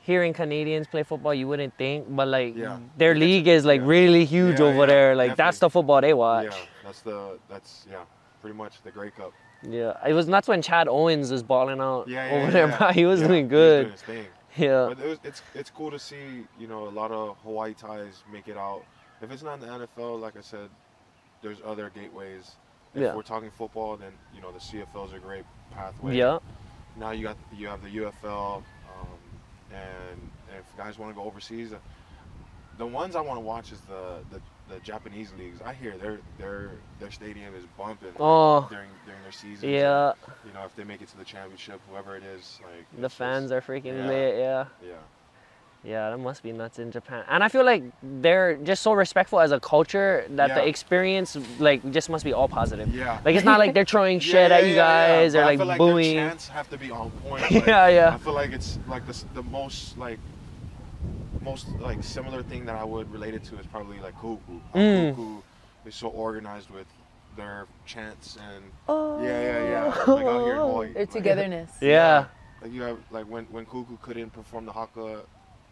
[0.05, 2.77] hearing Canadians play football, you wouldn't think, but like Yeah.
[2.97, 3.87] their league is like yeah.
[3.87, 5.15] really huge Yeah, over there.
[5.15, 6.45] Like that's the football they watch.
[6.51, 8.03] Yeah, that's the that's yeah,
[8.41, 9.33] pretty much the Grey Cup.
[9.67, 12.91] Yeah, it was that's when Chad Owens was balling out Yeah, over there.
[12.99, 13.91] He was doing good.
[13.91, 14.27] Was doing.
[14.57, 16.25] Yeah, But it was, it's it's cool to see
[16.59, 18.83] you know a lot of Hawaii ties make it out.
[19.21, 20.69] If it's not in the NFL, like I said,
[21.41, 22.51] there's other gateways.
[22.93, 26.15] If we're talking football, then you know the CFL is a great pathway.
[26.15, 26.37] yeah,
[26.95, 28.63] Now you got you have the UFL,
[29.71, 30.19] and
[30.57, 31.77] if guys want to go overseas, uh,
[32.77, 35.59] the ones I want to watch is the, the the Japanese leagues.
[35.63, 38.67] I hear their their their stadium is bumping Oh.
[38.69, 39.69] during during their season.
[39.69, 40.13] yeah.
[40.45, 43.51] You know, if they make it to the championship, whoever it is, like The fans
[43.51, 44.07] just- are freaking yeah.
[44.07, 44.35] lit.
[44.37, 44.65] Yeah.
[44.83, 44.93] Yeah.
[45.85, 47.23] Yeah, that must be nuts in Japan.
[47.29, 51.89] And I feel like they're just so respectful as a culture that the experience like
[51.91, 52.93] just must be all positive.
[52.93, 53.19] Yeah.
[53.23, 55.07] Like it's not like they're throwing shit yeah, at you yeah, yeah.
[55.21, 56.15] guys But or I like feel like booing.
[56.15, 57.43] Their chants have to be on point.
[57.51, 58.13] Like, Yeah, yeah.
[58.15, 60.19] I feel like it's like the the most like
[61.41, 64.39] most like similar thing that I would relate it to is probably like Kahuku.
[64.73, 65.15] How Mm.
[65.15, 65.41] Kahuku
[65.85, 66.87] is so organized with
[67.37, 69.21] their chants and Oh.
[69.21, 69.85] yeah, yeah, yeah.
[70.07, 70.93] Like out here in Hawaii.
[70.93, 71.71] Their like- togetherness.
[71.81, 72.25] Yeah.
[72.61, 75.21] Like you have like when when Kahuku couldn't perform the haka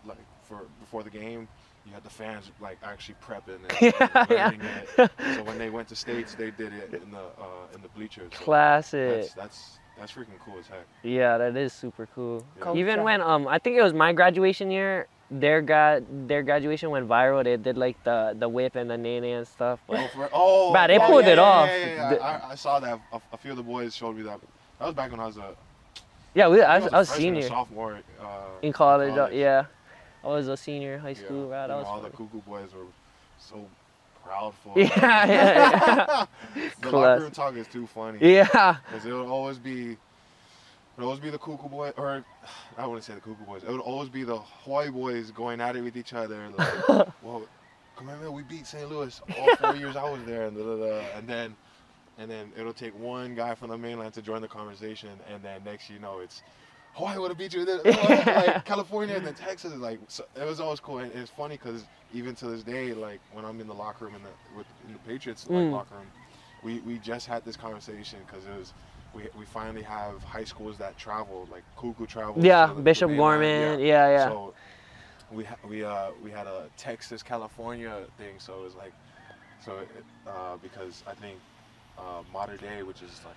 [0.06, 1.48] like for before the game,
[1.86, 4.46] you had the fans like actually prepping and, Yeah, and yeah.
[4.50, 4.62] learning
[4.98, 5.12] it.
[5.36, 8.32] So when they went to states, they did it in the uh, in the bleachers.
[8.34, 9.22] So Classic.
[9.22, 10.86] That's that's that's freaking cool as heck.
[11.04, 12.44] Yeah, that is super cool.
[12.60, 12.74] Yeah.
[12.74, 17.08] Even when um I think it was my graduation year, their gra- their graduation went
[17.08, 17.44] viral.
[17.44, 19.80] They did like the the whip and the nene and stuff.
[19.88, 21.70] But Oh, for, oh, Bruh, they yeah, pulled yeah, it yeah, off.
[21.70, 23.00] Yeah, yeah, The- I, I saw that.
[23.12, 24.40] A, a few of the boys showed me that.
[24.80, 25.56] That was back when I was a,
[26.34, 28.26] yeah, we, I, I was, was, I was a senior sophomore uh,
[28.64, 29.16] in college.
[29.16, 29.66] uh, yeah,
[30.24, 31.50] I was a senior in high Yeah, school.
[31.50, 32.86] Right, you that know, was all the Kahuku boys were
[33.40, 33.66] so
[34.24, 34.74] proud for.
[34.80, 36.26] Yeah, yeah, yeah.
[36.82, 36.94] the Class.
[36.94, 38.20] locker room talk is too funny.
[38.22, 38.78] yeah.
[38.86, 39.98] Because it would always be, it
[40.98, 42.24] would always be the Kahuku boy, or
[42.78, 43.64] I wouldn't say the Kahuku boys.
[43.64, 46.50] It would always be the Hawaii boys going at it with each other.
[46.58, 46.88] Like,
[47.22, 47.44] well,
[47.98, 48.90] come on, man, we beat St.
[48.90, 51.06] Louis all four years I was there, and da, da, da.
[51.18, 51.56] and then,
[52.18, 55.62] and then it'll take one guy from the mainland to join the conversation, and then
[55.66, 56.42] next you know it's,
[56.94, 57.66] Hawaii would have beat you.
[57.66, 59.74] Then, like California and then Texas.
[59.76, 61.00] Like so it was always cool.
[61.00, 64.16] And it's funny because even to this day, like when I'm in the locker room
[64.16, 65.72] in the with in the Patriots like, Mm.
[65.72, 66.08] locker room,
[66.64, 68.74] we we just had this conversation because it was.
[69.16, 72.44] We, we finally have high schools that travel, like Kahuku travels.
[72.44, 73.80] Yeah, to the- the Bishop Gorman.
[73.80, 74.28] Yeah, yeah.
[74.30, 74.56] So
[75.32, 78.92] we ha- we uh we had a Texas California thing, so it was like
[79.64, 81.38] so it, uh, because I think
[82.00, 83.36] uh, Mater Dei, which is like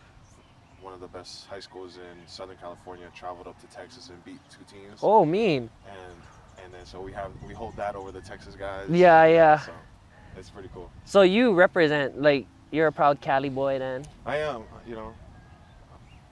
[0.82, 4.40] one of the best high schools in Southern California, traveled up to Texas and beat
[4.50, 5.00] two teams.
[5.02, 5.70] Oh, mean.
[5.86, 6.16] And
[6.64, 8.88] and then so we have we hold that over the Texas guys.
[8.90, 9.58] Yeah, yeah.
[9.58, 9.72] So
[10.36, 10.90] it's pretty cool.
[11.04, 14.04] So you represent like you're a proud Cali boy then.
[14.24, 15.14] I am, you know.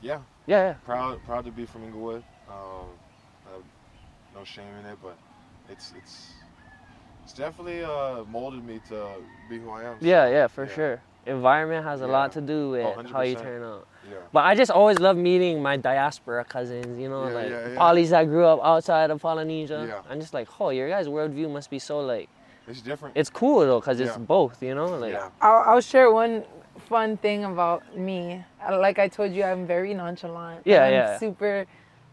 [0.03, 0.73] Yeah, Yeah, yeah.
[0.85, 2.23] proud proud to be from Inglewood.
[2.49, 2.89] Um,
[3.47, 3.61] uh,
[4.37, 5.16] no shame in it, but
[5.71, 6.35] it's it's
[7.25, 9.07] it's definitely uh, molded me to
[9.49, 10.01] be who I am.
[10.01, 10.75] so, Yeah, yeah, for yeah.
[10.75, 11.03] sure.
[11.27, 13.89] Environment has a lot to do with Oh, how you turn out.
[14.11, 14.17] Yeah.
[14.33, 17.77] But I just always love meeting my diaspora cousins, you know, Yeah, like yeah, yeah.
[17.77, 19.87] polys that grew up outside of Polynesia.
[19.89, 20.03] Yeah.
[20.11, 22.29] I'm just like, oh, your guys' worldview must be so like,
[22.69, 23.17] It's different.
[23.17, 24.19] it's cool though, cause it's Yeah.
[24.19, 25.13] both, you know, like.
[25.13, 25.31] yeah.
[25.41, 26.45] I'll, I'll share one
[26.89, 28.45] fun thing about me.
[28.71, 30.63] Like I told you, I'm very nonchalant.
[30.67, 31.19] Yeah, I'm yeah.
[31.19, 31.67] Super.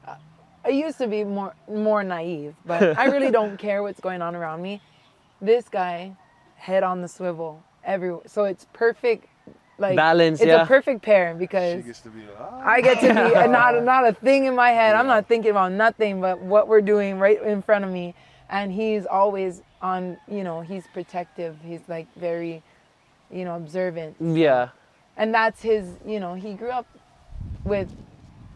[0.08, 0.16] uh,
[0.64, 4.36] I used to be more more naive, but I really don't care what's going on
[4.36, 4.80] around me.
[5.42, 6.16] This guy,
[6.56, 8.22] head on the swivel, everywhere.
[8.28, 9.26] So it's perfect.
[9.82, 10.64] Like Balance, It's yeah.
[10.64, 12.52] a perfect pair She because gets to be like.
[12.76, 14.95] I get to be a, not not a thing in my head.
[14.95, 18.14] I'm not thinking about nothing but what we're doing right in front of me.
[18.49, 20.18] And he's always on.
[20.28, 21.58] You know, he's protective.
[21.64, 22.62] He's like very,
[23.32, 24.16] you know, observant.
[24.20, 24.70] Yeah.
[25.18, 25.86] And that's his.
[26.06, 26.86] You know, he grew up
[27.64, 27.90] with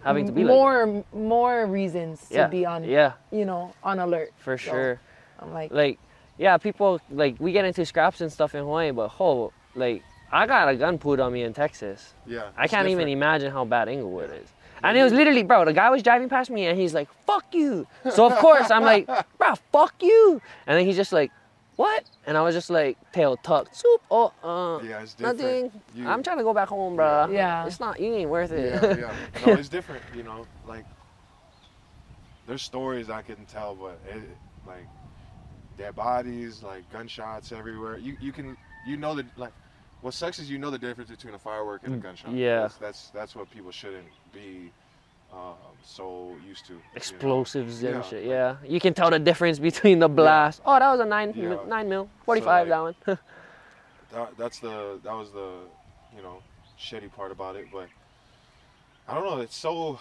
[0.03, 0.53] Having to be like.
[0.55, 2.47] more more reasons to Yeah.
[2.47, 2.83] be on.
[2.83, 4.31] Yeah, You know, on alert.
[4.37, 4.99] for So, sure.
[5.39, 5.97] I'm like, Like,
[6.37, 10.47] yeah, people like we get into scraps and stuff in Hawaii, but oh, like I
[10.47, 12.13] got a gun pulled on me in Texas.
[12.25, 12.49] Yeah.
[12.57, 14.49] I can't even imagine how bad Inglewood is.
[14.83, 17.45] And it was literally, bro, the guy was driving past me and he's like, fuck
[17.53, 17.87] you.
[18.11, 19.07] So of course I'm like,
[19.37, 20.41] bro, fuck you.
[20.67, 21.31] And then he's just like,
[21.75, 22.03] what?
[22.27, 25.39] And I was just like, tail tucked, soup, oh, uh, Yeah, it's different.
[25.39, 25.71] nothing.
[25.95, 27.27] You- I'm trying to go back home, bro.
[27.31, 27.65] Yeah.
[27.65, 28.81] It's not, you ain't worth it.
[28.81, 29.13] Yeah, yeah.
[29.45, 30.03] No, it's different.
[30.15, 30.85] You know, like
[32.47, 34.21] there's stories I can tell, but it,
[34.67, 34.85] like
[35.77, 37.97] dead bodies, like gunshots everywhere.
[37.97, 38.55] You you can
[38.87, 39.51] you know that like
[40.05, 42.31] what sucks is you know the difference between a firework and a gunshot.
[42.31, 42.61] Mm, yeah.
[42.61, 44.71] That's that's, that's what people shouldn't be
[45.33, 46.73] um, so used to.
[46.73, 46.85] you know?
[46.95, 48.57] Explosives and Yeah, shit, yeah.
[48.63, 50.61] You can tell the difference between the blast.
[50.63, 51.57] Oh, that was a nine, Yeah.
[51.67, 52.95] nine mil, 45, like- that one.
[54.13, 55.49] that, that's the that was the
[56.15, 56.37] you know
[56.79, 57.87] shitty part about it but
[59.07, 59.99] i don't know it's so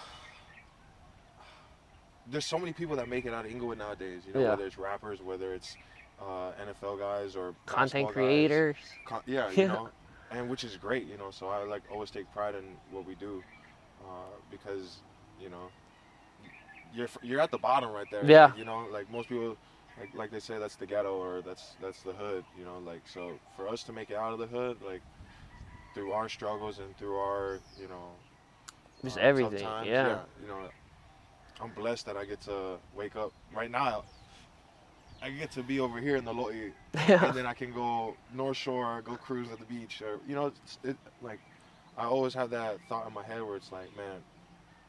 [2.30, 4.50] there's so many people that make it out of inglewood nowadays you know Yeah.
[4.50, 5.76] whether it's rappers whether it's
[6.20, 8.76] uh, nfl guys or Content creators.
[9.04, 9.50] Con- yeah Yeah.
[9.62, 9.88] you know
[10.30, 13.14] and which is great you know so i like always take pride in what we
[13.14, 13.42] do
[14.02, 15.02] uh, because
[15.40, 15.70] you know
[16.92, 18.52] you're you're at the bottom right there Yeah.
[18.56, 19.56] you know like most people
[19.98, 23.02] like, like they say that's the ghetto or that's that's the hood you know like
[23.06, 25.02] so for us to make it out of the hood like
[25.94, 28.16] through our struggles and through our you know
[29.02, 30.20] Just uh, everything, times, yeah.
[30.40, 30.70] you know
[31.60, 34.04] i'm blessed that i get to wake up right now
[35.24, 36.70] i get to be over here in the Loi
[37.08, 37.24] Yeah.
[37.26, 40.46] and then I can go North Shore, go cruise at the beach, or you know,
[40.64, 41.40] it's, it like
[41.96, 44.18] I always have that thought in my head where it's like, man,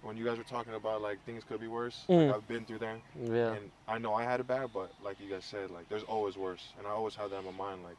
[0.01, 2.27] when you guys were talking about like things could be worse, Mm.
[2.27, 3.53] like I've been through there, Yeah.
[3.53, 6.35] and I know I had it bad, but like you guys said, like there's always
[6.37, 7.97] worse, and I always have that in my mind, like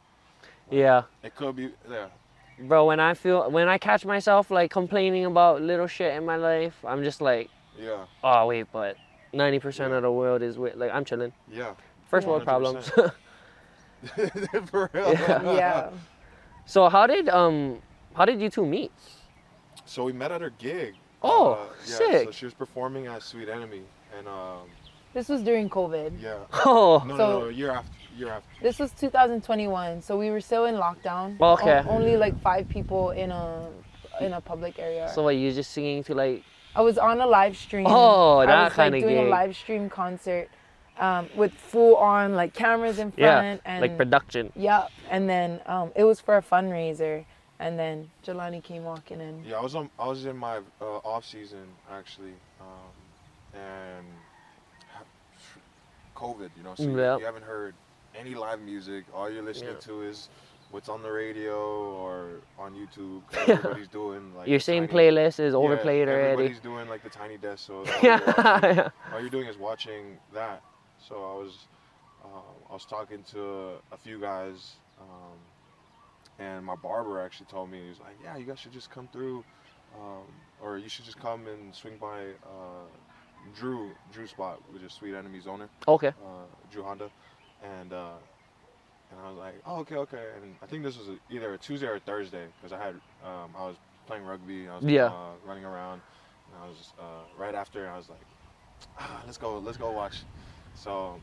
[0.71, 1.03] Yeah.
[1.23, 2.07] it could be, yeah,
[2.59, 6.37] Bro, when I feel, when I catch myself like complaining about little shit in my
[6.37, 7.49] life, I'm just like,
[7.79, 8.97] yeah, oh, wait, but
[9.35, 9.97] 90% Yeah.
[9.97, 11.33] of the world is, wi- like, I'm chilling.
[11.51, 11.75] yeah,
[12.09, 12.31] First Yeah.
[12.33, 12.89] world problems.
[12.91, 13.13] 100%.
[14.71, 15.13] for real.
[15.57, 15.91] yeah.
[16.67, 17.79] so how did, um,
[18.15, 18.93] how did you two meet?
[19.85, 20.95] So we met at her gig.
[21.23, 22.25] Oh, uh, yeah, sick.
[22.27, 23.83] So she was performing at Sweet Enemy,
[24.17, 24.69] and um,
[25.15, 26.21] This was during COVID.
[26.21, 28.49] yeah, Oh, no, So- no, no, year after, year after.
[28.63, 31.41] This was 2021, so we were still in lockdown.
[31.41, 31.83] Okay.
[31.87, 33.69] O- only like five people in a
[34.21, 35.11] in a public area.
[35.15, 36.43] so what, you just singing to like,
[36.75, 37.87] I was on a live stream.
[37.87, 39.27] Oh, I that was, kinda like, doing gig.
[39.27, 40.49] a live stream concert
[40.99, 44.53] um, with full on like cameras in yeah, front and like production.
[44.57, 47.25] Yeah, And then um, it was for a fundraiser,
[47.59, 49.45] and then Jahlani came walking in.
[49.45, 49.91] Yeah, I was on.
[49.99, 54.07] I was in my uh, off season actually, um, and
[56.17, 56.51] COVID.
[56.57, 57.21] You know, so you, Yep.
[57.21, 57.75] you haven't heard
[58.15, 59.05] any live music.
[59.15, 59.81] All you're listening Yeah.
[59.81, 60.29] to is
[60.71, 61.57] what's on the radio
[61.95, 63.21] or on YouTube.
[63.31, 66.33] 'cause Everybody's doing like Your same tiny- playlist is Yeah, overplayed already.
[66.33, 67.67] Everybody's doing like the tiny desk.
[67.67, 68.89] So all you're, watching- yeah.
[69.13, 70.63] all you're doing is watching that.
[71.07, 71.69] So I was,
[72.25, 75.39] um, I was talking to a, few guys, um,
[76.39, 79.09] and my barber actually told me he was like, "Yeah, you guys should just come
[79.09, 79.45] through,
[79.95, 80.27] um,
[80.61, 82.89] or you should just come and swing by uh,
[83.53, 86.13] Drew Drew spot, which is Sweet Enemy's owner, Okay.
[86.21, 87.11] uh, Drew Honda,
[87.63, 88.19] and uh,
[89.11, 91.59] and I was like, oh okay okay, and I think this was a, either a
[91.59, 93.77] Tuesday or a Thursday because I had um, I was
[94.07, 95.07] playing rugby, I was Yeah.
[95.07, 96.03] uh, running around,
[96.47, 98.27] and I was uh, right after I was like,
[98.99, 100.27] ah, let's go let's go watch.
[100.77, 101.21] So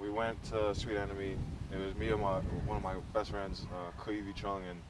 [0.00, 1.36] we went to Sweet Enemy.
[1.72, 4.80] It was me and my one of my best friends, uh, Kui Vi Chung, and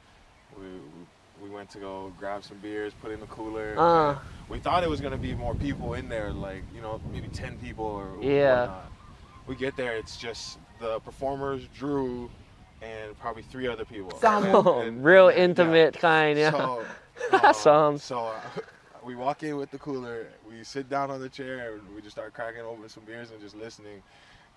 [0.57, 3.75] we, we we went to go grab some beers, put in the cooler.
[3.77, 4.17] Uh.
[4.49, 7.57] We thought it was gonna be more people in there, like you know maybe ten
[7.57, 8.61] people or Yeah.
[8.61, 8.91] whatnot.
[9.47, 12.29] We get there, it's just the performers, Drew,
[12.81, 14.17] and probably three other people.
[14.19, 14.45] Some.
[14.45, 15.37] And- and- real yeah.
[15.37, 16.51] intimate kind, yeah.
[16.51, 16.85] So,
[17.43, 17.97] um, Some.
[17.97, 18.39] so uh,
[19.05, 22.15] we walk in with the cooler, we sit down on the chair, and we just
[22.15, 24.03] start cracking open some beers and just listening.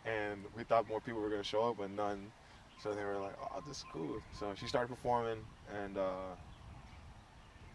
[0.05, 2.33] And we thought more people were gonna show up, but none.
[2.77, 6.37] So they were like, "Oh, this is cool." So she started performing, and uh,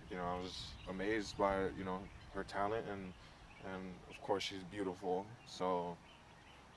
[0.10, 2.00] you know, I was amazed by you know
[2.34, 3.14] her talent, and
[3.64, 5.28] and of course she's beautiful.
[5.46, 5.98] So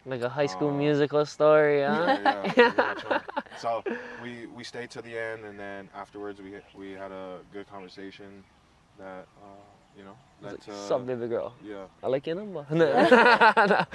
[0.05, 2.17] Like a high school Uh, musical story, huh?
[2.17, 3.21] yeah, yeah, pretty much, huh?
[3.55, 3.85] So
[4.17, 8.45] we we stayed to the end, and then afterwards we we had a good conversation
[8.99, 11.55] that uh, you know led Like, to Sup, baby girl?
[11.65, 11.85] yeah.
[12.03, 12.67] I like your number.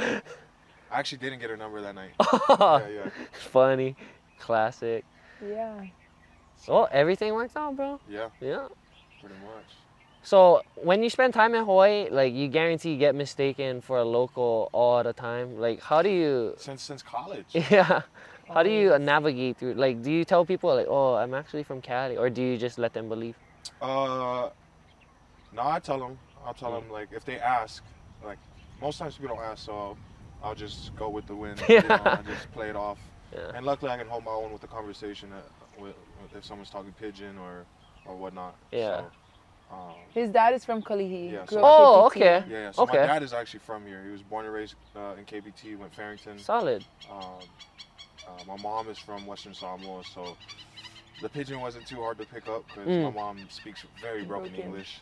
[0.92, 2.12] I actually didn't get her number that night.
[2.50, 3.10] yeah, yeah,
[3.52, 3.96] Funny,
[4.40, 5.06] classic.
[5.46, 5.86] Yeah.
[6.68, 8.00] Oh, everything worked out, bro.
[8.10, 8.68] yeah, Yeah.
[9.20, 9.70] pretty much.
[10.22, 14.04] So when you spend time in Hawaii, like you guarantee you get mistaken for a
[14.04, 15.58] local all the time.
[15.60, 16.56] Like how do you?
[16.58, 17.46] Since since college.
[17.72, 18.02] Yeah.
[18.54, 19.06] How do you Always.
[19.06, 19.76] navigate through?
[19.76, 22.80] Like, do you tell people like, "Oh, I'm actually from Cali," or do you just
[22.80, 23.36] let them believe?
[23.80, 24.50] Uh,
[25.60, 26.18] no, I tell them.
[26.46, 27.84] I'll tell them like if they ask,
[28.24, 28.40] like
[28.82, 29.98] most times people don't ask, so I'll,
[30.44, 31.62] I'll just go with the wind.
[31.68, 32.18] You know, Yeah.
[32.20, 32.98] and just play it off.
[33.34, 33.52] Yeah.
[33.56, 35.42] And luckily, I can hold my own with the conversation uh,
[35.82, 37.66] with, with if someone's talking Pidgin or
[38.06, 38.56] or whatnot.
[38.72, 39.02] Yeah.
[39.02, 41.32] So, um, His dad is from Kalihi.
[41.34, 42.16] Yeah, so- Oh, KPT.
[42.16, 42.44] okay.
[42.50, 42.72] yeah, yeah.
[42.72, 42.98] So Okay.
[42.98, 44.02] my dad is actually from here.
[44.06, 46.40] He was born and raised uh, in KPT, went Farrington.
[46.40, 46.84] Solid.
[47.12, 47.22] Um,
[48.28, 50.36] uh, my mom is from Western Samoa, so
[51.22, 53.04] the Pidgin wasn't too hard to pick up because Mm.
[53.04, 54.66] my mom speaks very broken, Broken.
[54.72, 55.02] English,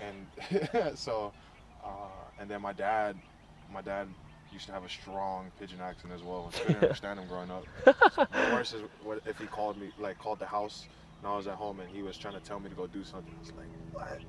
[0.00, 1.32] and so,
[1.84, 1.88] uh,
[2.40, 3.16] and then my dad,
[3.72, 4.08] my dad
[4.52, 6.50] used to have a strong Pidgin accent as well.
[6.54, 7.64] I couldn't understand him growing up.
[7.84, 10.86] the worst is what if he called me, like called the house,
[11.18, 13.02] and I was at home and he was trying to tell me to go do
[13.04, 13.34] something.
[13.34, 13.52] I was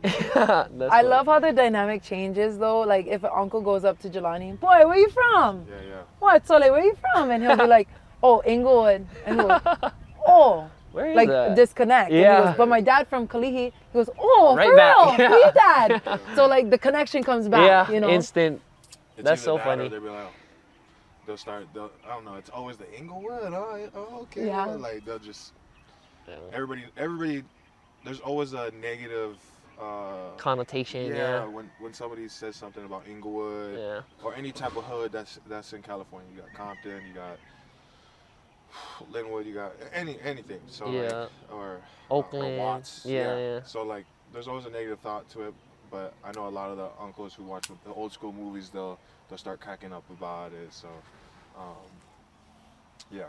[0.03, 0.91] like, what?
[0.91, 2.81] I love how the dynamic changes though.
[2.81, 5.65] Like if an uncle goes up to Jahlani, boy, where you from?
[5.69, 6.01] Yeah, yeah.
[6.19, 6.47] What?
[6.47, 7.31] So like, where you from?
[7.31, 7.87] And he'll be like,
[8.23, 9.05] oh, Inglewood.
[9.25, 9.91] And he'll go,
[10.27, 11.55] oh, Where is like that?
[11.55, 12.09] disconnect.
[12.09, 12.45] And he Yeah.
[12.45, 14.95] goes, but my dad from Kalihi, he goes, oh, Right for back.
[15.19, 15.27] real?
[15.29, 16.01] Who your dad?
[16.35, 17.67] so like the connection comes back.
[17.89, 18.09] yeah, you know.
[18.09, 18.61] instant.
[19.17, 19.89] It's That's so that or funny.
[19.89, 20.27] They'll be like,
[21.27, 21.67] they'll start.
[21.73, 22.35] They'll, I don't know.
[22.35, 23.53] It's always the Inglewood.
[23.53, 24.47] Oh, oh, okay.
[24.47, 24.65] Yeah.
[24.65, 25.51] Like they'll just
[26.53, 26.85] everybody.
[26.95, 27.43] Everybody.
[28.05, 29.35] There's always a negative.
[29.77, 31.07] Uh, Connotation.
[31.07, 31.45] yeah, Yeah.
[31.47, 34.01] When when somebody says something about Inglewood Yeah.
[34.23, 37.37] or any type of hood that's that's in California, you got Compton, you got
[39.11, 40.59] Lynwood, you got any anything.
[40.67, 42.55] So like, or Oakland.
[42.55, 43.05] or Watts.
[43.05, 43.59] Yeah, yeah.
[43.65, 45.53] So like, there's always a negative thought to it,
[45.91, 48.99] but I know a lot of the uncles who watch the old school movies, they'll
[49.29, 50.73] they'll start cracking up about it.
[50.73, 50.87] So,
[51.57, 51.89] um,
[53.11, 53.23] yeah.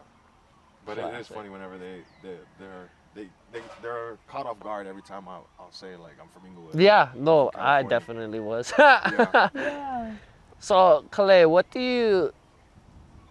[0.85, 5.02] But it is funny whenever they they they're they, they they're caught off guard every
[5.02, 6.81] time I I'll say like I'm from Inglewood.
[6.81, 7.09] Yeah.
[7.14, 8.73] No, I definitely was.
[8.78, 9.48] Yeah.
[9.55, 10.12] yeah.
[10.59, 12.32] So, Kalei, what do you?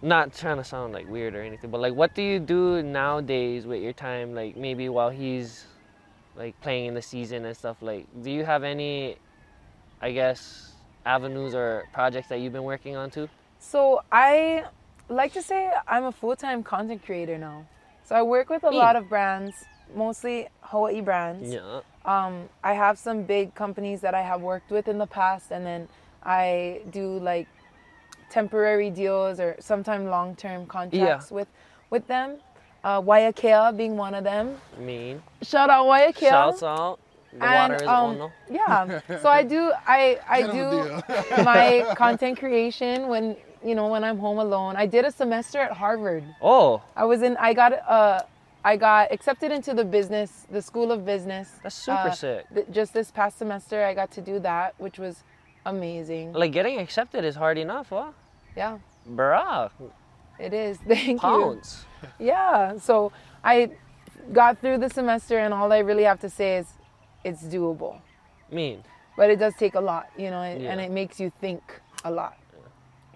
[0.02, 3.66] Not trying to sound like weird or anything, but like, what do you do nowadays
[3.66, 4.34] with your time?
[4.34, 5.64] Like, maybe while he's
[6.36, 7.78] like playing in the season and stuff.
[7.80, 9.16] Like, do you have any,
[10.00, 10.72] I guess,
[11.04, 13.28] avenues or projects that you've been working on too?
[13.58, 14.64] So I
[15.08, 17.66] like to say I'm a full-time content creator now.
[18.04, 19.64] So I work with a lot of brands,
[19.94, 21.52] mostly Hawaii brands.
[21.52, 21.80] Yeah.
[22.04, 25.66] Um, I have some big companies that I have worked with in the past, and
[25.66, 25.88] then
[26.22, 27.48] I do like
[28.30, 31.48] temporary deals or sometimes long-term contracts with
[31.90, 32.36] with them.
[32.84, 34.56] Uh, Waiakea being one of them.
[34.78, 35.22] Mean.
[35.42, 36.28] Shout out Waiakea.
[36.30, 36.98] Shouts out.
[37.32, 38.30] The And, water is um, on.
[38.50, 39.00] Yeah.
[39.22, 41.02] So I do I I do
[41.44, 44.76] my content creation when you know when I'm home alone.
[44.76, 46.24] I did a semester at Harvard.
[46.40, 48.22] Oh, I was in I got uh
[48.64, 51.50] I got accepted into the business the school of business.
[51.62, 52.46] that's super uh, sick.
[52.54, 55.22] th- just this past semester I got to do that, which was
[55.66, 56.32] amazing.
[56.32, 58.12] Like getting accepted is hard enough, huh?
[58.56, 58.78] Yeah,
[59.08, 59.70] Bruh,
[60.38, 60.78] it is.
[60.88, 61.18] Thank you.
[61.18, 61.84] pounds.
[62.18, 62.78] Yeah.
[62.78, 63.12] So
[63.44, 63.70] I
[64.32, 66.66] got through the semester and all I really have to say is
[67.24, 68.00] it's doable.
[68.50, 68.84] Mean.
[69.16, 71.60] but it does take a lot, you know, and, and it makes you think
[72.04, 72.38] a lot.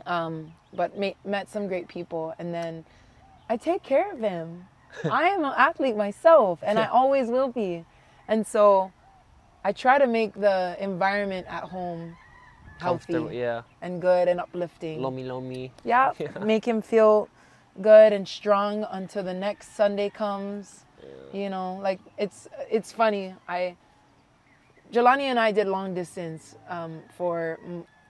[0.06, 2.85] Um, but ma- met some great people, and then
[3.48, 4.66] I take care of him.
[5.05, 7.85] I am an athlete myself, and I always will be,
[8.27, 8.90] and so
[9.62, 12.16] I try to make the environment at home
[12.81, 13.62] healthy yeah.
[13.82, 15.01] and good and uplifting.
[15.02, 15.73] Lomi lomi.
[15.85, 16.12] Yeah,
[16.43, 17.28] make him feel
[17.81, 20.85] good and strong until the next Sunday comes.
[21.32, 23.35] You know, like it's it's funny.
[23.48, 23.77] I
[24.93, 27.59] Jahlani and I did long distance um, for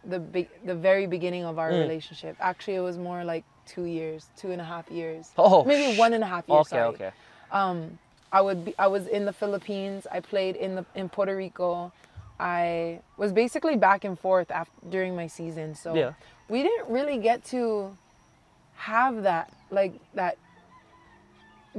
[0.05, 1.81] the be- the very beginning of our Mm.
[1.81, 2.37] relationship.
[2.41, 6.15] Actually, it was more like two years, two and a half years, Oh, maybe one
[6.15, 6.61] and a half years.
[6.67, 6.89] Okay, sorry.
[6.95, 7.11] okay.
[7.53, 7.99] Um,
[8.33, 10.07] I would be, I was in the Philippines.
[10.11, 11.93] I played in the in Puerto Rico.
[12.41, 15.75] I was basically back and forth after, during my season.
[15.75, 16.13] So Yeah.
[16.49, 17.97] we didn't really get to
[18.77, 20.39] have that like that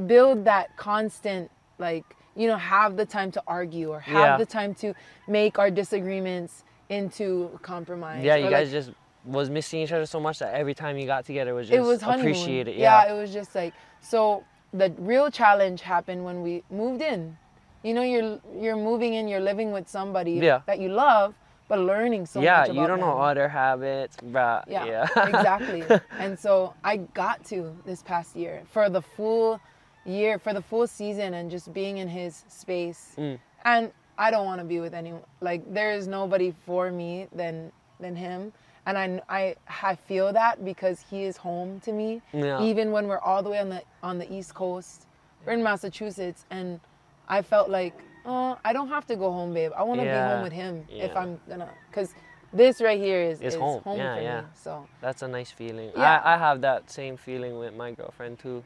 [0.06, 2.06] build that constant like
[2.36, 4.38] you know have the time to argue or have Yeah.
[4.38, 4.94] the time to
[5.28, 8.24] make our disagreements into compromise.
[8.24, 8.92] Yeah, or, you like, guys just
[9.26, 11.82] was missing each other so much that every time you got together was just it
[11.82, 12.32] was honeymoon.
[12.34, 12.76] appreciated.
[12.76, 13.04] Yeah.
[13.06, 13.14] Yeah.
[13.14, 14.44] it was just like so.
[14.74, 17.38] The real challenge happened when we moved in.
[17.84, 20.62] You know, you're you're moving in, you're living with somebody Yeah.
[20.68, 21.34] that you love,
[21.68, 23.22] but learning so yeah, much Yeah, you don't know them.
[23.22, 25.28] other habits, but Yeah, Yeah.
[25.28, 25.84] exactly.
[26.20, 29.60] And so I got to this past year for the full
[30.06, 33.14] year, for the full season, and just being in his space.
[33.18, 33.40] Mm.
[33.66, 35.22] And I don't want to be with anyone.
[35.40, 38.54] Like there is nobody for me than than him.
[38.88, 39.56] And I, I,
[39.92, 42.20] I feel that because he is home to me.
[42.34, 42.62] Yeah.
[42.64, 45.06] Even when we're all the way on the on the East Coast,
[45.46, 46.80] we're in Massachusetts, and
[47.28, 47.94] I felt like,
[48.26, 49.72] oh, I don't have to go home, babe.
[49.76, 52.14] I want to be home with him if I'm gonna, because
[52.54, 53.82] this right here is, is home.
[53.84, 54.42] home, Yeah, for yeah.
[54.42, 54.48] me.
[54.54, 55.92] So That's a nice feeling.
[55.96, 56.20] Yeah.
[56.24, 58.64] I, I have that same feeling with my girlfriend too.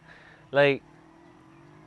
[0.51, 0.81] Like,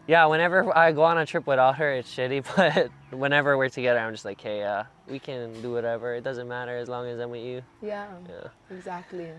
[0.07, 2.45] yeah, whenever I go on a trip without her, it's shitty.
[2.57, 6.15] But whenever we're together, I'm just like, hey, uh, we can do whatever.
[6.15, 7.63] It doesn't matter as long as I'm with you.
[7.83, 8.49] yeah, Yeah.
[8.71, 9.33] exactly.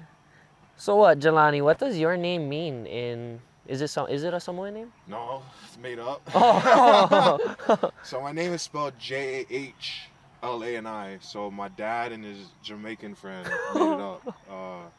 [0.77, 1.61] So what, Jahlani?
[1.61, 3.41] What does your name mean in?
[3.69, 4.07] Is it some?
[4.09, 4.91] Is it a Samoan name?
[5.07, 6.21] No, it's made up.
[6.33, 7.91] Oh.
[8.03, 10.09] So my name is spelled J A H
[10.41, 11.19] L A N I.
[11.21, 14.21] So my dad and his Jamaican friend made it up.
[14.49, 14.89] Uh,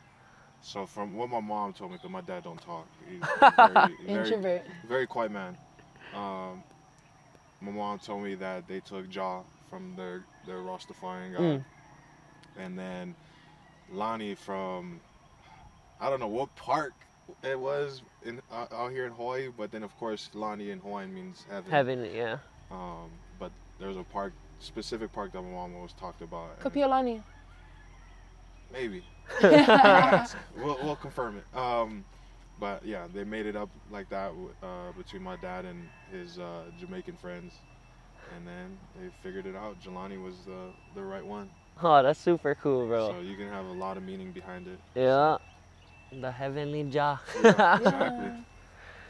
[0.62, 2.86] so from what my mom told me, because my dad don't talk.
[3.08, 3.20] He's
[3.56, 3.72] very,
[4.06, 4.62] very, Introvert.
[4.86, 5.56] very quiet man.
[6.14, 6.62] Um,
[7.60, 11.64] my mom told me that they took Jah from their their Rastafarian god, Mm.
[12.58, 13.14] and then
[13.92, 15.00] Lani from
[16.00, 16.92] I don't know what park
[17.42, 21.14] it was in uh, out here in Hawaii, but then of course Lani in Hawaiian
[21.14, 21.70] means heaven.
[21.70, 22.38] Heaven, yeah.
[22.70, 26.50] Um, but there's a park, specific park that my mom always talked about.
[26.62, 27.22] and Kapiolani.
[28.72, 29.02] Maybe.
[29.42, 31.58] we'll, we'll confirm it.
[31.58, 32.04] Um,
[32.60, 34.32] but yeah, they made it up like that
[34.62, 35.82] uh, between my dad and
[36.12, 37.54] his uh, Jamaican friends,
[38.36, 39.80] and then they figured it out.
[39.80, 41.48] Jahlani was the the right one.
[41.82, 43.08] Oh, that's super cool, bro.
[43.10, 44.78] So you can have a lot of meaning behind it.
[44.94, 45.38] Yeah.
[46.12, 47.20] The heavenly Jah.
[47.42, 48.30] Yeah, exactly.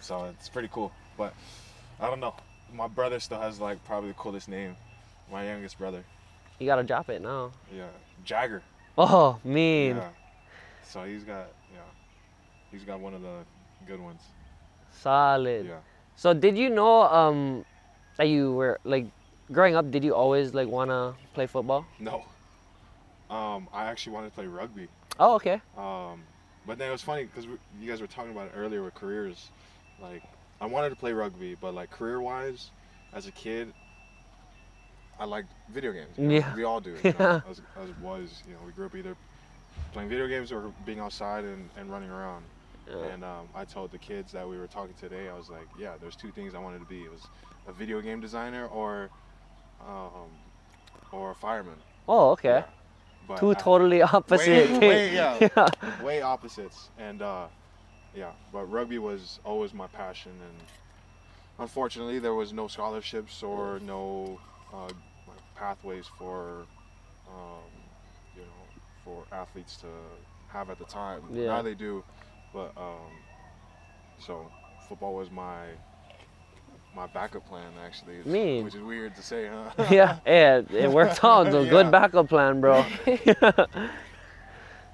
[0.00, 0.92] So it's pretty cool.
[1.16, 1.34] But
[1.98, 2.34] I don't know.
[2.72, 4.76] My brother still has like probably the coolest name.
[5.30, 6.04] My youngest brother.
[6.58, 7.52] you gotta drop it now.
[7.74, 7.86] Yeah,
[8.24, 8.62] Jagger.
[8.98, 9.96] Oh, mean.
[9.96, 10.08] Yeah.
[10.84, 11.80] So he's got yeah,
[12.70, 13.44] he's got one of the
[13.86, 14.20] good ones.
[14.92, 15.66] Solid.
[15.66, 15.78] Yeah.
[16.16, 17.64] So did you know um
[18.18, 19.06] that you were like
[19.52, 19.90] growing up?
[19.90, 21.86] Did you always like wanna play football?
[21.98, 22.24] No.
[23.30, 24.88] Um, I actually wanted to play rugby.
[25.20, 25.60] Oh, okay.
[25.78, 26.24] Um,
[26.70, 27.46] but then it was funny because
[27.80, 29.48] you guys were talking about it earlier with careers.
[30.00, 30.22] Like,
[30.60, 32.70] I wanted to play rugby, but like career-wise,
[33.12, 33.74] as a kid,
[35.18, 36.16] I liked video games.
[36.16, 36.34] you know?
[36.34, 36.54] Yeah.
[36.54, 36.94] We all do.
[37.02, 37.42] You know?
[37.50, 39.16] as, as boys, you know, we grew up either
[39.92, 42.44] playing video games or being outside and, and running around.
[42.88, 43.14] Yeah.
[43.14, 45.94] And um, I told the kids that we were talking today, I was like, yeah,
[46.00, 47.00] there's two things I wanted to be.
[47.00, 47.26] It was
[47.66, 49.10] a video game designer or
[49.84, 50.30] um,
[51.10, 51.74] or a fireman.
[52.08, 52.48] Oh, okay.
[52.48, 52.64] Yeah.
[53.28, 55.14] But Two I- totally opposite way, way,
[55.50, 55.70] yeah,
[56.02, 56.88] way opposites.
[56.98, 57.46] And uh,
[58.14, 60.32] yeah, but rugby was always my passion.
[60.32, 60.56] And
[61.58, 64.38] unfortunately, there was no scholarships or no
[64.74, 64.88] uh,
[65.56, 66.66] pathways for
[67.28, 67.70] um,
[68.34, 68.66] you know
[69.04, 69.86] for athletes to
[70.48, 71.22] have at the time.
[71.32, 71.46] Yeah.
[71.46, 72.02] Now they do,
[72.52, 73.12] but um,
[74.18, 74.50] so
[74.88, 75.66] football was my
[76.94, 78.64] my backup plan actually, Mean.
[78.64, 79.70] which is weird to say, huh?
[79.90, 81.46] yeah, yeah, it worked out.
[81.46, 82.84] A good backup plan, bro.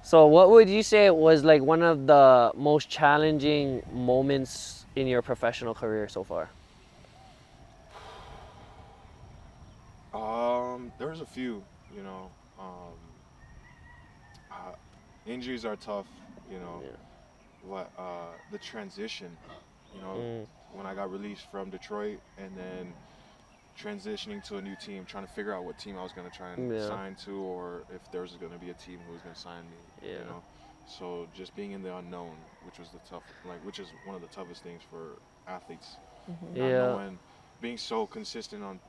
[0.03, 5.21] so, what would you say was like one of the most challenging moments in your
[5.21, 6.49] professional career so far?
[10.13, 11.63] Um, there was a few,
[11.95, 12.29] you know.
[12.59, 12.93] Um,
[14.51, 14.71] uh,
[15.25, 16.07] injuries are tough,
[16.51, 16.81] you know.
[16.83, 17.69] Yeah.
[17.69, 19.35] But uh, the transition,
[19.93, 20.47] you know, Mm.
[20.73, 22.93] When I got released from Detroit and then
[23.77, 26.35] transitioning to a new team, trying to figure out what team I was going to
[26.35, 26.87] try and Yeah.
[26.87, 29.39] sign to, or if there was going to be a team who was going to
[29.39, 30.19] sign me, Yeah.
[30.19, 30.43] you know.
[30.85, 34.21] So just being in the unknown, which was the tough, like, which is one of
[34.21, 35.97] the toughest things for athletes
[36.29, 36.59] mm-hmm.
[36.59, 36.77] not Yeah.
[36.87, 37.19] knowing,
[37.61, 38.79] being so consistent on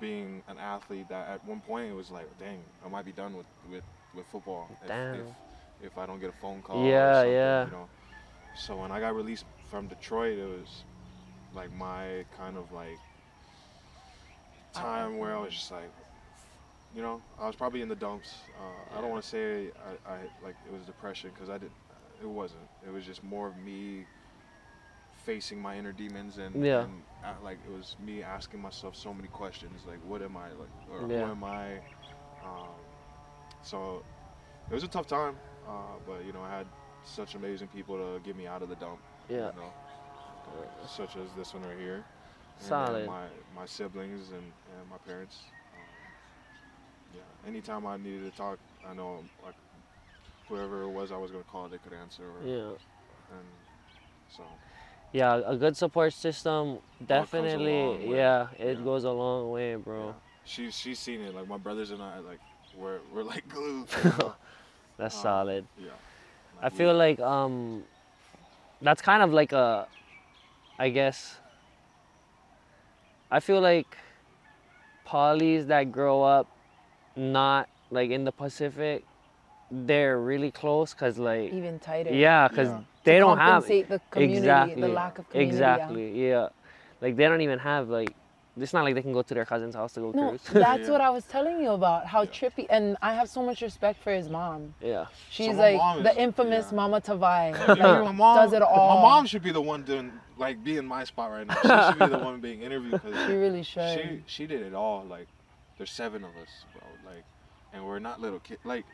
[0.00, 3.36] being an athlete that at one point it was like, dang, I might be done
[3.36, 3.84] with with
[4.14, 4.68] with football.
[4.82, 5.14] If, Damn.
[5.14, 5.26] If,
[5.80, 6.86] if I don't get a phone call.
[6.86, 7.66] Yeah, yeah.
[7.66, 7.88] You know.
[8.56, 10.84] So when I got released from Detroit, it was
[11.54, 12.98] like my kind of like
[14.72, 15.90] time where I was just like,
[16.94, 18.34] you know, I was probably in the dumps.
[18.58, 19.70] Uh, I don't want to say
[20.06, 21.72] I, I like it was depression because I didn't.
[22.22, 22.62] It wasn't.
[22.86, 24.04] It was just more of me
[25.24, 26.82] facing my inner demons and, Yeah.
[26.82, 30.48] and uh, like it was me asking myself so many questions like what am I
[30.48, 31.24] like or Yeah.
[31.24, 31.76] who am I
[32.44, 32.68] um,
[33.62, 34.02] so
[34.70, 35.36] it was a tough time
[35.66, 35.72] uh,
[36.06, 36.66] but you know I had
[37.06, 38.98] such amazing people to get me out of the dump
[39.30, 39.36] Yeah.
[39.54, 39.72] you know
[40.86, 42.04] such as this one right here
[42.60, 43.06] and Solid.
[43.06, 43.24] my
[43.56, 45.38] my siblings and, and my parents
[45.74, 48.58] um, yeah anytime I needed to talk
[48.88, 49.54] I know like
[50.48, 52.76] whoever it was I was gonna call they could answer or, Yeah.
[53.36, 53.46] and
[54.28, 54.42] so
[55.12, 58.10] Yeah, a good support system definitely.
[58.16, 58.84] Yeah, it Yeah.
[58.84, 60.06] goes a long way, bro.
[60.06, 60.12] Yeah.
[60.44, 61.34] She she's seen it.
[61.34, 62.40] Like my brothers and I, like
[62.76, 63.86] we're we're like glue.
[64.04, 64.34] you know?
[64.98, 65.66] That's Um, solid.
[65.78, 65.90] Yeah.
[66.60, 67.84] I Like, we- feel like um,
[68.82, 69.86] that's kind of like a,
[70.78, 71.36] I guess.
[73.30, 73.96] I feel like
[75.06, 76.46] polys that grow up
[77.16, 79.04] not like in the Pacific,
[79.70, 82.10] they're really close because like Even tighter.
[82.12, 82.80] yeah, because Yeah.
[83.04, 85.56] they To don't have the community, exactly the lack of community.
[85.58, 85.74] yeah.
[85.74, 86.48] exactly yeah.
[87.00, 88.14] like they don't even have like
[88.56, 90.42] it's not like they can go to their cousin's house to go No, cruise.
[90.52, 90.90] that's Yeah.
[90.92, 92.06] what I was telling you about.
[92.06, 92.30] How Yeah.
[92.30, 94.74] trippy, and I have so much respect for his mom.
[94.80, 96.76] yeah, She's my like mom the infamous yeah.
[96.76, 97.50] Mama Tavai.
[97.68, 98.94] Like, my mom does it all.
[98.96, 101.54] My mom should be the one doing like be in my spot right now.
[101.62, 103.98] She should be the one being interviewed because She really should.
[103.98, 105.04] she she did it all.
[105.08, 105.28] Like
[105.78, 106.82] there's seven of us, bro.
[107.12, 107.24] Like
[107.72, 108.60] and we're not little kids.
[108.64, 108.84] Like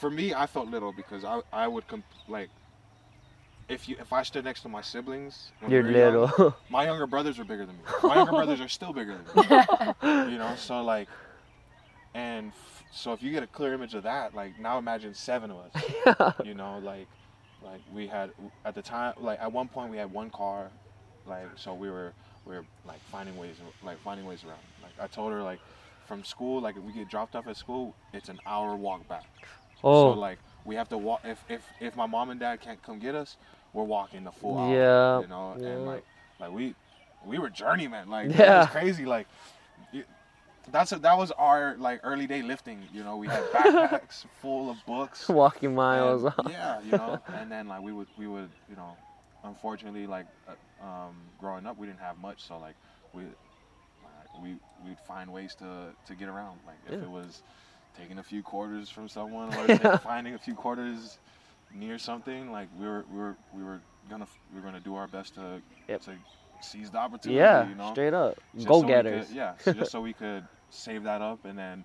[0.00, 2.50] for me, I felt little because I I would comp- like.
[3.68, 6.54] If you if I stood next to my siblings, you're were young, little.
[6.68, 7.82] my younger brothers are bigger than me.
[8.02, 9.62] My younger brothers are still bigger than me.
[10.32, 11.08] You know, so like,
[12.14, 15.50] and f- so if you get a clear image of that, like now imagine seven
[15.50, 16.36] of us.
[16.44, 17.06] You know, like,
[17.62, 18.30] like we had
[18.64, 20.70] at the time, like at one point we had one car,
[21.26, 22.12] like so we were
[22.46, 24.58] we were like finding ways like finding ways around.
[24.82, 25.60] Like I told her like
[26.06, 29.24] from school, like if we get dropped off at school, it's an hour walk back.
[29.84, 32.82] oh, So like we have to walk if if if my mom and dad can't
[32.82, 33.36] come get us,
[33.72, 34.74] we're walking the full hour.
[34.74, 35.66] Yeah, You know, yeah.
[35.68, 36.04] and like
[36.40, 36.74] like we
[37.24, 38.08] we were journeymen.
[38.10, 38.36] Like Yeah.
[38.62, 39.04] yeah, crazy.
[39.04, 39.26] Like
[40.70, 42.82] that's a, that was our like early day lifting.
[42.92, 45.28] You know, we had backpacks full of books.
[45.28, 46.22] walking miles.
[46.24, 48.96] and- yeah, you know, and then like we would we would you know,
[49.44, 52.76] unfortunately like uh, um, growing up we didn't have much, so like
[53.12, 56.60] we like, we we'd find ways to to get around.
[56.66, 57.04] Like if Yeah.
[57.04, 57.42] it was
[57.98, 61.18] taking a few quarters from someone or take- finding a few quarters
[61.74, 65.06] near something, like we were we were we were gonna we were gonna do our
[65.06, 66.02] best to Yep.
[66.02, 66.12] to
[66.60, 67.38] seize the opportunity.
[67.38, 68.38] yeah, you know, straight up.
[68.54, 69.26] just go so getters.
[69.26, 71.84] could- yeah, so just so we could save that up, and then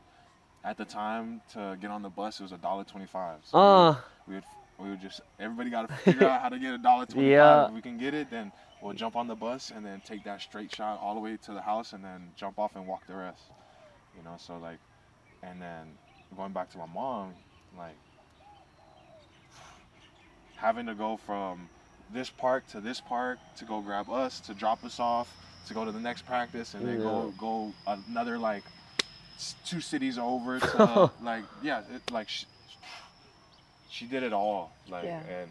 [0.63, 3.39] at the time to get on the bus, it was a dollar twenty-five.
[3.43, 4.43] So Uh, we would we would
[5.01, 7.29] just everybody got to figure out how to get a dollar twenty-five.
[7.29, 7.67] Yeah.
[7.67, 8.51] If we can get it, then
[8.81, 11.53] we'll jump on the bus and then take that straight shot all the way to
[11.53, 13.41] the house, and then jump off and walk the rest.
[14.17, 14.79] You know, so like,
[15.43, 15.87] and then
[16.35, 17.33] going back to my mom,
[17.77, 17.95] like
[20.55, 21.69] having to go from
[22.13, 25.31] this park to this park to go grab us to drop us off
[25.67, 28.63] to go to the next practice and then go go another like
[29.65, 32.29] two cities over to like yeah it, like
[33.97, 35.21] she, she did it all like Yeah.
[35.39, 35.49] and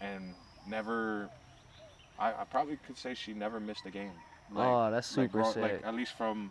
[0.00, 0.34] and
[0.68, 1.28] never
[2.18, 4.12] I, I probably could say she never missed a game
[4.52, 5.62] like, oh, that's super grow- sick.
[5.62, 6.50] like at least from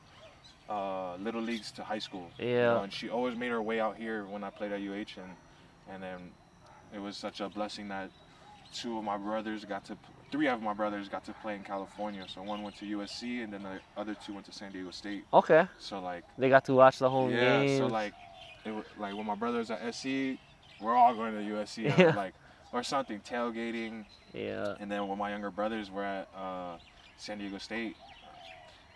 [0.70, 2.74] uh, little leagues to high school you Yeah.
[2.74, 5.32] know, and she always made her way out here when I played at UH and
[5.92, 6.20] and then
[6.94, 8.10] it was such a blessing that
[8.74, 9.98] two of my brothers got to
[10.32, 13.52] three of my brothers got to play in California so one went to USC and
[13.54, 16.74] then the other two went to San Diego State okay, so like they got to
[16.74, 17.78] watch the home yeah games.
[17.80, 18.14] so like
[18.66, 20.38] it was like when my brothers at SC
[20.82, 22.14] we're all going to USC Yeah.
[22.16, 22.34] like
[22.72, 26.78] or something tailgating yeah, and then when my younger brothers were at uh,
[27.18, 27.96] San Diego State,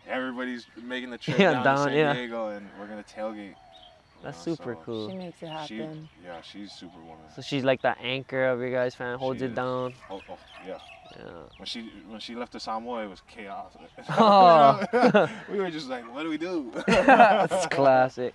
[0.07, 2.13] everybody's making the trip Yeah, down, down, to San yeah.
[2.13, 3.55] Diego, and we're gonna tailgate.
[4.23, 5.09] that's know, super so cool.
[5.09, 6.09] She makes it She, happen.
[6.23, 7.17] yeah, she's superwoman.
[7.35, 9.55] So she's like the anchor of your guys' fan, holds She it is.
[9.55, 9.93] down.
[10.09, 10.37] Oh, oh,
[10.67, 10.77] yeah.
[11.17, 11.25] Yeah.
[11.57, 13.73] When she when she left to Samoa, it was chaos.
[14.17, 15.27] Oh.
[15.51, 16.71] we were just like, what do we do?
[16.87, 18.33] That's classic.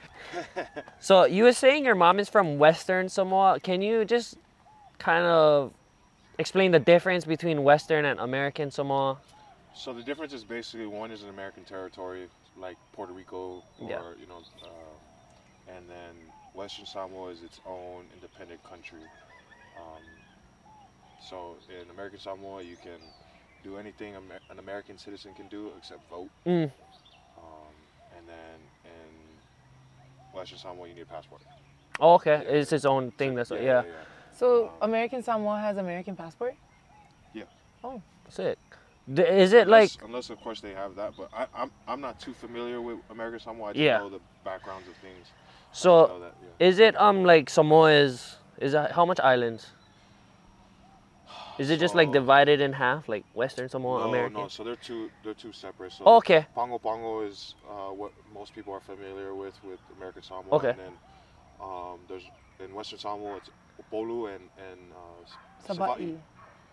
[1.00, 3.60] So you were saying your mom is from Western Samoa.
[3.60, 4.36] Can you just
[4.98, 5.72] kind of
[6.38, 9.18] explain the difference between Western and American Samoa?
[9.74, 14.00] So the difference is basically one is an American territory, like Puerto Rico, or Yeah.
[14.20, 16.14] you know, uh, and then
[16.54, 19.02] Western Samoa is its own independent country.
[19.78, 20.02] Um,
[21.28, 23.00] so in American Samoa, you can
[23.64, 26.28] do anything Amer- an American citizen can do except vote.
[26.46, 26.64] Mm.
[26.64, 27.74] Um,
[28.16, 31.42] and then in Western Samoa, you need a passport.
[32.00, 32.44] Oh, okay.
[32.46, 33.34] It's his own thing.
[33.34, 33.82] That's what, yeah.
[34.36, 36.54] So American Samoa has American passport.
[37.34, 37.44] Yeah.
[37.82, 38.58] Oh, sick.
[39.12, 39.90] D- Is it like?
[40.02, 42.98] unless, unless of course they have that, but I, I'm I'm not too familiar with
[43.10, 43.70] American Samoa.
[43.70, 43.98] I just Yeah.
[43.98, 45.26] know the backgrounds of things.
[45.72, 46.66] So know that, yeah.
[46.68, 49.70] is it um like Samoa is is that how much islands?
[51.58, 54.42] Is it just like divided in half, like Western Samoa, no, American?
[54.42, 54.48] no.
[54.48, 55.92] So they're two they're two separate.
[55.92, 56.46] So Oh, okay.
[56.54, 60.44] Pago Pago is uh, what most people are familiar with with American Samoa.
[60.52, 60.70] Okay.
[60.70, 60.92] And then
[61.60, 62.22] um, there's
[62.64, 66.16] in Western Samoa it's Upolu and and uh, Savai'i.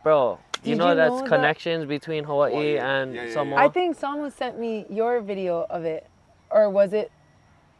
[0.03, 3.27] Bro, you Did know you that's know that- connections between Hawaii Hawaii, and yeah, yeah,
[3.27, 3.33] yeah.
[3.33, 3.59] Samoa.
[3.59, 6.05] I think Samu sent me your video of it,
[6.51, 7.11] or was it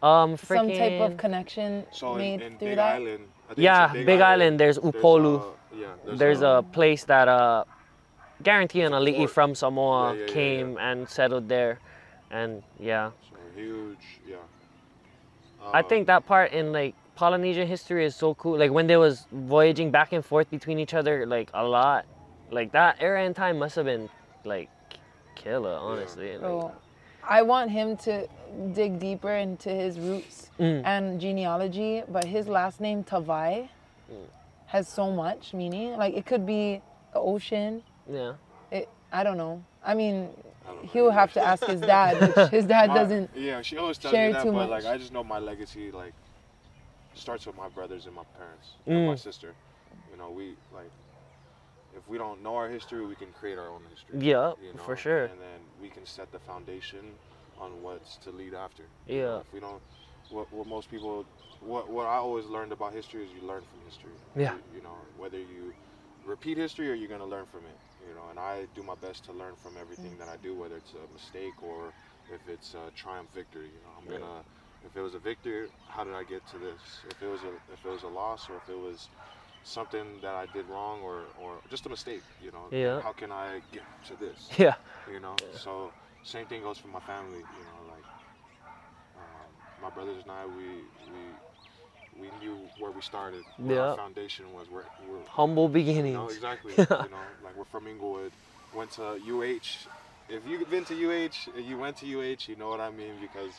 [0.01, 2.95] um some type of connection So made in, in through Big that?
[2.95, 3.27] Island.
[3.49, 5.37] I think Yeah, it's in Big Island, there's Upolu.
[5.37, 7.63] uh, yeah, there's a place that uh
[8.43, 11.79] guarantee an It's ali'i from Samoa Yeah, yeah, yeah, came and settled there
[12.31, 13.11] and yeah.
[13.29, 14.19] so huge.
[14.27, 14.35] Yeah.
[15.73, 18.57] I Uh, think that part in like Polynesian history is so cool.
[18.57, 22.05] Like when they was voyaging back and forth between each other like a lot.
[22.51, 24.09] Like that era and time must have been
[24.43, 24.69] like
[25.35, 26.37] killer, honestly.
[26.37, 26.73] Like, So
[27.27, 28.27] I want him to
[28.73, 30.81] dig deeper into his roots Mm.
[30.85, 33.69] and genealogy, but his last name Tavai
[34.11, 34.27] Mm.
[34.67, 35.97] has so much meaning.
[35.97, 36.81] Like it could be
[37.13, 37.83] the ocean.
[38.09, 38.33] yeah.
[38.71, 39.63] It, I don't know.
[39.83, 40.29] I mean,
[40.65, 40.89] I don't know.
[40.91, 43.29] he'll have to ask his dad, which his dad My- doesn't.
[43.35, 44.83] Yeah, she always tells share me that, too but much.
[44.83, 46.13] like I just know my legacy like
[47.13, 49.19] starts with my brothers and my parents and my Mm.
[49.19, 49.53] sister.
[50.11, 50.91] You know, we like
[51.95, 54.19] if we don't know our history, we can create our own history.
[54.19, 55.25] Yeah, you know, for sure.
[55.25, 57.03] And then we can set the foundation
[57.57, 58.91] on what's to lead after.
[59.05, 59.39] Yeah.
[59.41, 59.81] If we don't,
[60.29, 61.25] what what most people,
[61.59, 64.17] what what I always learned about history is you learn from history.
[64.35, 64.53] Yeah.
[64.53, 65.73] You, you know, whether you
[66.23, 67.79] repeat history or you're gonna learn from it.
[68.07, 70.19] You know, and I do my best to learn from everything Mm.
[70.19, 71.93] that I do, whether it's a mistake or
[72.27, 73.69] if it's a triumph victory.
[73.73, 74.19] You know, I'm Yeah.
[74.19, 74.43] gonna.
[74.81, 77.05] If it was a victory, how did I get to this?
[77.09, 79.09] If it was a if it was a loss or if it was
[79.63, 83.01] something that I did wrong or or just a mistake, you know, Yeah.
[83.01, 84.49] how can I get to this?
[84.57, 84.75] Yeah.
[85.05, 85.41] you know.
[85.51, 85.93] So
[86.25, 88.05] same thing goes for my family, you know, like
[89.15, 89.49] um,
[89.83, 90.65] my brothers and I, we
[91.13, 91.21] we
[92.21, 93.43] we knew where we started.
[93.57, 93.89] Where Yeah.
[93.91, 95.19] Our foundation was where we're.
[95.29, 96.15] Humble You beginnings.
[96.17, 96.73] know, exactly.
[96.77, 98.31] You know, like we're from Inglewood,
[98.75, 99.03] went to
[99.33, 99.87] UH.
[100.27, 103.53] If you've been to UH, you went to UH, you know what I mean because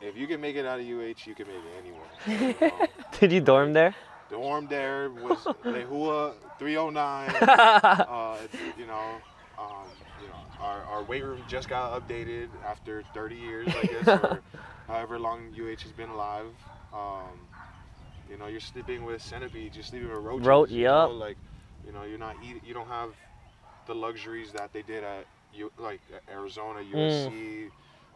[0.00, 2.10] if you can make it out of UH, you can make it anywhere.
[2.26, 2.86] You know?
[3.20, 3.94] Did you dorm there?
[4.30, 7.30] Dorm there was Lehua 309.
[7.30, 8.36] uh,
[8.76, 9.20] you know,
[9.58, 10.03] um, you know,
[10.64, 14.40] our, our weight room just got updated after 30 years, I guess, or
[14.88, 16.46] however long UH has been alive.
[16.92, 17.36] Um,
[18.30, 20.46] you know, you're sleeping with centipedes, you're sleeping with roaches.
[20.46, 21.36] Ro- you know, like,
[21.86, 23.10] you know, you're not eat, you don't have
[23.86, 26.00] the luxuries that they did at U, like
[26.32, 27.68] Arizona, USC,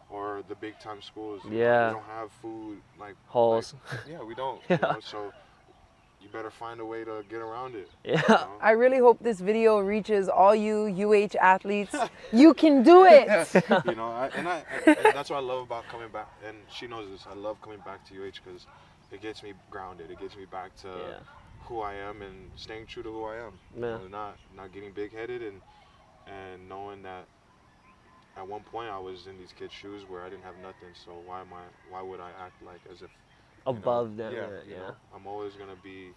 [0.09, 1.41] or the big time schools.
[1.45, 1.59] you know, Mm.
[1.59, 1.87] Yeah.
[1.89, 3.75] we don't have food like Halls.
[3.91, 4.59] like- yeah, we don't.
[4.69, 4.77] Yeah.
[4.81, 5.31] You know, so
[6.21, 7.89] you better find a way to get around it.
[8.03, 8.21] you Yeah.
[8.27, 8.49] know?
[8.61, 11.95] I really hope this video reaches all you UH athletes.
[12.33, 13.29] you can do it.
[13.85, 16.27] you know, I, and I, I and that's what I love about coming back.
[16.47, 17.27] And she knows this.
[17.29, 18.65] I love coming back to UH because
[19.11, 20.11] it gets me grounded.
[20.11, 21.19] It gets me back to Yeah.
[21.67, 23.53] who I am and staying true to who I am.
[23.75, 25.61] You know, not not getting big headed and
[26.27, 27.25] and knowing that
[28.37, 30.89] at one point I was in these kids' shoes where I didn't have nothing.
[30.93, 31.63] So why am I?
[31.89, 33.09] Why would I act like as if
[33.75, 34.33] you know, Above them.
[34.33, 34.59] Yeah, Yeah.
[34.67, 36.15] you know, I'm always gonna be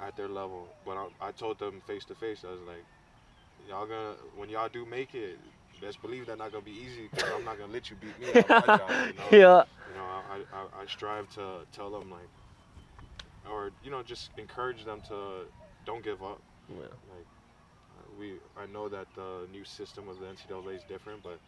[0.00, 0.68] at their level.
[0.84, 2.44] But I, I told them face to face.
[2.44, 2.84] I was like,
[3.68, 5.38] y'all gonna when y'all do make it,
[5.80, 8.26] best believe that not gonna be easy because I'm not gonna let you beat me
[8.76, 8.98] job.
[9.06, 9.28] You know?
[9.32, 9.64] yeah.
[9.88, 12.28] You know, I, I, I strive to tell them like,
[13.50, 15.46] or you know, just encourage them to
[15.84, 16.40] don't give up.
[16.68, 16.94] Yeah.
[17.08, 17.26] Like
[17.98, 21.40] uh, we, I know that the new system of the NCAA is different, but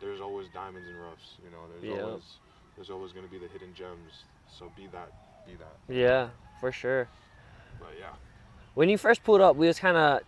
[0.00, 1.38] there's always diamonds and roughs.
[1.44, 2.02] You know, there's Yeah.
[2.04, 2.40] always
[2.80, 4.24] there's always gonna be the hidden gems.
[4.58, 5.12] So be that,
[5.46, 5.94] be that.
[5.94, 6.28] Yeah,
[6.60, 7.08] for sure.
[7.78, 8.06] But yeah.
[8.72, 10.20] When you first pulled up, we was kind of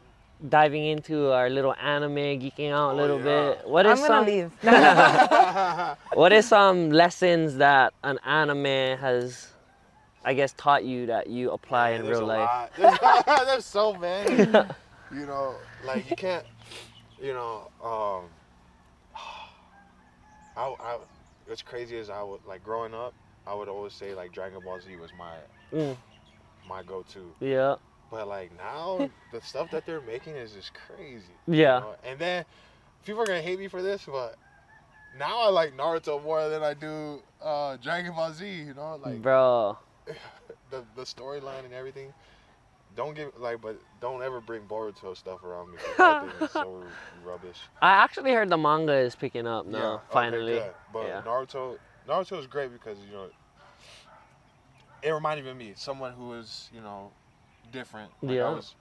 [0.51, 2.15] diving into our little anime,
[2.45, 3.25] geeking out a Oh, little yeah.
[3.55, 3.69] bit.
[3.71, 4.53] What I'm gonna some leave.
[6.13, 9.49] What is some lessons that an anime has,
[10.23, 12.39] I guess, taught you that you apply in there's real a life?
[12.51, 12.73] lot.
[12.77, 14.37] There's, there's so many.
[15.11, 15.55] you know,
[15.87, 16.45] like you can't.
[17.19, 18.25] You know, um,
[20.55, 20.99] I, I,
[21.53, 23.15] what's crazy is I would like growing up.
[23.47, 25.37] I would always say like Dragon Ball Z was my
[25.73, 25.97] Mm,
[26.67, 27.37] my go-to.
[27.41, 27.77] yeah,
[28.11, 31.41] But like now, the stuff that they're making is just crazy.
[31.59, 31.97] you yeah, know?
[32.03, 32.45] And then
[33.05, 34.37] people are gonna hate me for this, but
[35.19, 38.47] now I like Naruto more than I do uh, Dragon Ball Z.
[38.51, 39.79] You know, like bro.
[40.71, 42.15] the the storyline and everything.
[42.95, 45.79] Don't give like, but don't ever bring Boruto stuff around me.
[45.99, 46.83] That thing is so
[47.25, 47.59] rubbish.
[47.81, 49.79] I actually heard the manga is picking up now.
[49.79, 50.75] Yeah, okay, finally, good.
[50.93, 51.23] But yeah.
[51.25, 51.79] Naruto,
[52.09, 53.29] Naruto is great because you know,
[55.03, 57.13] it reminded me of me, someone who was, you know,
[57.73, 58.11] different.
[58.21, 58.49] Like Yeah.
[58.49, 58.75] I was,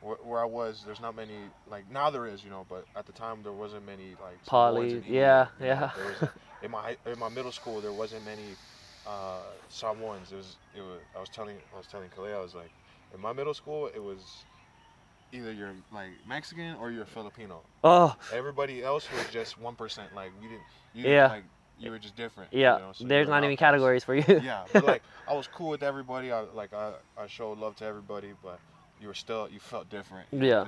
[0.00, 1.36] where, where I was, there's not many.
[1.68, 4.38] Like now there is, you know, but at the time there wasn't many like.
[4.44, 5.90] Samoans Poly, yeah, yeah.
[5.96, 6.30] there was-
[6.62, 8.42] in my in my middle school, there wasn't many
[9.06, 10.32] uh, Samoans.
[10.32, 11.00] It was, it was.
[11.16, 12.70] I was telling I was telling Kalei, I was like,
[13.14, 14.44] in my middle school, it was
[15.32, 17.62] either you're like Mexican or you're Filipino.
[17.84, 20.14] Oh, Everybody else was just one percent.
[20.14, 20.62] Like we didn't.
[20.94, 21.28] You, Yeah.
[21.28, 21.44] Like
[21.78, 22.52] you were just different.
[22.52, 22.74] yeah.
[22.74, 24.24] You know, so There's not even categories for you.
[24.42, 26.30] Yeah, but like I was cool with everybody.
[26.30, 28.60] I like I, I showed love to everybody, but
[29.00, 30.26] you were still you felt different.
[30.30, 30.66] Yeah.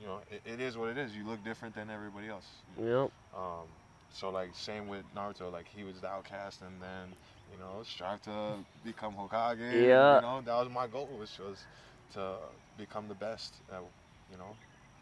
[0.00, 1.16] you know, it, it is what it is.
[1.16, 2.46] You look different than everybody else.
[2.78, 3.10] yep.
[3.36, 3.66] Um,
[4.12, 7.08] so like same with Naruto, like he was the outcast, and then
[7.52, 9.60] you know strive to become Hokage.
[9.60, 10.16] Yeah.
[10.16, 11.66] You know that was my goal, which was
[12.14, 12.36] to
[12.78, 13.54] become the best.
[13.72, 13.82] At,
[14.30, 14.56] you know,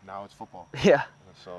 [0.06, 0.68] now it's football.
[0.82, 1.02] Yeah.
[1.26, 1.52] And so,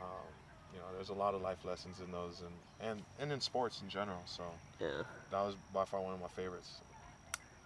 [0.00, 0.28] um,
[0.72, 2.54] you know, there's a lot of life lessons in those, and
[2.90, 4.22] and and in sports in general.
[4.26, 4.42] So
[4.80, 5.02] Yeah.
[5.30, 6.80] that was by far one of my favorites.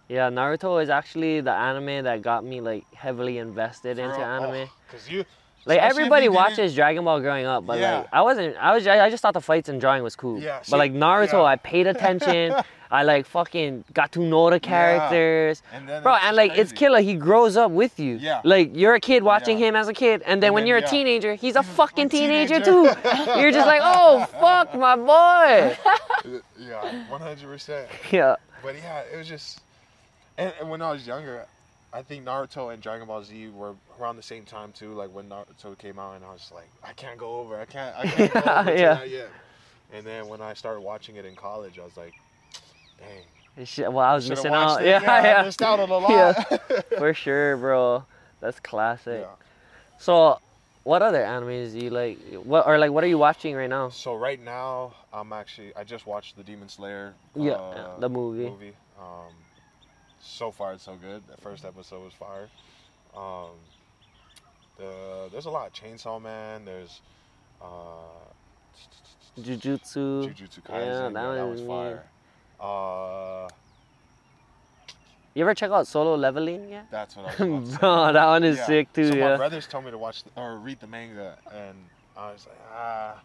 [0.07, 4.51] Yeah, Naruto is actually the anime that got me like heavily invested For into anime.
[4.53, 5.23] Oh, Cause you,
[5.65, 7.97] Like especially everybody watches Dragon Ball growing up, but Yeah.
[7.99, 8.55] like I wasn't.
[8.57, 8.87] I was.
[8.87, 10.39] I just thought the fights and drawing was cool.
[10.39, 11.43] Yeah, see, but like Naruto, yeah.
[11.43, 12.53] I paid attention.
[12.91, 16.13] I like fucking got to know the characters, And then bro.
[16.15, 17.01] And like it's killer.
[17.01, 18.15] He grows up with you.
[18.15, 18.41] Yeah.
[18.43, 19.67] Like you're a kid watching Yeah.
[19.67, 22.09] him as a kid, and then And when then, you're a teenager, he's a fucking
[22.09, 22.95] teenager, teenager.
[22.95, 23.09] too.
[23.39, 25.77] you're just like, oh fuck, my boy.
[26.57, 27.47] Yeah, 100.
[27.47, 28.35] percent yeah.
[28.63, 29.61] But yeah, it was just,
[30.37, 31.45] and, and when I was younger,
[31.91, 34.93] I think Naruto and Dragon Ball Z were around the same time too.
[34.93, 37.59] Like when Naruto came out, and I was like, I can't go over.
[37.59, 37.95] I can't.
[37.97, 39.03] I can't go over Yeah.
[39.03, 39.29] yet.
[39.91, 42.13] And then when I started watching it in college, I was like,
[42.99, 43.91] dang.
[43.91, 44.85] Well, I was missing out.
[44.85, 45.41] Yeah, I yeah.
[45.43, 46.11] missed out on a lot.
[46.11, 46.57] Yeah.
[46.97, 48.05] For sure, bro.
[48.39, 49.21] That's classic.
[49.21, 49.35] Yeah.
[49.97, 50.37] So,
[50.83, 52.19] what other animes do you like?
[52.43, 53.89] What or like what are you watching right now?
[53.89, 57.15] So right now, I'm actually I just watched the Demon Slayer.
[57.35, 58.49] Yeah, uh, the movie.
[58.49, 58.73] Movie.
[58.97, 59.33] Um,
[60.21, 61.23] so far, it's so good.
[61.27, 62.49] The first episode was fire.
[63.15, 63.51] Um,
[64.77, 65.73] the there's a lot.
[65.73, 66.65] Chainsaw Man.
[66.65, 67.01] There's
[67.61, 67.65] uh,
[69.39, 70.27] Jujutsu.
[70.33, 70.69] Jujutsu Kaisen.
[70.69, 72.03] Yeah, Yeah, that that, was fire.
[72.59, 73.47] Uh,
[75.35, 76.85] You ever check out Solo Leveling yet?
[76.91, 77.77] that's what I was about to say.
[77.79, 78.65] Bro, that one is Yeah.
[78.65, 79.09] sick too.
[79.11, 81.75] So my brothers told me to watch the, or read the manga, and
[82.17, 83.21] I was like, ah,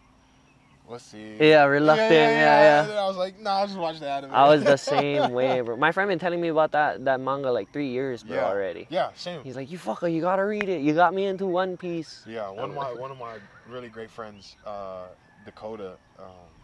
[0.87, 1.37] let's see.
[1.39, 2.09] Yeah, reluctant.
[2.09, 2.81] Yeah, And yeah.
[2.87, 4.31] then I was like, nah, I'll just watch the anime.
[4.33, 5.77] I was the same way, bro.
[5.77, 8.45] My friend been telling me about that that manga like three years, bro, Yeah.
[8.45, 8.87] already.
[8.89, 9.43] Yeah, same.
[9.43, 10.81] He's like, you fucker, you gotta read it.
[10.81, 12.23] You got me into One Piece.
[12.27, 15.09] Yeah, one of my one of my really great friends, uh,
[15.43, 15.97] Dakota.
[16.17, 16.63] Um,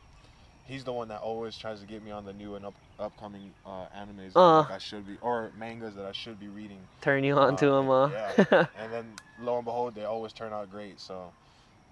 [0.64, 3.54] he's the one that always tries to get me on the new and up, upcoming
[3.66, 4.62] uh, animes that Uh.
[4.62, 6.88] like, I should be or mangas that I should be reading.
[7.02, 8.36] Turn you on to Uh, huh?
[8.48, 9.06] Yeah, and then
[9.40, 11.00] lo and behold, they always turn out great.
[11.00, 11.34] So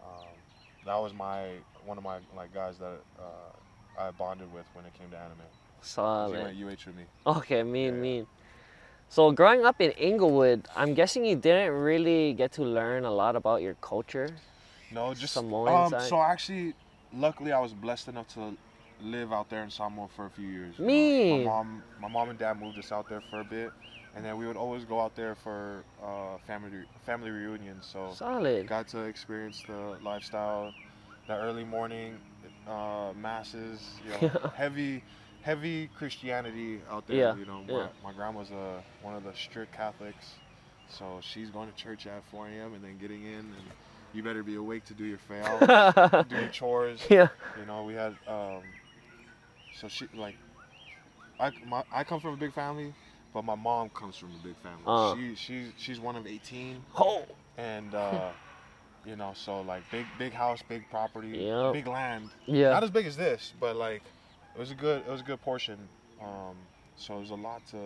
[0.01, 0.37] um,
[0.85, 4.93] that was my one of my like guys that uh, I bonded with when it
[4.93, 5.37] came to anime.
[5.37, 6.41] 'Cause He Solid.
[6.41, 7.05] went UH with me.
[7.25, 8.01] Okay, mean, Yeah.
[8.01, 8.27] mean.
[9.09, 13.35] So growing up in Inglewood, I'm guessing you didn't really get to learn a lot
[13.35, 14.27] about your culture.
[14.91, 16.09] No, just Samoan um, side?
[16.09, 16.73] So actually,
[17.13, 18.55] luckily, I was blessed enough to
[19.01, 20.77] live out there in Samoa for a few years.
[20.77, 20.85] you.
[20.85, 21.29] Me.
[21.31, 23.73] My mom, my mom and dad moved us out there for a bit,
[24.15, 27.87] and then we would always go out there for uh, family family reunions.
[27.91, 28.67] So Solid.
[28.67, 30.73] got to experience the lifestyle,
[31.29, 32.15] the early morning
[32.67, 35.01] uh, masses, you know, heavy.
[35.41, 37.63] Heavy Christianity out there, Yeah, you know.
[37.65, 37.87] yeah.
[38.03, 40.25] My, my grandma's a, one of the strict Catholics,
[40.89, 42.73] so she's going to church at 4 a.m.
[42.73, 43.55] and then getting in, and
[44.13, 45.57] you better be awake to do your fail,
[46.27, 46.99] do your chores.
[47.09, 47.29] yeah.
[47.57, 48.63] You know, we had um,
[49.79, 50.35] so she like,
[51.39, 52.93] I my, I come from a big family,
[53.33, 54.83] but my mom comes from a big family.
[54.85, 55.15] Uh.
[55.15, 57.23] She she's she's one of 18, Oh.
[57.57, 58.31] and uh,
[59.09, 61.73] you know, so like big big house, big property, Yep.
[61.73, 62.29] big land.
[62.45, 62.69] Yeah.
[62.69, 64.03] Not as big as this, but like
[64.55, 65.77] it was a good it was a good portion.
[66.21, 66.55] Um,
[66.95, 67.77] so it was a lot to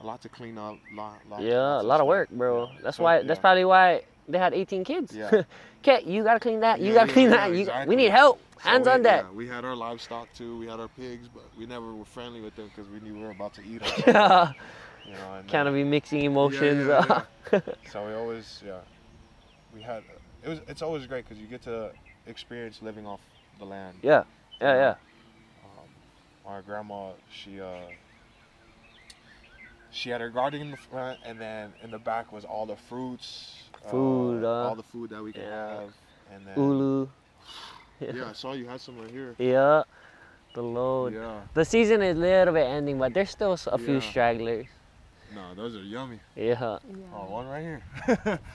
[0.00, 0.76] a lot to clean up.
[0.94, 2.66] Lot, lot, Yeah, a lot of work, bro.
[2.66, 2.78] Yeah.
[2.82, 3.18] That's So, why.
[3.18, 3.22] yeah.
[3.26, 5.14] That's probably why they had 18 kids.
[5.14, 5.42] Yeah.
[5.86, 6.80] Okay, you gotta clean that.
[6.80, 7.50] You Yeah, gotta clean that.
[7.52, 7.88] You, exactly.
[7.94, 8.40] we need help.
[8.60, 9.22] So Hands we- on deck.
[9.28, 10.58] Yeah, we had our livestock too.
[10.58, 13.22] We had our pigs, but we never were friendly with them because we knew we
[13.24, 14.02] were about to eat them.
[14.08, 14.52] Yeah.
[15.06, 16.88] you know, kind of be mixing emotions.
[16.88, 17.22] yeah,
[17.92, 18.80] So we always, yeah,
[19.76, 20.02] we had.
[20.42, 20.60] It was.
[20.68, 21.90] It's always great because you get to
[22.26, 23.20] experience living off
[23.58, 23.98] the land.
[24.02, 24.24] yeah,
[24.60, 24.94] yeah, yeah.
[25.64, 25.88] Um,
[26.54, 27.76] my grandma, she uh,
[29.90, 32.76] she had her garden in the front, and then in the back was all the
[32.76, 33.54] fruits,
[33.90, 35.80] Food, uh, uh, all the food that we could yeah.
[35.80, 35.90] have,
[36.32, 37.08] and then Ulu.
[38.00, 39.34] yeah, I saw you had some right here.
[39.38, 39.82] Yeah.
[40.54, 41.12] The load.
[41.12, 44.00] Yeah, The season is a little bit ending, but there's still a few Yeah.
[44.00, 44.66] stragglers.
[45.34, 46.20] No, those are yummy.
[46.34, 46.78] Yeah.
[47.14, 47.82] Oh, one right here.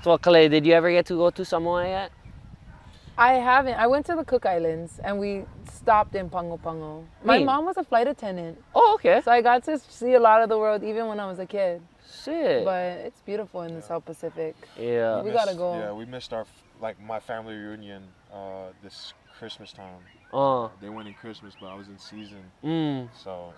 [0.04, 2.12] So, Kalei, did you ever get to go to Samoa yet?
[3.18, 3.76] I haven't.
[3.76, 7.06] I went to the Cook Islands and we stopped in Pago Pago.
[7.24, 7.46] My Mean.
[7.46, 9.22] mom was a flight attendant, Oh, okay.
[9.24, 11.46] so I got to see a lot of the world even when I was a
[11.46, 11.82] kid.
[12.24, 12.66] Shit.
[12.66, 14.56] But it's beautiful in the South Pacific.
[14.78, 15.22] yeah.
[15.22, 15.78] We gotta go.
[15.78, 16.46] Yeah, we missed our
[16.82, 18.04] like my family reunion
[18.34, 20.00] uh, this Christmas time.
[20.34, 20.70] Uh.
[20.82, 23.10] They went in Christmas, but I was in season, Mm.
[23.14, 23.54] so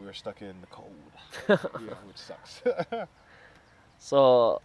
[0.00, 0.94] we were stuck in the cold,
[1.48, 2.62] yeah, which sucks.
[3.98, 4.62] So,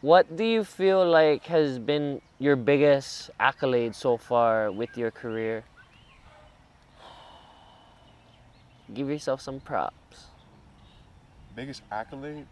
[0.00, 5.64] what do you feel like has been your biggest accolade so far with your career?
[8.92, 10.26] Give yourself some props.
[11.54, 12.46] biggest accolade,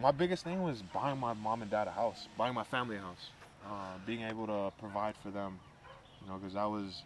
[0.00, 3.00] my biggest thing was buying my mom and dad a house, buying my family a
[3.00, 3.30] house,
[3.66, 5.58] uh, being able to provide for them,
[6.22, 7.02] you know, because that was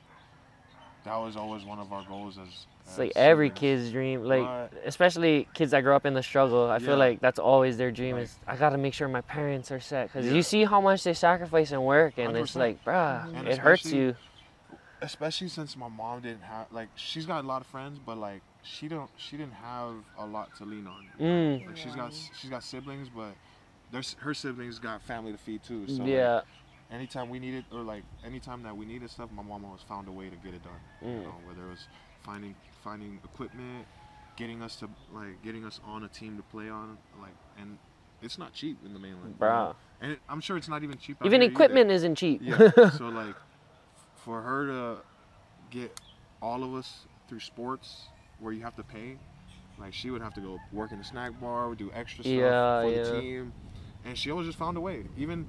[1.05, 2.49] that was always one of our goals as.
[2.83, 4.69] It's as like every kid's dream, like Right.
[4.85, 6.69] especially kids that grow up in the struggle.
[6.71, 9.71] I feel like that's always their dream Like- is I gotta make sure my parents
[9.71, 10.33] are set because Yeah.
[10.33, 12.57] you see how much they sacrifice and work, and it's 100%.
[12.57, 14.17] like, bruh, And it hurts you.
[15.03, 18.43] especially since my mom didn't have like she's got a lot of friends, but like
[18.63, 21.07] she don't she didn't have a lot to lean on.
[21.19, 21.67] Mm.
[21.67, 23.33] Like she's got she's got siblings, but
[23.93, 25.87] there's her siblings got family to feed too.
[25.87, 26.41] So like, yeah.
[26.91, 30.13] Anytime we needed or like anytime that we needed stuff, my mom always found a
[30.13, 30.73] way to get it done.
[31.03, 31.23] You Mm.
[31.25, 31.87] know, whether it was
[32.23, 33.87] finding finding equipment,
[34.37, 37.79] getting us to like getting us on a team to play on, like and
[38.23, 39.35] it's not cheap in the mainland.
[39.39, 39.47] you?
[39.47, 39.75] Bruh.
[40.03, 41.19] And it, I'm sure it's not even cheap.
[41.25, 41.53] Even here either.
[41.53, 42.41] equipment isn't cheap.
[42.43, 42.71] Yeah.
[42.97, 43.35] so like,
[44.17, 44.97] for her to
[45.71, 45.99] get
[46.43, 48.09] all of us through sports
[48.39, 49.17] where you have to pay,
[49.79, 52.83] like she would have to go work in the snack bar, do extra stuff Yeah,
[52.83, 53.03] for yeah.
[53.05, 53.53] the team,
[54.05, 55.05] and she always just found a way.
[55.19, 55.47] Even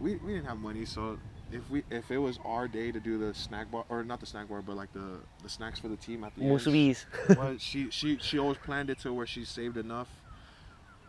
[0.00, 1.18] we, we didn't have money, so
[1.50, 4.26] if we if it was our day to do the snack bar or not the
[4.26, 7.06] snack bar, but like the the snacks for the team at the end, Musubis.
[7.36, 10.08] well, she she she always planned it to where she saved enough.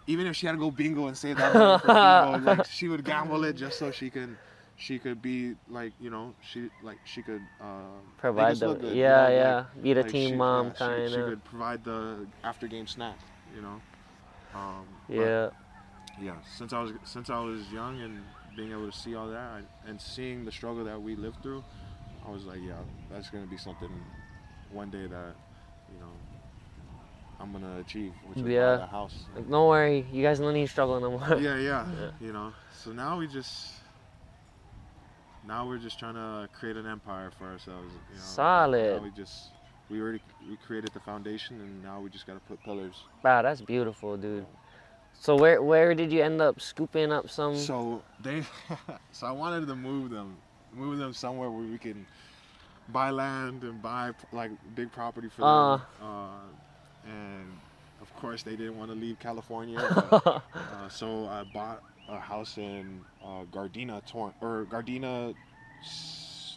[0.07, 2.88] Even if she had to go bingo and save that money for bingo, like she
[2.88, 4.36] would gamble it just so she could
[4.76, 7.82] she could be like you know she like she could uh,
[8.18, 10.72] Provide the good, yeah you know, yeah like- be the like team she- mom yeah,
[10.74, 13.18] she- kind She, of could provide the after game snack,
[13.56, 13.82] you know.
[14.56, 15.49] Um, but, yeah
[16.22, 16.34] yeah.
[16.57, 18.24] Since I was since I was young and
[18.56, 21.64] being able to see all that and seeing the struggle that we lived through,
[22.26, 22.74] I was like, yeah,
[23.10, 23.90] that's gonna be something
[24.72, 25.36] one day that
[25.92, 26.14] you know
[27.40, 28.86] I'm gonna achieve, which is Yeah.
[28.88, 29.26] house.
[29.36, 32.12] like don't worry you guys don't need to struggle no more yeah, yeah, Yeah.
[32.20, 32.54] You know,
[32.84, 33.74] so now we just
[35.46, 37.94] now we're just trying to create an empire for ourselves.
[38.10, 38.22] You know?
[38.22, 38.96] Solid.
[38.98, 39.52] Now we just
[39.90, 43.04] we already we created the foundation, and now we just gotta put pillars.
[43.24, 44.46] wow that's beautiful dude
[45.20, 48.44] so where where did you end up scooping up some So they,
[49.12, 50.38] so I wanted to move them,
[50.74, 52.06] move them somewhere where we can
[52.91, 55.78] buy land and buy like big property for Uh.
[55.78, 55.82] them.
[56.02, 57.60] Uh, and
[58.02, 59.80] of course they didn't want to leave California.
[59.96, 65.36] but, uh, so I bought a house in uh, Gardena, Torn or Gardena,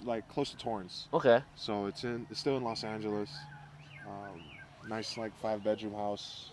[0.04, 1.08] like close to Torrance.
[1.12, 3.46] okay So it's in, it's still in Los Angeles.
[4.06, 4.40] Um,
[4.88, 6.51] nice like five bedroom house.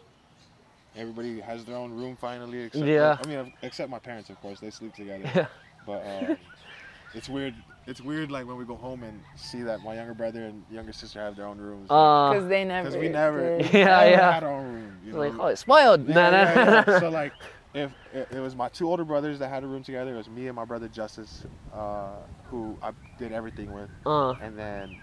[0.95, 2.61] Everybody has their own room finally.
[2.63, 3.17] Except Yeah.
[3.23, 4.59] I mean, except my parents, of course.
[4.59, 5.29] They sleep together.
[5.35, 5.45] Yeah.
[5.85, 6.37] But um,
[7.13, 7.55] it's weird.
[7.87, 10.93] It's weird, like when we go home and see that my younger brother and younger
[10.93, 11.87] sister have their own rooms.
[11.89, 12.89] uh Because they never.
[12.89, 13.73] Because we never, did.
[13.73, 14.31] Yeah, never yeah.
[14.31, 14.97] had our own room.
[15.03, 15.17] You know?
[15.19, 16.99] like oh it's spoiled Yeah, nah, nah, yeah, yeah.
[16.99, 17.33] So like,
[17.73, 20.29] if it, it was my two older brothers that had a room together, it was
[20.29, 22.17] me and my brother Justice, uh,
[22.49, 24.95] who I did everything with, uh and then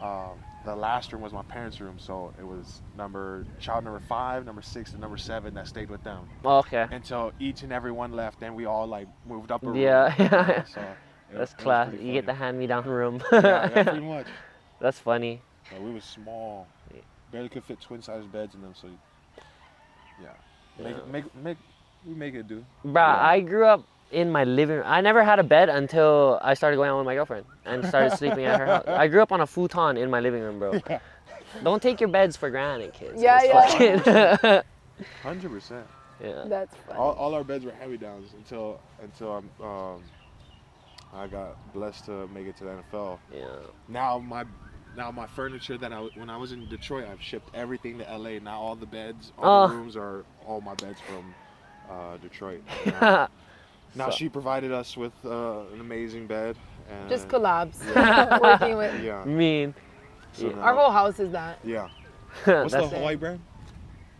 [0.00, 1.98] um, the last room was my parents' room.
[1.98, 6.02] So it was number child number five, number six, and number seven that stayed with
[6.02, 8.40] them oh, okay until each and every one left.
[8.40, 9.76] Then we all like moved up a room.
[9.76, 10.64] Yeah, yeah.
[10.64, 10.96] So
[11.28, 14.26] it that's it class you get the hand me down room yeah, yeah, pretty much.
[14.80, 16.66] that's funny So we were small,
[17.30, 18.74] barely could fit twin size beds in them.
[18.74, 18.88] So
[20.18, 20.28] yeah,
[20.82, 21.02] make Yeah.
[21.06, 21.58] make make
[22.04, 22.64] we make it do.
[22.84, 23.20] Bruh, Yeah.
[23.20, 24.84] I grew up in my living room.
[24.86, 28.16] I never had a bed until I started going out with my girlfriend and started
[28.16, 28.84] sleeping at her house.
[28.86, 30.80] I grew up on a futon in my living room, bro.
[31.64, 33.20] Don't take your beds for granted, kids.
[33.22, 34.62] Yeah, It's fucking-
[35.22, 35.86] Hundred percent.
[36.22, 36.44] yeah.
[36.46, 36.98] That's funny.
[36.98, 40.02] All, all our beds were heavy downs until until I'm um,
[41.14, 43.18] I got blessed to make it to the NFL.
[43.34, 43.46] Yeah.
[43.88, 44.44] Now my
[44.96, 48.38] now my furniture that I when I was in Detroit, I've shipped everything to LA.
[48.40, 49.76] Now all the beds, all the Oh.
[49.78, 51.34] rooms are all my beds from
[51.90, 52.62] uh, Detroit.
[53.94, 54.04] you know.
[54.06, 56.56] now So- she provided us with uh, an amazing bed.
[56.90, 57.76] And Just collabs.
[57.94, 58.38] Yeah.
[58.42, 59.02] Working with.
[59.02, 59.24] Yeah.
[59.24, 59.74] mean.
[60.32, 60.56] So Yeah.
[60.60, 61.58] Our whole house is that.
[61.64, 61.88] yeah.
[62.44, 63.40] What's the That's- Hawaii brand?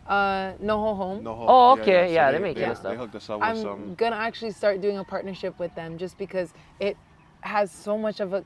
[0.07, 1.23] Uh, NoHo Home.
[1.23, 1.45] No.
[1.49, 3.95] Oh, okay, yeah, they make they, good they hooked us up with I'm some.
[3.95, 6.97] gonna actually start doing a partnership with them just because it
[7.43, 8.45] has so much of a.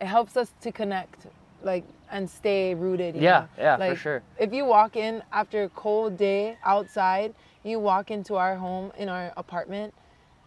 [0.00, 1.26] It helps us to connect,
[1.62, 3.14] like, and stay rooted.
[3.16, 3.62] you Yeah, know?
[3.62, 4.22] yeah, for like, sure.
[4.38, 9.10] If you walk in after a cold day outside, you walk into our home in
[9.10, 9.92] our apartment,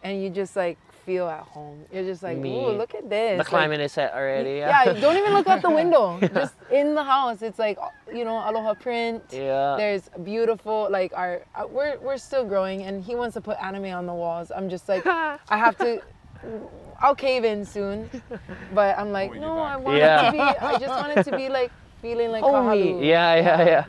[0.06, 1.78] and you just like feel at home.
[1.94, 2.50] You're just like, Me.
[2.58, 3.34] ooh, look at this.
[3.34, 4.56] The Like, climate is set already.
[4.66, 4.86] Yeah.
[4.86, 6.18] yeah, don't even look out the window.
[6.34, 7.78] Just in the house, it's like
[8.14, 9.22] you know, aloha print.
[9.32, 9.76] Yeah.
[9.78, 13.92] There's beautiful like our uh, we're we're still growing, and he wants to put anime
[14.00, 14.48] on the walls.
[14.56, 15.06] I'm just like,
[15.56, 16.02] I have to.
[17.02, 18.10] I'll cave in soon,
[18.74, 19.58] but I'm like, no.
[19.60, 20.22] I want Yeah.
[20.22, 20.40] it to be.
[20.40, 21.72] I just want it to be like
[22.02, 22.98] feeling like Homie.
[23.02, 23.06] Kahaluʻu.
[23.06, 23.66] Yeah, yeah, yeah.
[23.66, 23.86] Yeah.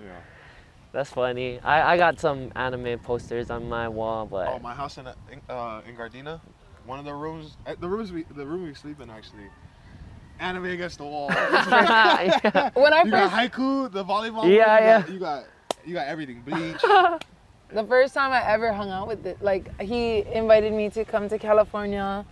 [0.96, 1.60] That's funny.
[1.60, 5.14] I, I got some anime posters on my wall, but Oh, my house in uh,
[5.30, 6.40] in, uh, Gardena,
[6.86, 9.44] one of the rooms, uh, the rooms we the room we sleep in actually,
[10.40, 11.28] anime against the wall.
[11.36, 12.70] Yeah.
[12.72, 14.44] When I you got Haikyuu, the volleyball.
[14.44, 15.00] Yeah, you yeah.
[15.02, 15.44] Got, you got
[15.84, 16.40] you got everything.
[16.40, 16.80] Bleach.
[16.80, 21.28] the first time I ever hung out with it, like he invited me to come
[21.28, 22.24] to California.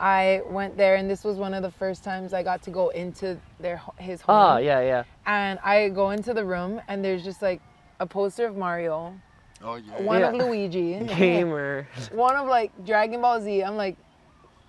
[0.00, 2.88] I went there, and this was one of the first times I got to go
[2.88, 4.56] into their his home.
[4.56, 5.04] Oh, yeah, yeah.
[5.26, 7.60] And I go into the room, and there's just like
[8.00, 9.14] a poster of Mario,
[9.62, 10.00] oh yeah.
[10.02, 10.44] one of Yeah.
[10.44, 11.86] Luigi, Gamer.
[12.12, 13.62] one of like Dragon Ball Z.
[13.62, 13.96] I'm like,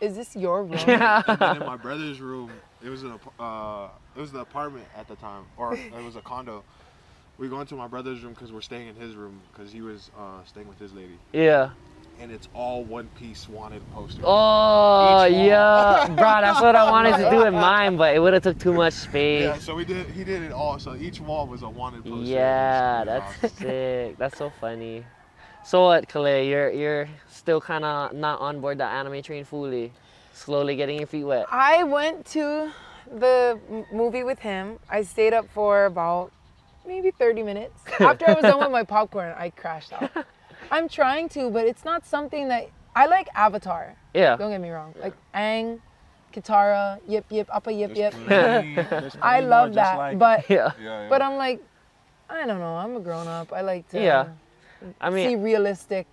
[0.01, 0.71] is this your room?
[0.87, 2.51] And then in my brother's room,
[2.83, 6.21] it was an uh, it was the apartment at the time, or it was a
[6.21, 6.63] condo.
[7.37, 10.11] We go into my brother's room because we're staying in his room because he was
[10.17, 11.69] uh, staying with his lady, Yeah.
[12.19, 14.23] And it's all One Piece wanted posters.
[14.23, 16.05] Oh, yeah.
[16.15, 18.73] Bro, that's what I wanted to do in mine, but it would have took too
[18.73, 19.43] much space.
[19.43, 20.07] Yeah, so we did.
[20.07, 20.79] He did it all.
[20.79, 22.31] So each wall was a wanted poster.
[22.31, 23.57] Yeah, that's awesome.
[23.57, 24.17] sick.
[24.17, 25.05] That's so funny.
[25.63, 26.49] So what, Kalei?
[26.49, 29.91] You're you're still kind of not on board the anime train fully,
[30.33, 31.45] slowly getting your feet wet.
[31.49, 32.71] I went to
[33.11, 33.59] the
[33.91, 34.79] movie with him.
[34.89, 36.31] I stayed up for about
[36.85, 37.81] maybe 30 minutes.
[37.99, 40.11] After I was done with my popcorn, I crashed out.
[40.71, 43.95] I'm trying to, but it's not something that I like Avatar.
[44.13, 44.35] Yeah.
[44.37, 44.93] Don't get me wrong.
[45.01, 45.79] Like Aang,
[46.33, 48.13] Katara, yip yip, Appa yip yip.
[48.27, 48.75] There's
[49.15, 50.71] plenty- I love that, like- but Yeah.
[50.81, 51.09] yeah, yeah.
[51.09, 51.61] but I'm like,
[52.29, 52.75] I don't know.
[52.75, 53.51] I'm a grown up.
[53.53, 54.27] I like to Yeah.
[55.01, 56.07] I see mean, realistic.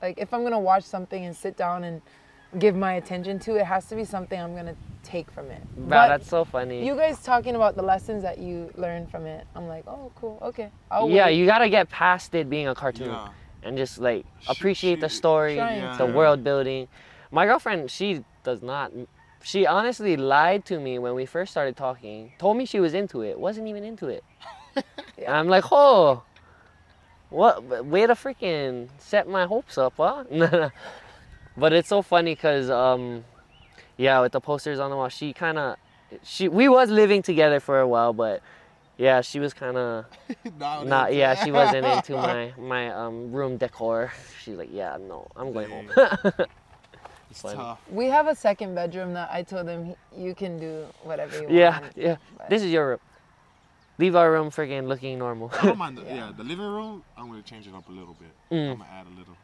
[0.00, 2.00] Like if I'm gonna watch something and sit down and
[2.58, 5.60] give my attention to, it has to be something I'm gonna take from it.
[5.76, 6.84] wow, But that's so funny.
[6.86, 9.46] you guys talking about the lessons that you learned from it.
[9.54, 10.70] I'm like, oh, cool, okay.
[10.90, 11.36] I'll yeah, wait.
[11.36, 13.28] you gotta get past it being a cartoon Yeah.
[13.62, 16.88] And just like She- appreciate the story, Trying the world building.
[17.30, 18.92] My girlfriend, she does not.
[19.42, 22.32] She honestly lied to me when we first started talking.
[22.38, 23.38] Told me she was into it.
[23.38, 24.24] Wasn't even into it.
[25.28, 26.22] I'm like, oh,
[27.30, 27.86] what?
[27.86, 30.24] Way to freaking set my hopes up, huh?
[31.56, 33.24] but it's so funny because, um,
[33.96, 35.76] yeah, with the posters on the wall, she kind of,
[36.22, 38.42] she we was living together for a while, but
[38.98, 40.04] yeah, she was kind of
[40.58, 41.14] Not not.
[41.14, 41.38] Yeah, it.
[41.44, 44.12] she wasn't into my my um room decor.
[44.42, 45.90] She's like, yeah, no, I'm going home.
[47.30, 47.56] It's funny.
[47.56, 47.80] tough.
[47.90, 51.80] We have a second bedroom that I told him you can do whatever you yeah,
[51.80, 51.92] want.
[51.96, 52.16] yeah.
[52.36, 52.98] But- This is your room.
[53.98, 55.50] Leave our room freaking looking normal.
[55.62, 55.96] I don't mind.
[55.96, 56.14] The, Yeah.
[56.14, 56.32] yeah.
[56.36, 57.02] the living room.
[57.16, 58.32] I'm gonna change it up a little bit.
[58.50, 58.72] Mm.
[58.72, 59.36] I'm gonna add a little.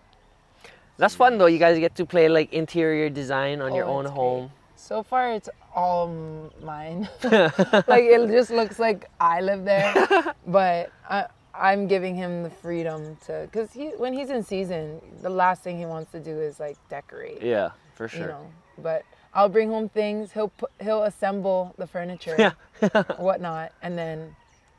[0.98, 1.46] That's fun though.
[1.46, 4.50] You guys get to play like interior design on your Oh, own it's home.
[4.76, 5.48] So far, it's
[5.78, 7.08] all mine.
[7.22, 9.94] like it just looks like I live there,
[10.46, 15.30] but I, I'm giving him the freedom to, cause he when he's in season, the
[15.30, 17.42] last thing he wants to do is like decorate.
[17.42, 18.28] Yeah, for You sure.
[18.28, 19.02] know, but
[19.34, 20.32] I'll bring home things.
[20.32, 23.02] He'll put, he'll assemble the furniture, Yeah.
[23.16, 24.34] whatnot, and then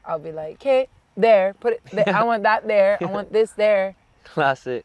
[0.05, 1.81] I'll be like, okay, there, put it.
[1.93, 2.09] There.
[2.13, 2.97] I want that there.
[3.01, 3.95] I want this there.
[4.25, 4.83] Classic.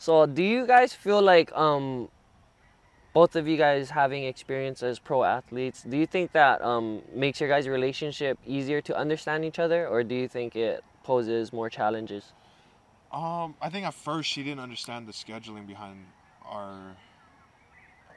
[0.00, 2.08] So, do you guys feel like um,
[3.18, 7.40] both of you guys having experience as pro athletes, do you think that um, makes
[7.40, 11.68] your guys' relationship easier to understand each other, or do you think it poses more
[11.68, 12.32] challenges?
[13.10, 15.96] Um, I think at first she didn't understand the scheduling behind
[16.46, 16.94] our,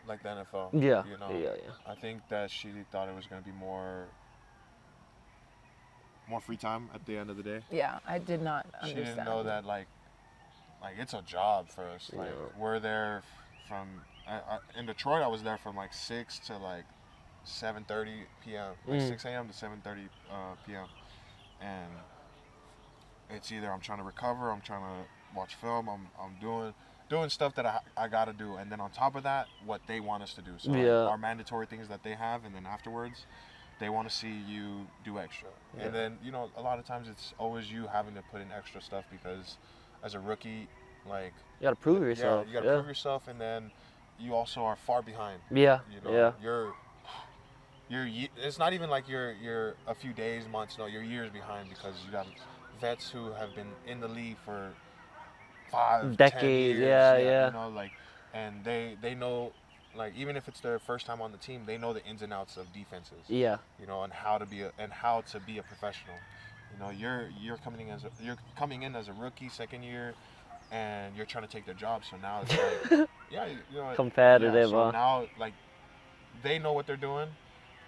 [0.07, 0.69] like the NFL.
[0.73, 1.31] Yeah, You know.
[1.31, 1.93] yeah, yeah.
[1.93, 4.05] I think that she thought it was gonna be more,
[6.29, 7.61] more free time at the end of the day.
[7.71, 9.87] Yeah, I did not She didn't know that like,
[10.79, 12.11] like it's a job for us.
[12.13, 12.61] Like Yeah.
[12.61, 13.23] we're there
[13.67, 13.87] from
[14.27, 15.23] I, I, in Detroit.
[15.23, 16.85] I was there from like six to like
[17.45, 18.75] 7:30 p.m.
[18.87, 19.07] Like Mm.
[19.09, 19.47] 6 a.m.
[19.47, 20.87] to 7:30 uh, p.m.
[21.59, 21.91] And
[23.29, 26.73] it's either I'm trying to recover, I'm trying to watch film, I'm I'm doing
[27.09, 29.99] doing stuff that I, I gotta do, and then on top of that, what they
[29.99, 30.51] want us to do.
[30.57, 31.07] So Yeah.
[31.07, 33.25] our mandatory things that they have, and then afterwards,
[33.79, 35.49] they want to see you do extra.
[35.77, 35.85] Yeah.
[35.87, 38.51] And then you know a lot of times it's always you having to put in
[38.51, 39.57] extra stuff because
[40.03, 40.67] as a rookie,
[41.05, 42.45] like You gotta prove yourself.
[42.45, 42.75] yeah, you gotta yeah.
[42.75, 43.71] prove yourself, and then
[44.21, 45.39] you also are far behind.
[45.51, 46.31] Yeah, You know, yeah.
[46.41, 46.73] you're
[47.89, 48.07] you're
[48.37, 50.77] it's not even like you're you're a few days, months.
[50.77, 52.27] No, you're years behind because you got
[52.79, 54.71] vets who have been in the league for
[55.71, 57.45] five, 10 Decades, years, yeah, yeah.
[57.47, 57.91] You know, like,
[58.33, 59.53] and they they know,
[59.95, 62.33] like, even if it's their first time on the team, they know the ins and
[62.33, 63.25] outs of defenses.
[63.27, 66.15] Yeah, You know, and how to be a and how to be a professional.
[66.73, 69.83] You know, you're you're coming in as a, you're coming in as a rookie, second
[69.83, 70.13] year,
[70.71, 72.03] and you're trying to take their job.
[72.09, 74.91] So now it's like, yeah, you you know, Competitive, Yeah, so huh?
[74.91, 75.53] now like
[76.43, 77.27] they know what they're doing,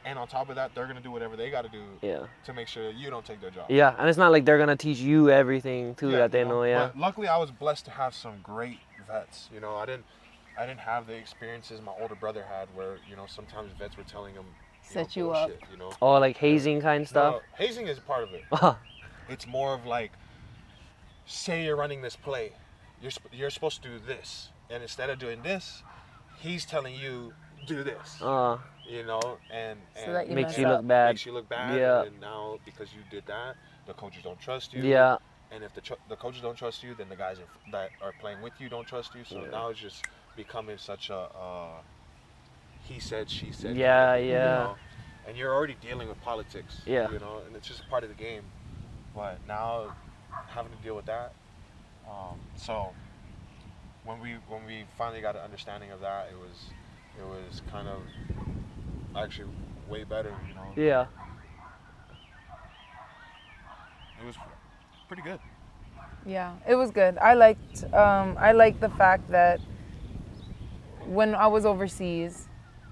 [0.05, 2.27] and on top of that, they're gonna do whatever they got to do Yeah.
[2.45, 3.65] to make sure you don't take their job.
[3.69, 6.45] Yeah, and it's not like they're gonna teach you everything too Yeah, that they you
[6.45, 6.63] know.
[6.63, 6.87] Yeah.
[6.93, 9.49] But luckily, I was blessed to have some great vets.
[9.53, 10.05] You know, I didn't,
[10.57, 14.03] I didn't have the experiences my older brother had, where you know sometimes vets were
[14.03, 14.43] telling him,
[14.89, 15.49] you know, Set you up.
[15.71, 17.35] You know, Oh, like hazing kind of stuff.
[17.35, 18.43] No, hazing is part of it.
[19.29, 20.11] It's more of like,
[21.25, 22.51] say you're running this play,
[23.03, 25.83] you're sp- you're supposed to do this, and instead of doing this,
[26.39, 27.33] he's telling you
[27.67, 28.21] do this.
[28.21, 28.57] Uh,
[28.89, 29.21] You know,
[29.51, 30.79] and, So and that you makes you up.
[30.79, 31.09] look bad.
[31.13, 31.77] makes you look bad.
[31.79, 32.03] Yeah.
[32.03, 33.55] And now because you did that,
[33.87, 34.81] the coaches don't trust you.
[34.83, 35.17] Yeah.
[35.51, 38.13] And if the tr- the coaches don't trust you, then the guys are, that are
[38.19, 39.23] playing with you don't trust you.
[39.23, 39.51] So Yeah.
[39.51, 40.03] now it's just
[40.35, 41.15] becoming such a
[41.45, 41.77] uh,
[42.89, 43.75] he said she said.
[43.77, 44.45] Yeah, kind of, you yeah.
[44.63, 44.75] know?
[45.27, 46.81] And you're already dealing with politics.
[46.85, 47.09] Yeah.
[47.11, 48.43] You know, and it's just part of the game.
[49.15, 49.95] But now
[50.47, 51.31] having to deal with that,
[52.07, 52.89] um, so
[54.05, 56.71] when we when we finally got an understanding of that, it was
[57.19, 58.01] it was kind of
[59.15, 59.49] actually
[59.89, 60.33] way better.
[60.47, 61.05] You know, Yeah.
[64.21, 64.35] it was
[65.07, 65.39] pretty good.
[66.25, 67.17] Yeah, it was good.
[67.17, 69.59] I liked um, I liked the fact that
[71.05, 72.47] when I was overseas,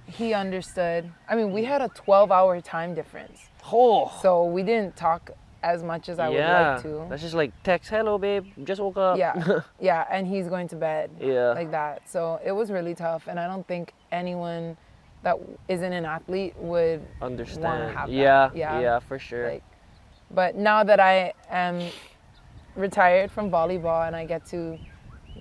[0.06, 1.10] he understood.
[1.30, 3.40] I mean, we had a 12-hour time difference,
[3.72, 4.12] Oh.
[4.22, 5.32] so we didn't talk
[5.64, 6.32] as much as I yeah.
[6.32, 7.10] would like to.
[7.10, 9.18] That's just like text, hello babe, just woke up.
[9.18, 11.50] Yeah, yeah, and he's going to bed yeah.
[11.52, 12.10] like that.
[12.10, 14.78] So it was really tough, and I don't think anyone
[15.24, 17.96] that isn't an athlete would Understand.
[17.96, 18.14] have that.
[18.16, 18.80] Yeah, Yeah.
[18.80, 19.00] yeah.
[19.00, 19.52] for sure.
[19.52, 19.64] like
[20.34, 21.82] but now that i am
[22.76, 24.80] retired from volleyball and i get to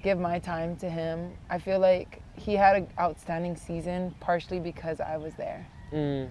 [0.02, 5.00] give my time to him i feel like he had an outstanding season partially because
[5.00, 6.28] i was there Mm.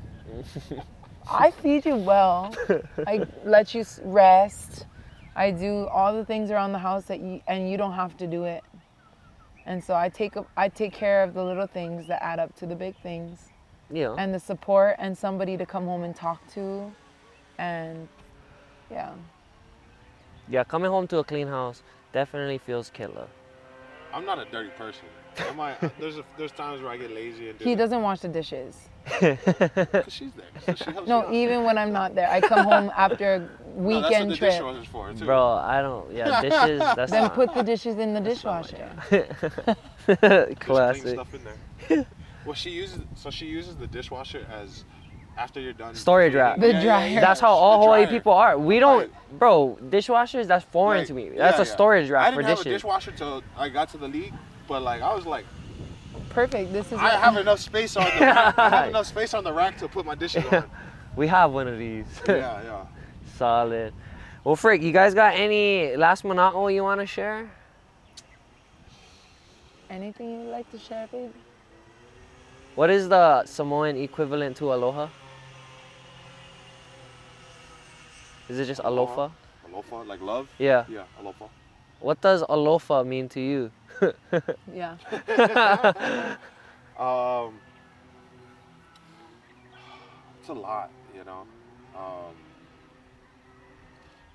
[1.31, 2.53] i feed you well.
[3.07, 4.85] I let you rest.
[5.35, 8.27] I do all the things around the house that you and you don't have to
[8.27, 8.64] do it.
[9.65, 12.65] And so i take i take care of the little things that add up to
[12.65, 13.49] the big things.
[13.91, 14.14] Yeah.
[14.19, 16.91] and the support and somebody to come home and talk to.
[17.57, 18.07] And
[18.91, 19.14] yeah.
[20.47, 21.84] Yeah, coming home to a clean house
[22.14, 23.27] definitely feels killer.
[24.14, 25.06] I'm not a dirty person.
[25.38, 28.27] I there's a, there's times where I get lazy and do he doesn't wash the
[28.27, 28.76] dishes.
[28.76, 28.89] because
[30.07, 30.45] she's there.
[30.65, 31.34] So she helps no me out.
[31.34, 34.35] even when i'm not there i come home after a No, that's what weekend the
[34.35, 35.26] trip for too.
[35.26, 36.11] Bro, I don't.
[36.13, 36.80] Yeah, dishes.
[36.80, 39.35] That's then not, put the dishes in the that's not my dishwasher
[40.07, 41.07] Just Classic.
[41.09, 42.05] stuff in there.
[42.45, 44.84] well, she uses so she uses the dishwasher as
[45.38, 45.95] after you're done.
[45.95, 46.59] Storage cleaning- rack.
[46.59, 47.21] The dryer.
[47.21, 48.57] That's how all Hawaii people are.
[48.59, 49.39] We don't, Right.
[49.39, 49.77] bro.
[49.89, 51.26] Dishwashers, that's foreign Like, to me.
[51.30, 51.76] yeah, That's a yeah.
[51.76, 52.81] storage I rack didn't for have a dishes.
[52.81, 54.34] dishwasher till I got to the league,
[54.67, 55.45] but like I was like,
[56.30, 58.57] perfect this is I what- have enough space on the rack.
[58.57, 60.64] I have enough space on the rack to put my dishes on.
[61.15, 62.06] We have one of these.
[62.27, 62.85] Yeah, yeah.
[63.38, 63.93] Solid.
[64.43, 67.49] Well, Frick, you guys got any last manaʻo you want to share?
[69.89, 71.31] anything you'd like to share babe
[72.76, 75.10] What is the Samoan equivalent to aloha?
[78.47, 79.31] Is it just alofa?
[79.68, 80.47] Alofa, like love.
[80.60, 80.85] Yeah.
[80.88, 81.49] Yeah, alofa.
[81.99, 83.72] What does alofa mean to you?
[84.71, 84.97] Yeah
[86.97, 87.61] Um,
[90.39, 91.47] it's a lot, you know.
[91.93, 92.35] Um,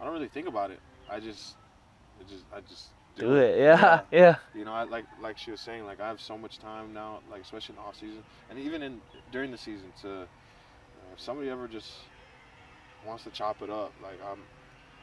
[0.00, 0.80] I don't really think about it.
[1.08, 1.56] I just,
[2.20, 3.58] I just, I just Do it.
[3.58, 4.02] Yeah.
[4.10, 4.36] Yeah.
[4.54, 7.20] You know, I, like like she was saying, like I have so much time now,
[7.28, 9.92] like especially in off season, and even in during the season.
[10.02, 10.26] To uh,
[11.12, 12.10] if somebody ever just
[13.02, 14.48] wants to chop it up, like I'm,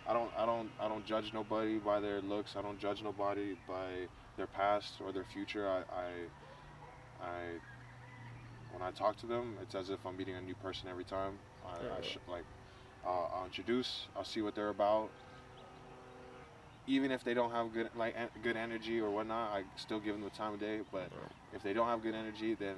[0.06, 2.56] I don't, I don't, I don't judge nobody by their looks.
[2.56, 5.68] I don't judge nobody by their past or their future.
[5.68, 7.42] I, I, I
[8.74, 11.34] when I talk to them, it's as if I'm meeting a new person every time.
[11.66, 12.46] I, I sh- like
[13.06, 15.10] uh, I'll introduce, I'll see what they're about.
[16.88, 20.16] Even if they don't have good like en- good energy or whatnot, I still give
[20.16, 20.80] them the time of day.
[20.92, 21.10] But
[21.54, 22.76] if they don't have good energy, then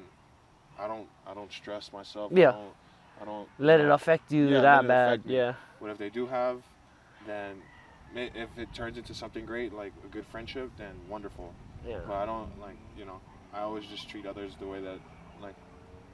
[0.80, 2.32] I don't I don't stress myself.
[2.36, 2.50] Yeah.
[2.50, 2.74] I don't,
[3.22, 5.22] I don't Let it affect you Yeah, that bad.
[5.26, 5.54] Yeah.
[5.82, 6.62] But if they do have,
[7.28, 7.62] then
[8.16, 11.54] if it turns into something great, like a good friendship, then wonderful.
[11.88, 12.00] Yeah.
[12.08, 13.20] But I don't like you know.
[13.54, 15.00] I always just treat others the way that
[15.42, 15.56] like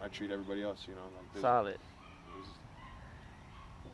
[0.04, 0.86] I treat everybody else.
[0.88, 1.02] You know.
[1.16, 1.78] Like, this- Solid.
[1.78, 2.48] this-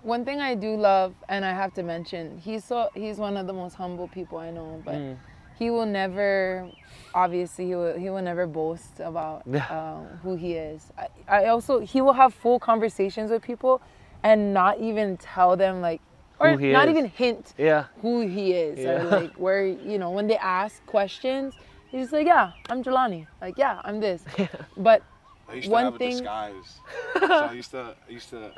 [0.02, 3.48] one thing i do love and i have to mention he's so he's one of
[3.48, 5.18] the most humble people i know but Mm.
[5.57, 6.69] he will never
[7.15, 9.41] obviously he will, he will never boast about
[9.72, 13.82] um, who he is I, I also he will have full conversations with people
[14.22, 16.02] and not even tell them like
[16.40, 16.91] or Who he not is.
[16.91, 17.86] even hint Yeah.
[18.02, 19.02] who he is Yeah.
[19.02, 21.56] or like where you know when they ask questions
[21.91, 24.24] he's just like yeah i'm Jahlani like yeah i'm this
[24.78, 25.03] but
[25.48, 26.82] I used One to have thing- a disguise.
[27.20, 28.52] so I used to, I used to,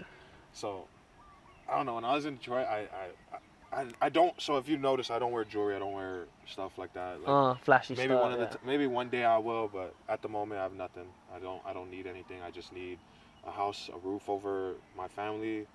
[0.54, 0.88] so
[1.70, 1.95] I don't know.
[1.95, 4.34] When I was in Detroit, I, I, I I, I don't.
[4.41, 5.76] So if you notice, I don't wear jewelry.
[5.76, 7.20] I don't wear stuff like that.
[7.20, 8.22] Like, Uh, flashy maybe stuff.
[8.24, 10.72] one of the t- maybe one day I will, but at the moment I have
[10.72, 11.04] nothing.
[11.36, 12.38] I don't I don't need anything.
[12.41, 12.98] I just need
[13.45, 15.68] a house, a roof over my family,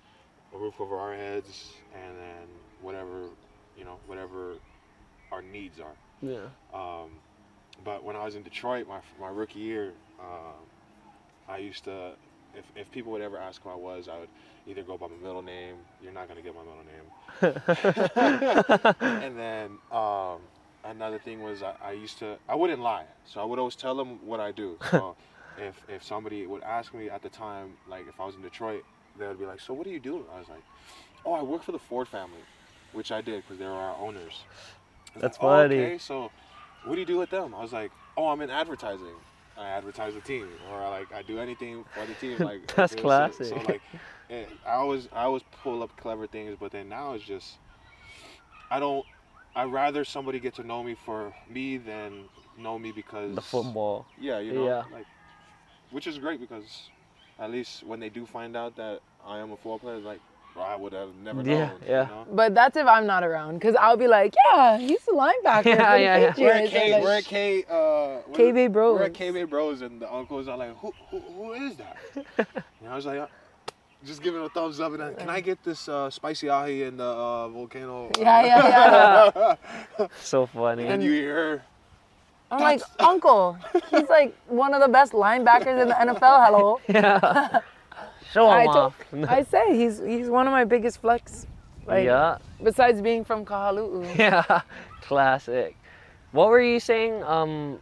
[0.53, 2.47] a roof over our heads, and then
[2.81, 3.29] whatever
[3.77, 4.55] you know, whatever
[5.31, 5.95] our needs are.
[6.21, 6.47] yeah.
[6.73, 7.09] Um,
[7.83, 10.63] but when I was in Detroit, my my rookie year, um,
[11.49, 12.13] I used to,
[12.55, 14.29] if, if people would ever ask who I was, I would
[14.67, 15.75] either go by my middle name.
[16.01, 17.07] You're not gonna get my middle name.
[19.23, 20.39] and then um,
[20.83, 23.95] another thing was I, I used to I wouldn't lie, so I would always tell
[23.95, 24.77] them what I do.
[24.91, 25.15] So
[25.57, 28.83] if if somebody would ask me at the time, like if I was in Detroit,
[29.17, 30.63] they would be like, "So what do you do?" I was like,
[31.25, 32.43] "Oh, I work for the Ford family,"
[32.91, 34.45] which I did because they were our owners.
[35.15, 35.75] That's like, "Oh, funny.
[35.81, 36.31] okay, so
[36.83, 37.53] what do you do with them?
[37.55, 39.15] I was like, "Oh, I'm in advertising."
[39.55, 42.39] I advertise the team, or I, like I do anything for the team.
[42.43, 43.81] Like That's so- So, like,
[44.29, 47.57] eh, I always I always pull up clever things, but then now it's just
[48.71, 49.05] I don't.
[49.55, 54.07] I'd rather somebody get to know me for me than know me because the football.
[54.19, 54.83] Yeah, you know, Yeah.
[54.91, 55.05] like,
[55.91, 56.89] which is great because
[57.39, 60.19] at least when they do find out that I am a football player, like,
[60.55, 61.71] well, I would have never Yeah, known.
[61.87, 62.01] yeah.
[62.03, 62.25] You know?
[62.31, 65.65] But that's if I'm not around, because I'll be like, yeah, he's a linebacker.
[65.65, 66.33] Yeah, yeah, yeah.
[66.37, 68.99] We're at Patriots," K, and we're like, at K, uh, K-Bay Bros.
[68.99, 71.97] We're at K-Bay Bros, and the uncles are like, who, who, who is that?
[72.37, 73.27] and I was like, uh,
[74.05, 76.99] just giving a thumbs up, and then, can I get this uh, spicy ahi and
[76.99, 78.11] the uh, volcano?
[78.19, 79.31] Yeah, yeah,
[79.97, 80.07] yeah.
[80.21, 80.85] So funny.
[80.85, 81.63] and you hear
[82.53, 83.57] I'm like, Uncle,
[83.89, 86.45] he's like one of the best linebackers in the NFL.
[86.45, 86.79] Hello.
[86.87, 87.59] yeah.
[88.31, 88.95] Show I him told- off.
[89.29, 91.47] I say he's he's one of my biggest flex.
[91.85, 92.37] Like, yeah.
[92.63, 94.15] Besides being from Kahalu'u.
[94.17, 94.61] Yeah.
[95.01, 95.75] Classic.
[96.31, 97.21] What were you saying?
[97.23, 97.79] Um,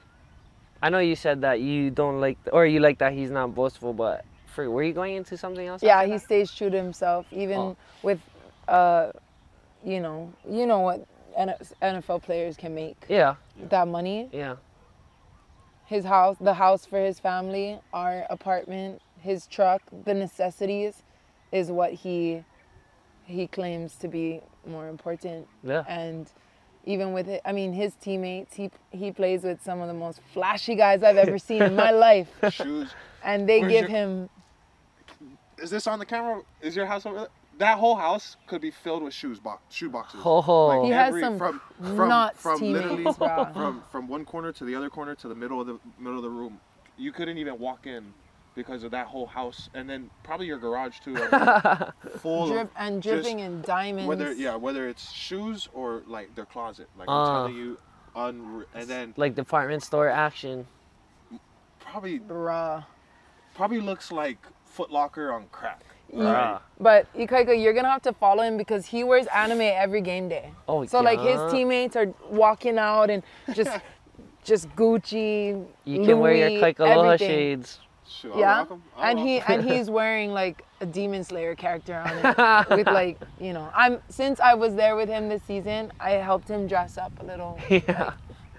[0.81, 3.93] I know you said that you don't like, or you like that he's not boastful,
[3.93, 5.84] but for were you going into something else?
[5.84, 6.22] Yeah, he that?
[6.23, 7.77] stays true to himself, even Oh.
[8.02, 8.19] with,
[8.68, 9.11] uh,
[9.85, 11.06] you know, you know what
[11.81, 13.35] NFL players can make Yeah.
[13.69, 14.29] That money.
[14.31, 14.55] Yeah.
[15.85, 21.03] His house, the house for his family, our apartment, his truck, the necessities,
[21.51, 22.43] is what he
[23.25, 25.47] he claims to be more important.
[25.63, 25.83] Yeah.
[25.88, 26.27] And
[26.85, 30.21] even with it, I mean, his teammates, he he plays with some of the most
[30.33, 32.91] flashy guys I've ever seen in my life, Shoes.
[33.23, 34.29] and they Where's give your- him
[35.57, 36.41] Is this on the camera?
[36.61, 37.27] Is your house over there?
[37.61, 40.19] That whole house could be filled with shoes box, shoe boxes.
[40.25, 40.83] Oh.
[40.83, 41.61] He has some from
[42.07, 45.61] nuts from, from literally from from one corner to the other corner to the middle
[45.61, 46.59] of the middle of the room.
[46.97, 48.15] You couldn't even walk in
[48.55, 52.63] because of that whole house, and then probably your garage too, I mean, full drip
[52.63, 54.07] of and just dripping in diamonds.
[54.07, 56.89] whether yeah whether it's shoes or like their closet.
[56.97, 57.43] Like Ah.
[57.43, 57.77] I'm telling you,
[58.15, 60.65] unre- and then like department store action.
[61.79, 62.83] probably Bruh.
[63.53, 65.83] probably looks like Foot Locker on crack.
[66.13, 66.59] Bruh.
[66.79, 70.51] But Ikaika, you're gonna have to follow him because he wears anime every game day.
[70.67, 73.23] Oh, So like his teammates are walking out and
[73.53, 73.71] just
[74.43, 75.65] just Gucci.
[75.85, 77.79] You can wear your Louis, Kaikaloha shades.
[78.09, 78.83] Shoot, Yeah, rock 'em.
[78.97, 79.59] I'll and he he 'em.
[79.61, 83.69] and he's wearing like a Demon Slayer character on it with like you know.
[83.73, 87.23] I'm since I was there with him this season, I helped him dress up a
[87.25, 88.11] little, Yeah.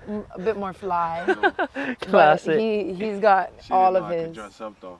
[0.08, 1.24] m- a bit more fly.
[1.26, 2.58] But Classic.
[2.58, 4.36] he he's got She all of know I could his.
[4.36, 4.98] dress up though.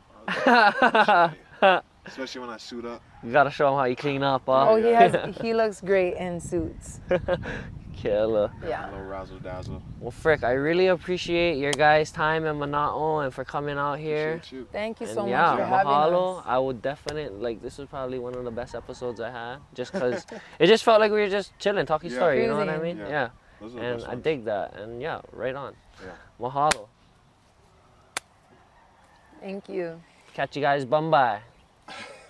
[2.05, 3.03] I was like, Especially when I suit up.
[3.23, 4.71] You gotta show him how you clean up, huh?
[4.71, 7.01] Oh, he has he looks great in suits.
[7.97, 8.51] Killer.
[8.63, 8.87] A Yeah.
[8.87, 9.81] little razzle dazzle.
[10.01, 14.35] Well, Frick, I really appreciate your guys' time in Mana'o and for coming out here.
[14.35, 14.67] Appreciate you.
[14.73, 16.39] Thank you And so yeah, much for having mahalo.
[16.41, 16.45] us.
[16.49, 19.93] I would definitely like this was probably one of the best episodes I had, just
[19.93, 20.27] because
[20.59, 22.17] it just felt like we were just chilling, talking Yeah.
[22.17, 22.43] story.
[22.43, 22.99] You know what I Cruising.
[22.99, 23.07] mean?
[23.07, 23.13] Yeah.
[23.13, 23.29] Yeah.
[23.61, 24.75] Those are the And I dig that.
[24.77, 25.77] And yeah, right on.
[26.05, 26.11] Yeah.
[26.41, 26.89] Mahalo.
[29.41, 30.01] Thank you.
[30.35, 30.85] Catch you guys.
[30.85, 31.41] Bye bye.